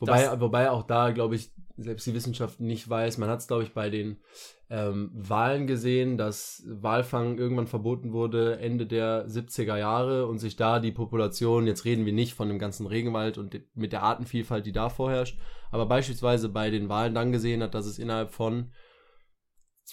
[0.00, 3.18] Wobei, wobei auch da, glaube ich, selbst die Wissenschaft nicht weiß.
[3.18, 4.18] Man hat es, glaube ich, bei den
[4.70, 10.78] ähm, Wahlen gesehen, dass Walfang irgendwann verboten wurde Ende der 70er Jahre und sich da
[10.78, 14.72] die Population, jetzt reden wir nicht von dem ganzen Regenwald und mit der Artenvielfalt, die
[14.72, 15.38] da vorherrscht,
[15.72, 18.70] aber beispielsweise bei den Wahlen dann gesehen hat, dass es innerhalb von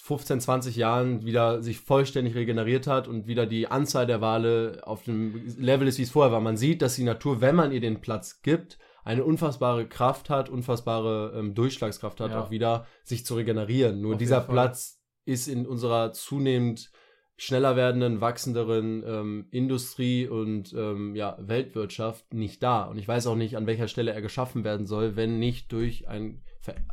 [0.00, 5.04] 15, 20 Jahren wieder sich vollständig regeneriert hat und wieder die Anzahl der Wale auf
[5.04, 6.40] dem Level ist, wie es vorher war.
[6.40, 10.48] Man sieht, dass die Natur, wenn man ihr den Platz gibt, eine unfassbare Kraft hat,
[10.48, 12.40] unfassbare ähm, Durchschlagskraft hat, Ja.
[12.42, 14.00] auch wieder sich zu regenerieren.
[14.00, 14.40] Nur Auf dieser.
[14.40, 16.90] Platz ist in unserer zunehmend
[17.38, 22.84] schneller werdenden, wachsenderen ähm, Industrie und ähm, ja, Weltwirtschaft nicht da.
[22.84, 26.08] Und ich weiß auch nicht, an welcher Stelle er geschaffen werden soll, wenn nicht durch
[26.08, 26.42] ein,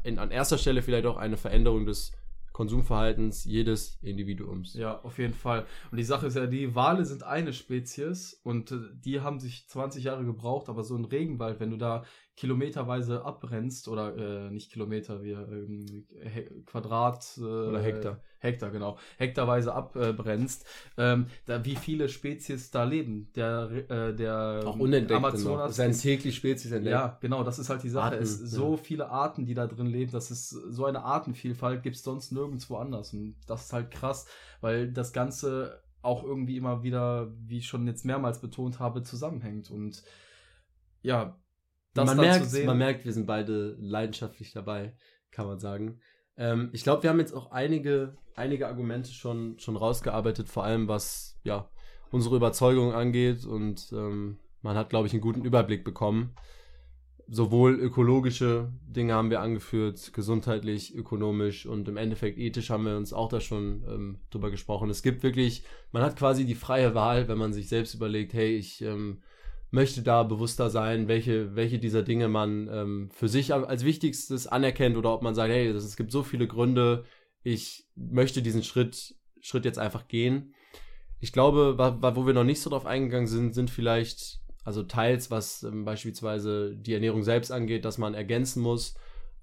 [0.03, 2.11] in, an erster Stelle vielleicht auch eine Veränderung des
[2.53, 4.75] Konsumverhaltens jedes Individuums.
[4.75, 5.65] Ja, auf jeden Fall.
[5.91, 9.67] Und die Sache ist ja, die Wale sind eine Spezies und äh, die haben sich
[9.67, 14.71] 20 Jahre gebraucht, aber so ein Regenwald, wenn du da kilometerweise abbrennst, oder äh, nicht
[14.71, 16.05] Kilometer, wie ähm,
[16.65, 18.19] Quadrat äh, oder Hektar.
[18.39, 20.65] Hektar, genau, hektarweise abbrennst,
[20.97, 23.31] ähm, da, wie viele Spezies da leben.
[23.35, 25.71] Der, äh, der Auch unentdeckt Amazonas.
[25.71, 26.91] Es sind täglich Spezies entdeckt.
[26.91, 28.15] Ja, genau, das ist halt die Sache.
[28.15, 28.77] Arten, es so ja.
[28.77, 32.75] viele Arten, die da drin leben, das ist so eine Artenvielfalt gibt es sonst nirgendwo
[32.75, 33.13] anders.
[33.13, 34.25] Und das ist halt krass,
[34.59, 39.71] weil das Ganze auch irgendwie immer wieder, wie ich schon jetzt mehrmals betont habe, zusammenhängt.
[39.71, 40.03] Und
[41.01, 41.37] ja,
[41.95, 44.95] man merkt, man merkt, wir sind beide leidenschaftlich dabei,
[45.31, 45.99] kann man sagen.
[46.37, 50.87] Ähm, ich glaube, wir haben jetzt auch einige, einige Argumente schon, schon rausgearbeitet, vor allem
[50.87, 51.69] was ja,
[52.11, 53.45] unsere Überzeugung angeht.
[53.45, 56.35] Und ähm, man hat, glaube ich, einen guten Überblick bekommen.
[57.27, 63.13] Sowohl ökologische Dinge haben wir angeführt, gesundheitlich, ökonomisch und im Endeffekt ethisch haben wir uns
[63.13, 64.89] auch da schon ähm, drüber gesprochen.
[64.89, 65.63] Es gibt wirklich,
[65.93, 69.21] man hat quasi die freie Wahl, wenn man sich selbst überlegt, hey, ich ähm,
[69.73, 74.95] möchte da bewusster sein, welche, welche dieser Dinge man ähm, für sich als wichtigstes anerkennt
[74.97, 77.05] oder ob man sagt, hey, es gibt so viele Gründe,
[77.41, 80.53] ich möchte diesen Schritt, Schritt jetzt einfach gehen.
[81.19, 85.63] Ich glaube, wo wir noch nicht so drauf eingegangen sind, sind vielleicht, also teils, was
[85.63, 88.93] ähm, beispielsweise die Ernährung selbst angeht, dass man ergänzen muss,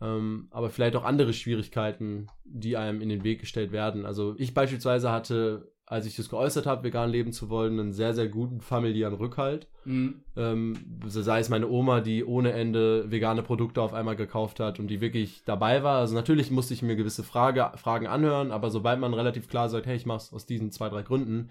[0.00, 4.06] ähm, aber vielleicht auch andere Schwierigkeiten, die einem in den Weg gestellt werden.
[4.06, 8.14] Also ich beispielsweise hatte als ich das geäußert habe, vegan leben zu wollen, einen sehr,
[8.14, 9.66] sehr guten familiären Rückhalt.
[9.84, 10.22] Mhm.
[10.36, 14.86] Ähm, sei es meine Oma, die ohne Ende vegane Produkte auf einmal gekauft hat und
[14.86, 15.98] die wirklich dabei war.
[15.98, 19.86] Also natürlich musste ich mir gewisse Frage, Fragen anhören, aber sobald man relativ klar sagt,
[19.86, 21.50] hey, ich mache es aus diesen zwei, drei Gründen,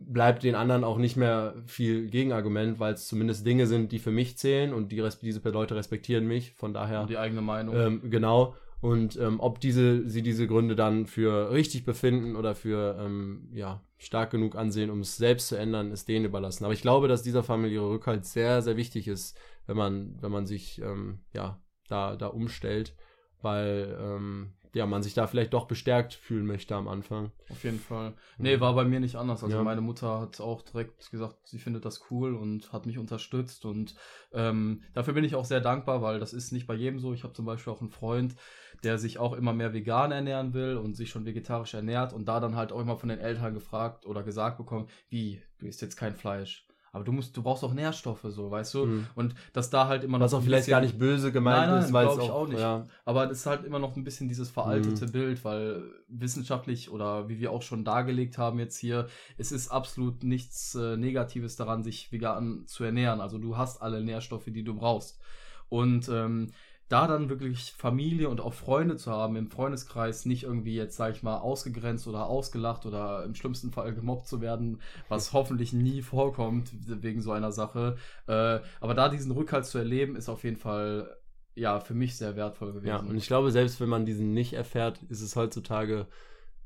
[0.00, 4.10] bleibt den anderen auch nicht mehr viel Gegenargument, weil es zumindest Dinge sind, die für
[4.10, 6.54] mich zählen und die diese Leute respektieren mich.
[6.56, 7.02] Von daher.
[7.02, 7.76] Und die eigene Meinung.
[7.76, 8.56] Ähm, genau.
[8.80, 13.82] Und ähm, ob diese, sie diese Gründe dann für richtig befinden oder für ähm, ja,
[13.96, 16.64] stark genug ansehen, um es selbst zu ändern, ist denen überlassen.
[16.64, 20.46] Aber ich glaube, dass dieser familiäre Rückhalt sehr, sehr wichtig ist, wenn man, wenn man
[20.46, 21.58] sich ähm, ja,
[21.88, 22.94] da, da umstellt,
[23.40, 27.32] weil ähm, ja, man sich da vielleicht doch bestärkt fühlen möchte am Anfang.
[27.48, 28.12] Auf jeden Fall.
[28.36, 29.42] Nee, war bei mir nicht anders.
[29.42, 29.62] Also ja.
[29.62, 33.94] meine Mutter hat auch direkt gesagt, sie findet das cool und hat mich unterstützt und
[34.34, 37.14] ähm, dafür bin ich auch sehr dankbar, weil das ist nicht bei jedem so.
[37.14, 38.36] Ich habe zum Beispiel auch einen Freund,
[38.84, 42.38] der sich auch immer mehr vegan ernähren will und sich schon vegetarisch ernährt und da
[42.38, 45.96] dann halt auch immer von den Eltern gefragt oder gesagt bekommen, wie, du isst jetzt
[45.96, 46.66] kein Fleisch
[46.96, 48.86] aber du musst, du brauchst auch Nährstoffe, so, weißt du?
[48.86, 49.06] Mhm.
[49.14, 50.24] Und dass da halt immer noch.
[50.24, 52.48] Was auch vielleicht gar nicht böse gemeint nein, nein, ist, weil es auch, ich auch
[52.48, 52.58] nicht.
[52.58, 52.86] Ja.
[53.04, 55.12] Aber es ist halt immer noch ein bisschen dieses veraltete mhm.
[55.12, 60.24] Bild, weil wissenschaftlich oder wie wir auch schon dargelegt haben jetzt hier, es ist absolut
[60.24, 63.20] nichts äh, Negatives daran, sich vegan zu ernähren.
[63.20, 65.20] Also du hast alle Nährstoffe, die du brauchst.
[65.68, 66.50] Und ähm,
[66.88, 71.14] da dann wirklich Familie und auch Freunde zu haben, im Freundeskreis nicht irgendwie jetzt, sag
[71.14, 76.02] ich mal, ausgegrenzt oder ausgelacht oder im schlimmsten Fall gemobbt zu werden, was hoffentlich nie
[76.02, 77.96] vorkommt wegen so einer Sache.
[78.28, 81.16] Äh, aber da diesen Rückhalt zu erleben, ist auf jeden Fall
[81.56, 82.86] ja für mich sehr wertvoll gewesen.
[82.86, 86.06] Ja, und ich glaube, selbst wenn man diesen nicht erfährt, ist es heutzutage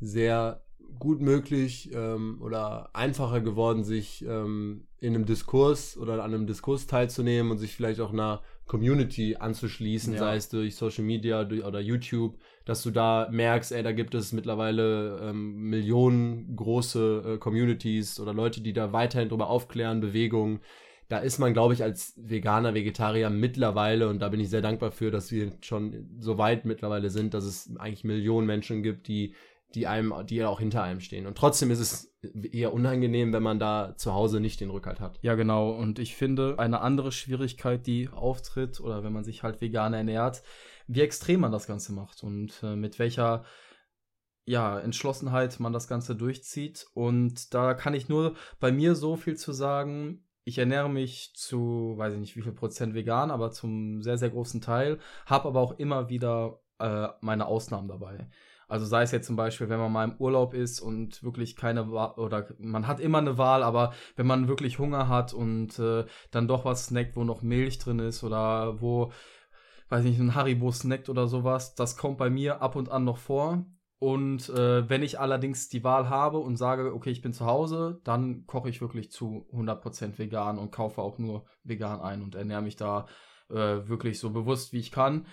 [0.01, 0.63] sehr
[0.99, 6.87] gut möglich ähm, oder einfacher geworden, sich ähm, in einem Diskurs oder an einem Diskurs
[6.87, 10.21] teilzunehmen und sich vielleicht auch einer Community anzuschließen, ja.
[10.21, 14.15] sei es durch Social Media durch, oder YouTube, dass du da merkst, ey, da gibt
[14.15, 20.61] es mittlerweile ähm, Millionen große äh, Communities oder Leute, die da weiterhin drüber aufklären, Bewegungen.
[21.09, 24.93] Da ist man, glaube ich, als Veganer, Vegetarier mittlerweile, und da bin ich sehr dankbar
[24.93, 29.35] für, dass wir schon so weit mittlerweile sind, dass es eigentlich Millionen Menschen gibt, die
[29.75, 31.27] die einem, die ja auch hinter einem stehen.
[31.27, 35.19] Und trotzdem ist es eher unangenehm, wenn man da zu Hause nicht den Rückhalt hat.
[35.23, 35.71] Ja, genau.
[35.71, 40.43] Und ich finde, eine andere Schwierigkeit, die auftritt, oder wenn man sich halt vegan ernährt,
[40.87, 43.45] wie extrem man das Ganze macht und äh, mit welcher
[44.45, 46.87] ja, Entschlossenheit man das Ganze durchzieht.
[46.95, 50.27] Und da kann ich nur bei mir so viel zu sagen.
[50.45, 54.31] Ich ernähre mich zu, weiß ich nicht wie viel Prozent vegan, aber zum sehr, sehr
[54.31, 58.29] großen Teil, habe aber auch immer wieder äh, meine Ausnahmen dabei.
[58.71, 61.91] Also sei es jetzt zum Beispiel, wenn man mal im Urlaub ist und wirklich keine
[61.91, 66.05] Wahl, oder man hat immer eine Wahl, aber wenn man wirklich Hunger hat und äh,
[66.31, 69.13] dann doch was snackt, wo noch Milch drin ist oder wo,
[69.89, 73.19] weiß nicht, ein Haribo snackt oder sowas, das kommt bei mir ab und an noch
[73.19, 73.67] vor.
[73.99, 78.01] Und äh, wenn ich allerdings die Wahl habe und sage, okay, ich bin zu Hause,
[78.05, 82.63] dann koche ich wirklich zu 100% vegan und kaufe auch nur vegan ein und ernähre
[82.63, 83.07] mich da
[83.51, 85.27] äh, wirklich so bewusst, wie ich kann.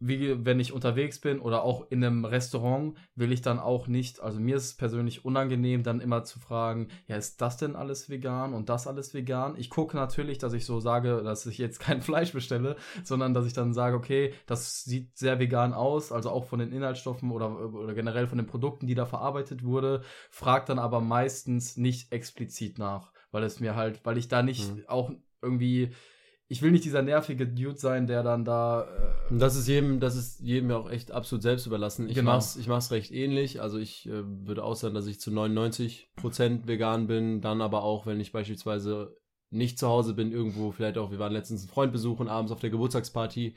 [0.00, 4.20] Wie wenn ich unterwegs bin oder auch in einem Restaurant, will ich dann auch nicht,
[4.20, 8.10] also mir ist es persönlich unangenehm, dann immer zu fragen, ja, ist das denn alles
[8.10, 9.54] vegan und das alles vegan?
[9.56, 13.46] Ich gucke natürlich, dass ich so sage, dass ich jetzt kein Fleisch bestelle, sondern dass
[13.46, 17.72] ich dann sage, okay, das sieht sehr vegan aus, also auch von den Inhaltsstoffen oder,
[17.72, 22.78] oder generell von den Produkten, die da verarbeitet wurde, frag dann aber meistens nicht explizit
[22.78, 24.84] nach, weil es mir halt, weil ich da nicht mhm.
[24.88, 25.10] auch
[25.40, 25.92] irgendwie
[26.48, 28.86] ich will nicht dieser nervige Dude sein, der dann da.
[29.30, 32.08] Äh das ist jedem, das ist jedem ja auch echt absolut selbst überlassen.
[32.08, 32.32] Ich genau.
[32.32, 33.62] mach's, ich mach's recht ähnlich.
[33.62, 37.40] Also ich äh, würde auch sagen, dass ich zu 99% vegan bin.
[37.40, 39.16] Dann aber auch, wenn ich beispielsweise
[39.50, 42.60] nicht zu Hause bin, irgendwo, vielleicht auch, wir waren letztens einen Freund besuchen, abends auf
[42.60, 43.54] der Geburtstagsparty,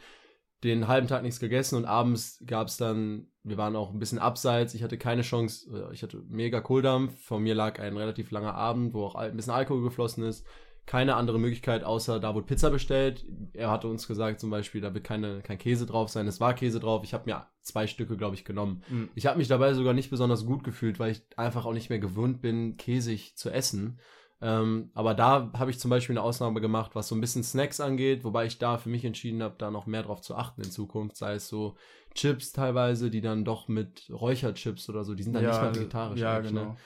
[0.64, 4.76] den halben Tag nichts gegessen und abends gab's dann, wir waren auch ein bisschen abseits,
[4.76, 8.53] ich hatte keine Chance, äh, ich hatte mega Kohldampf, vor mir lag ein relativ langer
[8.53, 10.45] Abend, wo auch ein bisschen Alkohol geflossen ist
[10.88, 13.26] keine andere Möglichkeit, außer da wurde Pizza bestellt.
[13.51, 16.27] Er hatte uns gesagt, zum Beispiel, da wird keine, kein Käse drauf sein.
[16.27, 17.03] Es war Käse drauf.
[17.03, 18.81] Ich habe mir zwei Stücke, glaube ich, genommen.
[18.88, 19.09] Mhm.
[19.14, 21.99] Ich habe mich dabei sogar nicht besonders gut gefühlt, weil ich einfach auch nicht mehr
[21.99, 23.99] gewöhnt bin, käsig zu essen.
[24.39, 27.81] Ähm, aber da habe ich zum Beispiel eine Ausnahme gemacht, was so ein bisschen Snacks
[27.81, 30.72] angeht, wobei ich da für mich entschieden habe, da noch mehr drauf zu achten in
[30.72, 31.18] Zukunft.
[31.18, 31.76] Sei es so
[32.14, 35.76] Chips teilweise, die dann doch mit Räucherchips oder so, die sind dann ja, nicht mehr
[35.76, 36.19] vegetarisch.
[36.22, 36.47] Ja, ne?
[36.47, 36.64] genau.
[36.64, 36.77] Ne?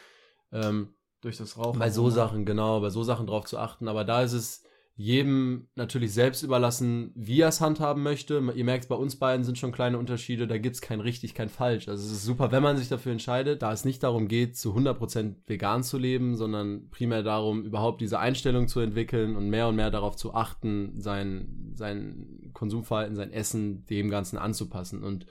[0.53, 1.79] Ähm, durch das Rauchen.
[1.79, 3.87] Bei so Sachen, genau, bei so Sachen drauf zu achten.
[3.87, 4.63] Aber da ist es
[4.95, 8.43] jedem natürlich selbst überlassen, wie er es handhaben möchte.
[8.55, 10.47] Ihr merkt, bei uns beiden sind schon kleine Unterschiede.
[10.47, 11.87] Da gibt es kein richtig, kein falsch.
[11.87, 14.75] Also es ist super, wenn man sich dafür entscheidet, da es nicht darum geht, zu
[14.75, 19.75] 100% vegan zu leben, sondern primär darum, überhaupt diese Einstellung zu entwickeln und mehr und
[19.75, 25.03] mehr darauf zu achten, sein, sein Konsumverhalten, sein Essen dem Ganzen anzupassen.
[25.03, 25.25] Und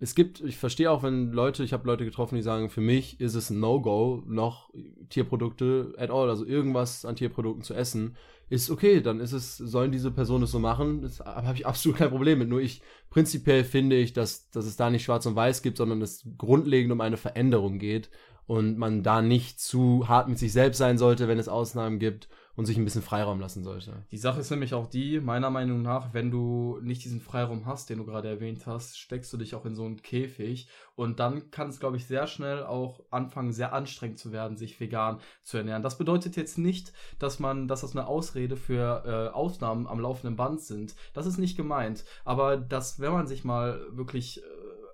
[0.00, 3.20] es gibt, ich verstehe auch, wenn Leute, ich habe Leute getroffen, die sagen, für mich
[3.20, 4.70] ist es ein No-Go, noch
[5.08, 8.16] Tierprodukte at all, also irgendwas an Tierprodukten zu essen,
[8.48, 11.98] ist okay, dann ist es, sollen diese Personen es so machen, das habe ich absolut
[11.98, 12.48] kein Problem mit.
[12.48, 16.02] Nur ich, prinzipiell finde ich, dass, dass es da nicht schwarz und weiß gibt, sondern
[16.02, 18.10] es grundlegend um eine Veränderung geht
[18.46, 22.28] und man da nicht zu hart mit sich selbst sein sollte, wenn es Ausnahmen gibt
[22.56, 23.92] und sich ein bisschen Freiraum lassen sollte.
[24.10, 27.90] Die Sache ist nämlich auch die, meiner Meinung nach, wenn du nicht diesen Freiraum hast,
[27.90, 31.50] den du gerade erwähnt hast, steckst du dich auch in so einen Käfig und dann
[31.50, 35.58] kann es, glaube ich, sehr schnell auch anfangen, sehr anstrengend zu werden, sich vegan zu
[35.58, 35.82] ernähren.
[35.82, 40.36] Das bedeutet jetzt nicht, dass man, dass das eine Ausrede für äh, Ausnahmen am laufenden
[40.36, 40.94] Band sind.
[41.12, 42.04] Das ist nicht gemeint.
[42.24, 44.42] Aber dass, wenn man sich mal wirklich äh,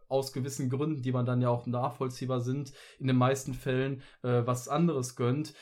[0.09, 4.43] aus gewissen Gründen, die man dann ja auch nachvollziehbar sind, in den meisten Fällen äh,
[4.45, 5.55] was anderes gönnt,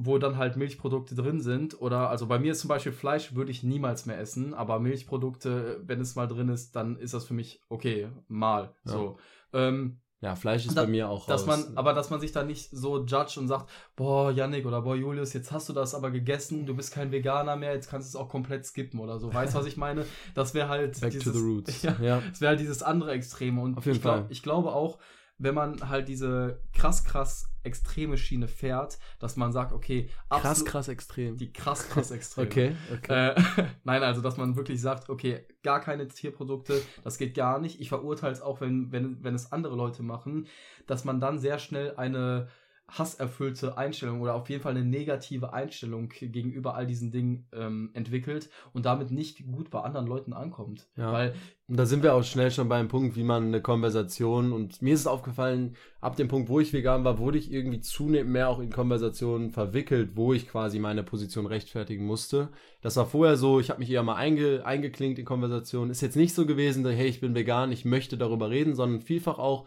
[0.00, 1.80] wo dann halt Milchprodukte drin sind.
[1.80, 5.82] Oder also bei mir ist zum Beispiel Fleisch würde ich niemals mehr essen, aber Milchprodukte,
[5.84, 8.74] wenn es mal drin ist, dann ist das für mich okay, mal.
[8.84, 8.92] Ja.
[8.92, 9.18] So.
[9.52, 11.66] Ähm, ja, Fleisch ist da, bei mir auch dass raus.
[11.66, 14.96] man, aber dass man sich da nicht so judge und sagt, boah, Yannick oder boah,
[14.96, 18.18] Julius, jetzt hast du das aber gegessen, du bist kein Veganer mehr, jetzt kannst du
[18.18, 19.32] es auch komplett skippen oder so.
[19.32, 20.04] Weißt du, was ich meine?
[20.34, 21.82] Das wäre halt Back dieses, to the roots.
[21.82, 22.22] Ja, ja.
[22.28, 23.60] Das wäre halt dieses andere Extreme.
[23.60, 24.26] Und Auf jeden ich, glaub, Fall.
[24.28, 24.98] ich glaube auch,
[25.38, 30.88] wenn man halt diese krass, krass extreme Schiene fährt, dass man sagt, okay, krass, krass
[30.88, 31.36] extrem.
[31.36, 32.44] Die krass, krass extrem.
[32.46, 33.30] okay, okay.
[33.30, 33.42] Äh,
[33.84, 37.80] nein, also, dass man wirklich sagt, okay, gar keine Tierprodukte, das geht gar nicht.
[37.80, 40.48] Ich verurteile es auch, wenn, wenn, wenn es andere Leute machen,
[40.86, 42.48] dass man dann sehr schnell eine
[42.88, 48.48] hasserfüllte Einstellung oder auf jeden Fall eine negative Einstellung gegenüber all diesen Dingen ähm, entwickelt
[48.72, 50.88] und damit nicht gut bei anderen Leuten ankommt.
[50.96, 51.12] Ja.
[51.12, 51.34] Weil
[51.68, 54.94] und da sind wir auch schnell schon beim Punkt, wie man eine Konversation und mir
[54.94, 58.48] ist es aufgefallen, ab dem Punkt, wo ich vegan war, wurde ich irgendwie zunehmend mehr
[58.48, 62.48] auch in Konversationen verwickelt, wo ich quasi meine Position rechtfertigen musste.
[62.80, 65.90] Das war vorher so, ich habe mich eher mal einge, eingeklinkt in Konversationen.
[65.90, 69.38] Ist jetzt nicht so gewesen, hey, ich bin vegan, ich möchte darüber reden, sondern vielfach
[69.38, 69.66] auch,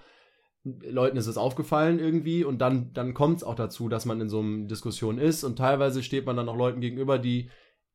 [0.63, 4.29] Leuten ist es aufgefallen irgendwie und dann, dann kommt es auch dazu, dass man in
[4.29, 7.49] so einer Diskussion ist und teilweise steht man dann auch Leuten gegenüber, die,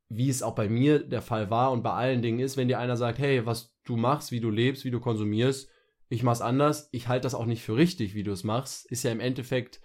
[0.09, 2.81] wie es auch bei mir der Fall war und bei allen Dingen ist, wenn dir
[2.81, 5.71] einer sagt, hey, was du machst, wie du lebst, wie du konsumierst,
[6.09, 9.05] ich mach's anders, ich halte das auch nicht für richtig, wie du es machst, ist
[9.05, 9.81] ja im Endeffekt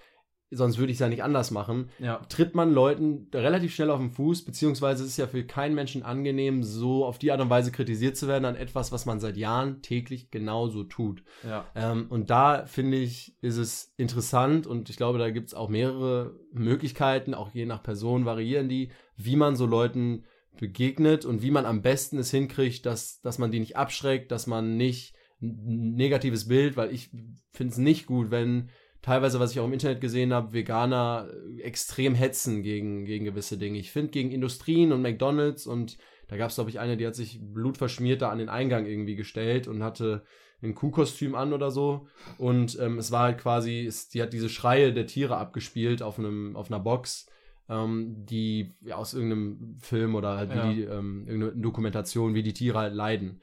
[0.51, 2.17] sonst würde ich es ja nicht anders machen, ja.
[2.27, 6.03] tritt man Leuten relativ schnell auf den Fuß, beziehungsweise ist es ja für keinen Menschen
[6.03, 9.37] angenehm, so auf die Art und Weise kritisiert zu werden an etwas, was man seit
[9.37, 11.23] Jahren täglich genauso tut.
[11.43, 11.65] Ja.
[11.73, 15.69] Ähm, und da finde ich, ist es interessant und ich glaube, da gibt es auch
[15.69, 20.25] mehrere Möglichkeiten, auch je nach Person variieren die, wie man so Leuten
[20.59, 24.47] begegnet und wie man am besten es hinkriegt, dass, dass man die nicht abschreckt, dass
[24.47, 27.09] man nicht ein negatives Bild, weil ich
[27.51, 28.69] finde es nicht gut, wenn
[29.01, 33.57] teilweise, was ich auch im Internet gesehen habe, Veganer äh, extrem hetzen gegen, gegen gewisse
[33.57, 33.79] Dinge.
[33.79, 35.97] Ich finde, gegen Industrien und McDonalds und
[36.27, 39.15] da gab es, glaube ich, eine, die hat sich blutverschmiert da an den Eingang irgendwie
[39.15, 40.23] gestellt und hatte
[40.63, 42.07] ein Kuhkostüm an oder so.
[42.37, 46.19] Und ähm, es war halt quasi, es, die hat diese Schreie der Tiere abgespielt auf,
[46.19, 47.27] einem, auf einer Box,
[47.67, 50.69] ähm, die ja, aus irgendeinem Film oder halt ja.
[50.69, 53.41] wie die, ähm, irgendeine Dokumentation, wie die Tiere halt leiden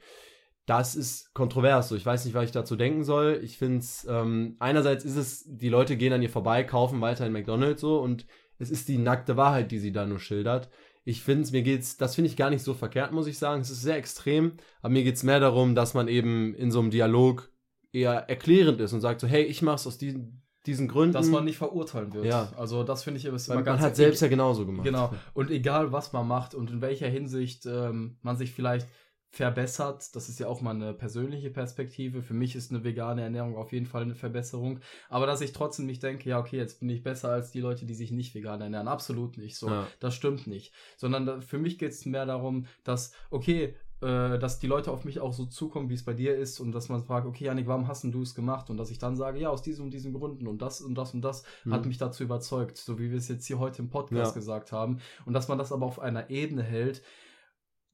[0.69, 1.89] das ist kontrovers.
[1.89, 3.39] So, ich weiß nicht, was ich dazu denken soll.
[3.43, 7.25] Ich finde es, ähm, einerseits ist es, die Leute gehen an ihr vorbei, kaufen weiter
[7.25, 8.27] in McDonalds so und
[8.59, 10.69] es ist die nackte Wahrheit, die sie da nur schildert.
[11.05, 13.61] Ich finde es, mir geht's, das finde ich gar nicht so verkehrt, muss ich sagen.
[13.61, 16.79] Es ist sehr extrem, aber mir geht es mehr darum, dass man eben in so
[16.79, 17.49] einem Dialog
[17.91, 21.13] eher erklärend ist und sagt so, hey, ich mach's aus diesen, diesen Gründen.
[21.13, 22.25] Dass man nicht verurteilen wird.
[22.25, 22.51] Ja.
[22.57, 24.85] Also das finde ich immer Weil man hat selbst ja genauso gemacht.
[24.85, 25.11] Genau.
[25.33, 28.87] Und egal, was man macht und in welcher Hinsicht ähm, man sich vielleicht
[29.31, 30.15] verbessert.
[30.15, 32.21] Das ist ja auch mal eine persönliche Perspektive.
[32.21, 34.79] Für mich ist eine vegane Ernährung auf jeden Fall eine Verbesserung.
[35.07, 37.85] Aber dass ich trotzdem nicht denke, ja, okay, jetzt bin ich besser als die Leute,
[37.85, 38.87] die sich nicht vegan ernähren.
[38.87, 39.69] Absolut nicht so.
[39.69, 39.87] Ja.
[39.99, 40.73] Das stimmt nicht.
[40.97, 45.19] Sondern für mich geht es mehr darum, dass, okay, äh, dass die Leute auf mich
[45.19, 47.87] auch so zukommen, wie es bei dir ist und dass man fragt, okay, Janik, warum
[47.87, 48.69] hast du es gemacht?
[48.69, 51.13] Und dass ich dann sage, ja, aus diesen und diesen Gründen und das und das
[51.13, 51.73] und das mhm.
[51.73, 54.39] hat mich dazu überzeugt, so wie wir es jetzt hier heute im Podcast ja.
[54.39, 54.99] gesagt haben.
[55.25, 57.03] Und dass man das aber auf einer Ebene hält,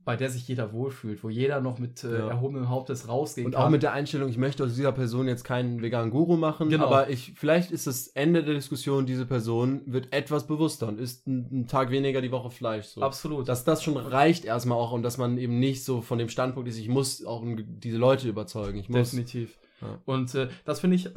[0.06, 2.30] bei der sich jeder wohlfühlt, wo jeder noch mit äh, ja.
[2.30, 3.62] erhobenem Hauptes rausgehen und kann.
[3.62, 6.70] Und auch mit der Einstellung, ich möchte aus dieser Person jetzt keinen veganen Guru machen,
[6.70, 6.86] genau.
[6.86, 11.26] aber ich, vielleicht ist das Ende der Diskussion, diese Person wird etwas bewusster und isst
[11.26, 12.86] einen, einen Tag weniger die Woche Fleisch.
[12.86, 13.02] So.
[13.02, 13.50] Absolut.
[13.50, 16.70] Dass das schon reicht erstmal auch und dass man eben nicht so von dem Standpunkt
[16.70, 18.78] ist, ich muss auch diese Leute überzeugen.
[18.78, 19.58] Ich muss, Definitiv.
[20.06, 21.10] Und äh, das finde ich,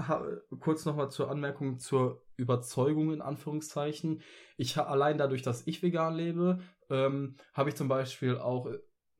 [0.60, 4.22] kurz nochmal zur Anmerkung zur Überzeugung in Anführungszeichen.
[4.56, 6.60] Ich allein dadurch, dass ich vegan lebe,
[6.90, 8.68] ähm, habe ich zum Beispiel auch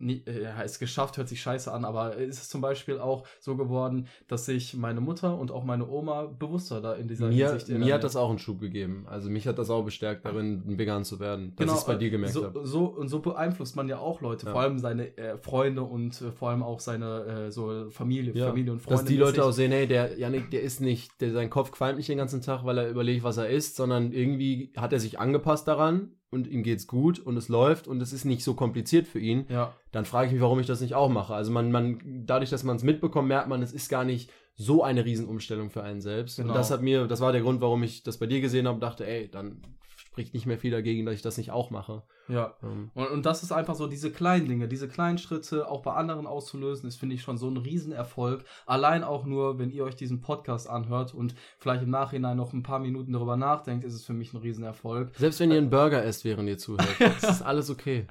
[0.01, 4.07] ja, es geschafft, hört sich scheiße an, aber es ist zum Beispiel auch so geworden,
[4.29, 7.95] dass sich meine Mutter und auch meine Oma bewusster da in dieser mir, Hinsicht Mir
[7.95, 9.07] hat das auch einen Schub gegeben.
[9.09, 11.97] Also mich hat das auch bestärkt darin, vegan zu werden, dass genau, ich es bei
[11.97, 12.66] dir gemerkt so, habe.
[12.66, 14.53] So, und so beeinflusst man ja auch Leute, ja.
[14.53, 18.47] vor allem seine äh, Freunde und äh, vor allem auch seine äh, so Familie, ja.
[18.47, 19.03] Familie und Freunde.
[19.03, 21.99] Dass die Leute auch sehen, hey, der Janik, der ist nicht, der, sein Kopf qualmt
[21.99, 25.19] nicht den ganzen Tag, weil er überlegt, was er isst, sondern irgendwie hat er sich
[25.19, 29.07] angepasst daran und ihm geht's gut und es läuft und es ist nicht so kompliziert
[29.07, 29.75] für ihn, ja.
[29.93, 31.35] dann frage ich mich, warum ich das nicht auch mache.
[31.35, 34.83] Also man, man, dadurch, dass man es mitbekommt, merkt man, es ist gar nicht so
[34.83, 36.37] eine Riesenumstellung für einen selbst.
[36.37, 36.49] Genau.
[36.49, 38.75] Und das hat mir, das war der Grund, warum ich das bei dir gesehen habe
[38.75, 39.63] und dachte, ey, dann
[39.97, 42.03] spricht nicht mehr viel dagegen, dass ich das nicht auch mache.
[42.29, 42.55] Ja.
[42.63, 42.91] Ähm.
[42.95, 46.27] Und, und das ist einfach so, diese kleinen Dinge, diese kleinen Schritte auch bei anderen
[46.27, 48.45] auszulösen, ist, finde ich, schon so ein Riesenerfolg.
[48.67, 52.63] Allein auch nur, wenn ihr euch diesen Podcast anhört und vielleicht im Nachhinein noch ein
[52.63, 55.13] paar Minuten darüber nachdenkt, ist es für mich ein Riesenerfolg.
[55.17, 58.07] Selbst wenn ihr einen Burger esst, während ihr zuhört, das ist alles okay.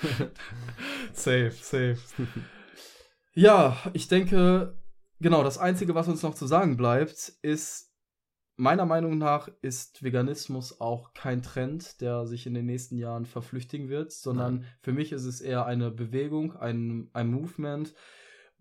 [1.12, 1.98] safe, safe.
[3.34, 4.78] ja, ich denke,
[5.20, 7.91] genau, das Einzige, was uns noch zu sagen bleibt, ist,
[8.56, 13.88] meiner Meinung nach ist Veganismus auch kein Trend, der sich in den nächsten Jahren verflüchtigen
[13.88, 14.66] wird, sondern Nein.
[14.80, 17.94] für mich ist es eher eine Bewegung, ein, ein Movement,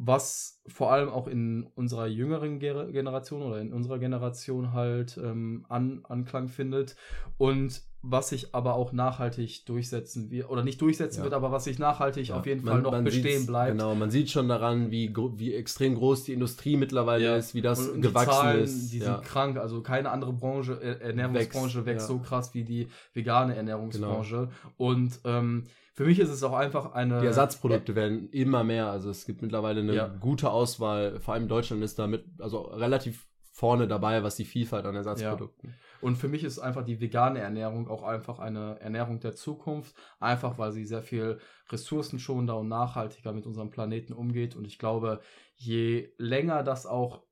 [0.03, 6.03] was vor allem auch in unserer jüngeren Generation oder in unserer Generation halt ähm, An
[6.09, 6.95] Anklang findet
[7.37, 11.25] und was sich aber auch nachhaltig durchsetzen wird, oder nicht durchsetzen ja.
[11.25, 12.35] wird, aber was sich nachhaltig ja.
[12.35, 13.73] auf jeden man, Fall noch bestehen bleibt.
[13.73, 17.35] Genau, man sieht schon daran, wie, wie extrem groß die Industrie mittlerweile ja.
[17.35, 18.93] ist, wie das und, und gewachsen die Zahlen, ist.
[18.93, 22.87] Die sind krank, also keine andere Branche, äh, Ernährungsbranche wächst, wächst so krass wie die
[23.13, 24.49] vegane Ernährungsbranche.
[24.49, 24.49] Genau.
[24.77, 27.19] Und ähm, für mich ist es auch einfach eine.
[27.19, 28.87] Die Ersatzprodukte werden immer mehr.
[28.87, 31.19] Also es gibt mittlerweile eine gute Auswahl.
[31.19, 35.69] Vor allem Deutschland ist damit also relativ vorne dabei, was die Vielfalt an Ersatzprodukten.
[35.69, 35.75] Ja.
[35.99, 40.57] Und für mich ist einfach die vegane Ernährung auch einfach eine Ernährung der Zukunft, einfach
[40.57, 41.39] weil sie sehr viel
[41.69, 44.55] ressourcenschonender und nachhaltiger mit unserem Planeten umgeht.
[44.55, 45.19] Und ich glaube,
[45.55, 47.23] je länger das auch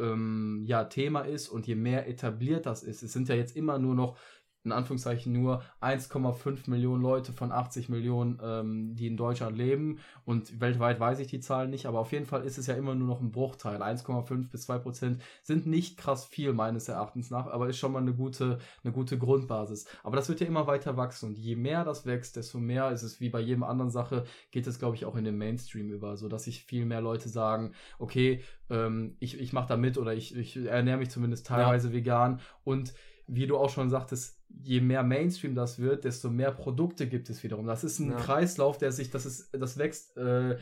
[0.00, 3.78] ähm, ja, Thema ist und je mehr etabliert das ist, es sind ja jetzt immer
[3.78, 4.16] nur noch
[4.64, 9.98] in Anführungszeichen nur 1,5 Millionen Leute von 80 Millionen, ähm, die in Deutschland leben.
[10.24, 12.94] Und weltweit weiß ich die Zahlen nicht, aber auf jeden Fall ist es ja immer
[12.94, 13.82] nur noch ein Bruchteil.
[13.82, 18.02] 1,5 bis 2 Prozent sind nicht krass viel meines Erachtens nach, aber ist schon mal
[18.02, 19.86] eine gute, eine gute Grundbasis.
[20.02, 23.02] Aber das wird ja immer weiter wachsen und je mehr das wächst, desto mehr ist
[23.02, 26.16] es wie bei jedem anderen Sache, geht es, glaube ich, auch in den Mainstream über,
[26.16, 30.14] so dass sich viel mehr Leute sagen, okay, ähm, ich, ich mache da mit oder
[30.14, 31.94] ich, ich ernähre mich zumindest teilweise ja.
[31.94, 32.94] vegan und
[33.28, 37.42] wie du auch schon sagtest, je mehr Mainstream das wird, desto mehr Produkte gibt es
[37.42, 37.66] wiederum.
[37.66, 38.16] Das ist ein ja.
[38.16, 40.56] Kreislauf, der sich, das ist, das wächst äh, äh,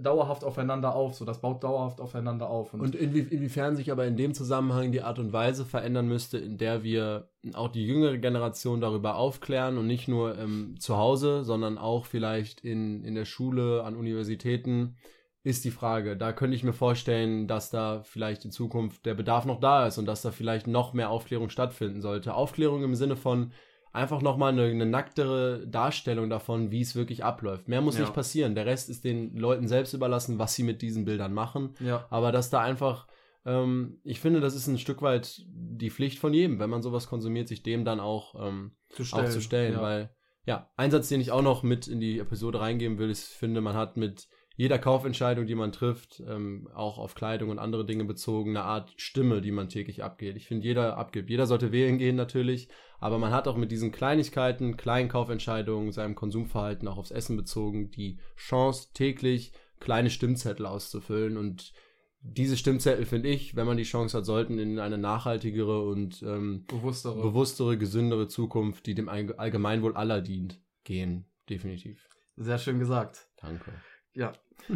[0.00, 2.74] dauerhaft aufeinander auf, so das baut dauerhaft aufeinander auf.
[2.74, 6.38] Und, und inwie inwiefern sich aber in dem Zusammenhang die Art und Weise verändern müsste,
[6.38, 11.44] in der wir auch die jüngere Generation darüber aufklären und nicht nur ähm, zu Hause,
[11.44, 14.96] sondern auch vielleicht in, in der Schule, an Universitäten,
[15.44, 16.16] ist die Frage.
[16.16, 19.98] Da könnte ich mir vorstellen, dass da vielleicht in Zukunft der Bedarf noch da ist
[19.98, 22.34] und dass da vielleicht noch mehr Aufklärung stattfinden sollte.
[22.34, 23.52] Aufklärung im Sinne von
[23.92, 27.68] einfach nochmal eine, eine nacktere Darstellung davon, wie es wirklich abläuft.
[27.68, 28.02] Mehr muss ja.
[28.02, 28.54] nicht passieren.
[28.54, 31.74] Der Rest ist den Leuten selbst überlassen, was sie mit diesen Bildern machen.
[31.80, 32.06] Ja.
[32.08, 33.06] Aber dass da einfach,
[33.44, 37.08] ähm, ich finde, das ist ein Stück weit die Pflicht von jedem, wenn man sowas
[37.08, 39.74] konsumiert, sich dem dann auch, ähm, zu stellen, auch zu stellen.
[39.74, 39.82] Ja.
[39.82, 40.14] Weil,
[40.46, 43.36] ja, ein Satz, den ich auch noch mit in die Episode reingeben will, ist, ich
[43.36, 44.28] finde, man hat mit
[44.62, 48.92] jeder Kaufentscheidung, die man trifft, ähm, auch auf Kleidung und andere Dinge bezogen, eine Art
[48.96, 50.36] Stimme, die man täglich abgeht.
[50.36, 51.30] Ich finde, jeder abgibt.
[51.30, 52.68] Jeder sollte wählen gehen natürlich,
[53.00, 57.90] aber man hat auch mit diesen Kleinigkeiten, kleinen Kaufentscheidungen, seinem Konsumverhalten auch aufs Essen bezogen,
[57.90, 61.72] die Chance, täglich kleine Stimmzettel auszufüllen und
[62.20, 66.66] diese Stimmzettel, finde ich, wenn man die Chance hat, sollten in eine nachhaltigere und ähm,
[66.68, 67.20] bewusstere.
[67.20, 71.24] bewusstere, gesündere Zukunft, die dem Allgemeinwohl aller dient, gehen.
[71.50, 72.08] Definitiv.
[72.36, 73.26] Sehr schön gesagt.
[73.40, 73.72] Danke.
[74.14, 74.32] Ja.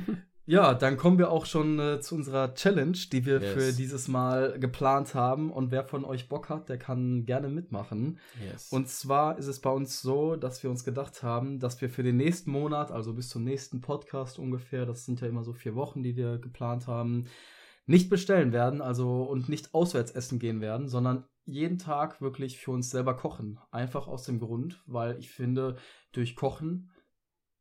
[0.48, 3.52] Ja, dann kommen wir auch schon äh, zu unserer Challenge, die wir yes.
[3.52, 5.50] für dieses Mal geplant haben.
[5.50, 8.20] Und wer von euch Bock hat, der kann gerne mitmachen.
[8.40, 8.70] Yes.
[8.70, 12.04] Und zwar ist es bei uns so, dass wir uns gedacht haben, dass wir für
[12.04, 15.74] den nächsten Monat, also bis zum nächsten Podcast ungefähr, das sind ja immer so vier
[15.74, 17.24] Wochen, die wir geplant haben,
[17.86, 22.70] nicht bestellen werden, also und nicht auswärts essen gehen werden, sondern jeden Tag wirklich für
[22.70, 23.58] uns selber kochen.
[23.72, 25.76] Einfach aus dem Grund, weil ich finde,
[26.12, 26.90] durch Kochen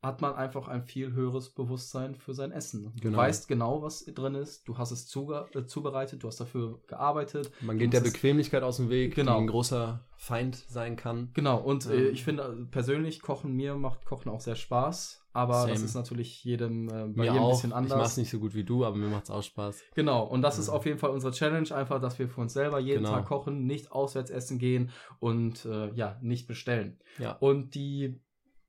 [0.05, 2.91] hat man einfach ein viel höheres Bewusstsein für sein Essen.
[2.95, 3.17] Du genau.
[3.17, 7.51] weißt genau, was drin ist, du hast es äh, zubereitet, du hast dafür gearbeitet.
[7.61, 9.33] Man geht der Bequemlichkeit aus dem Weg, genau.
[9.33, 11.29] die ein großer Feind sein kann.
[11.33, 15.21] Genau, und äh, ich finde äh, persönlich, Kochen, mir macht Kochen auch sehr Spaß.
[15.33, 15.73] Aber Same.
[15.73, 17.91] das ist natürlich jedem äh, bei mir jedem ein bisschen anders.
[17.91, 19.83] Ich mache es nicht so gut wie du, aber mir macht es auch Spaß.
[19.93, 20.61] Genau, und das ja.
[20.61, 23.15] ist auf jeden Fall unsere Challenge, einfach, dass wir für uns selber jeden genau.
[23.15, 26.97] Tag kochen, nicht auswärts essen gehen und äh, ja, nicht bestellen.
[27.19, 27.33] Ja.
[27.33, 28.21] Und die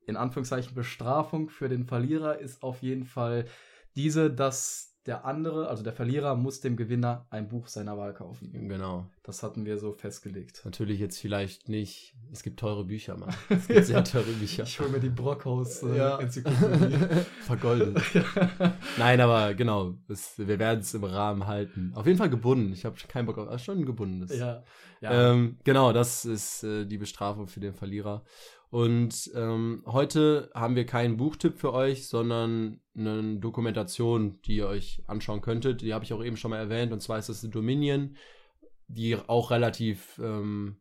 [0.06, 3.46] in Anführungszeichen Bestrafung für den Verlierer ist auf jeden Fall
[3.96, 8.68] diese, dass der andere, also der Verlierer, muss dem Gewinner ein Buch seiner Wahl kaufen.
[8.68, 9.06] Genau.
[9.22, 10.62] Das hatten wir so festgelegt.
[10.64, 12.14] Natürlich jetzt vielleicht nicht.
[12.32, 13.32] Es gibt teure Bücher, Mann.
[13.48, 14.64] Es gibt sehr teure Bücher.
[14.64, 16.18] Ich hole mir die Brockhaus äh, ja.
[17.46, 18.02] Vergoldet.
[18.98, 19.94] Nein, aber genau.
[20.08, 21.92] Es, wir werden es im Rahmen halten.
[21.94, 22.72] Auf jeden Fall gebunden.
[22.72, 23.48] Ich habe keinen Bock auf.
[23.48, 24.36] Ah, schon gebundenes.
[24.36, 24.64] Ja.
[25.00, 25.32] ja.
[25.32, 28.24] Ähm, genau, das ist äh, die Bestrafung für den Verlierer.
[28.76, 35.02] Und ähm, heute haben wir keinen Buchtipp für euch, sondern eine Dokumentation, die ihr euch
[35.06, 35.80] anschauen könntet.
[35.80, 36.92] Die habe ich auch eben schon mal erwähnt.
[36.92, 38.18] Und zwar ist das Dominion,
[38.86, 40.76] die auch relativ ähm,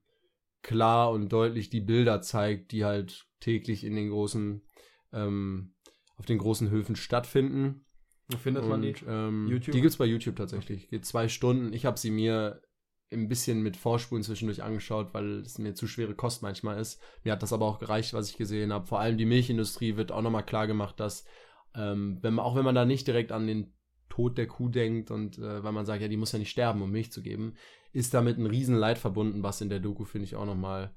[0.62, 4.62] klar und deutlich die Bilder zeigt, die halt täglich in den großen,
[5.14, 5.74] ähm,
[6.18, 7.86] auf den großen Höfen stattfinden.
[8.28, 8.94] Wo findet und, man die?
[9.08, 9.72] Ähm, YouTube?
[9.72, 10.90] Die gibt es bei YouTube tatsächlich.
[10.90, 11.72] Geht zwei Stunden.
[11.72, 12.62] Ich habe sie mir
[13.12, 17.02] ein bisschen mit Vorspulen zwischendurch angeschaut, weil es mir zu schwere Kost manchmal ist.
[17.24, 18.88] Mir hat das aber auch gereicht, was ich gesehen habe.
[18.88, 21.26] Vor allem die Milchindustrie wird auch nochmal klar gemacht, dass,
[21.76, 23.74] ähm, wenn man, auch wenn man da nicht direkt an den
[24.10, 26.82] Tod der Kuh denkt und äh, weil man sagt, ja, die muss ja nicht sterben,
[26.82, 27.56] um Milch zu geben,
[27.92, 30.96] ist damit ein Riesenleid verbunden, was in der Doku, finde ich, auch nochmal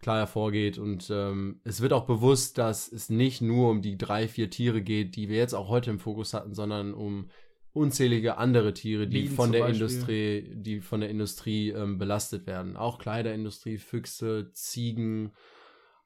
[0.00, 0.78] klar hervorgeht.
[0.78, 4.82] Und ähm, es wird auch bewusst, dass es nicht nur um die drei, vier Tiere
[4.82, 7.30] geht, die wir jetzt auch heute im Fokus hatten, sondern um
[7.74, 9.82] unzählige andere Tiere, die Bienen von der Beispiel.
[9.82, 12.76] Industrie, die von der Industrie ähm, belastet werden.
[12.76, 15.32] Auch Kleiderindustrie, Füchse, Ziegen,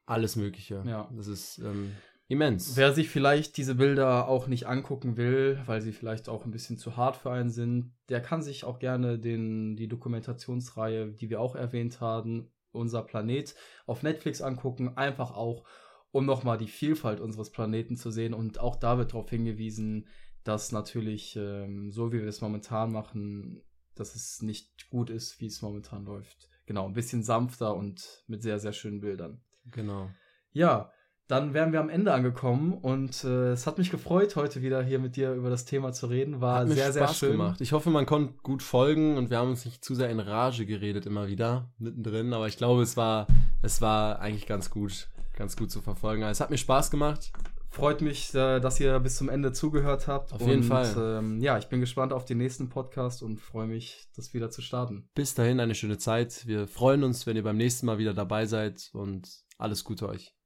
[0.05, 0.83] alles Mögliche.
[0.85, 1.09] Ja.
[1.15, 1.91] Das ist ähm,
[2.27, 2.75] immens.
[2.75, 6.77] Wer sich vielleicht diese Bilder auch nicht angucken will, weil sie vielleicht auch ein bisschen
[6.77, 11.39] zu hart für einen sind, der kann sich auch gerne den, die Dokumentationsreihe, die wir
[11.39, 13.53] auch erwähnt haben, Unser Planet,
[13.85, 14.97] auf Netflix angucken.
[14.97, 15.65] Einfach auch,
[16.11, 18.33] um nochmal die Vielfalt unseres Planeten zu sehen.
[18.33, 20.07] Und auch da wird darauf hingewiesen,
[20.49, 23.61] dass natürlich, ähm, so wie wir es momentan machen,
[23.93, 26.49] dass es nicht gut ist, wie es momentan läuft.
[26.65, 29.41] Genau, ein bisschen sanfter und mit sehr, sehr schönen Bildern.
[29.69, 30.09] Genau.
[30.51, 30.91] Ja,
[31.27, 34.97] dann wären wir am Ende angekommen und äh, es hat mich gefreut, heute wieder hier
[34.97, 36.41] mit dir über das Thema zu reden.
[36.41, 37.33] War hat sehr, sehr schön.
[37.33, 37.61] Gemacht.
[37.61, 40.65] Ich hoffe, man konnte gut folgen und wir haben uns nicht zu sehr in Rage
[40.65, 43.27] geredet immer wieder mittendrin, aber ich glaube, es war,
[43.61, 46.23] es war eigentlich ganz gut, ganz gut zu verfolgen.
[46.23, 47.31] Es hat mir Spaß gemacht.
[47.69, 50.33] Freut mich, äh, dass ihr bis zum Ende zugehört habt.
[50.33, 51.19] Auf jeden und, Fall.
[51.19, 54.61] Ähm, ja, ich bin gespannt auf den nächsten Podcast und freue mich, das wieder zu
[54.61, 55.07] starten.
[55.13, 56.47] Bis dahin eine schöne Zeit.
[56.47, 60.33] Wir freuen uns, wenn ihr beim nächsten Mal wieder dabei seid und alles Gute euch.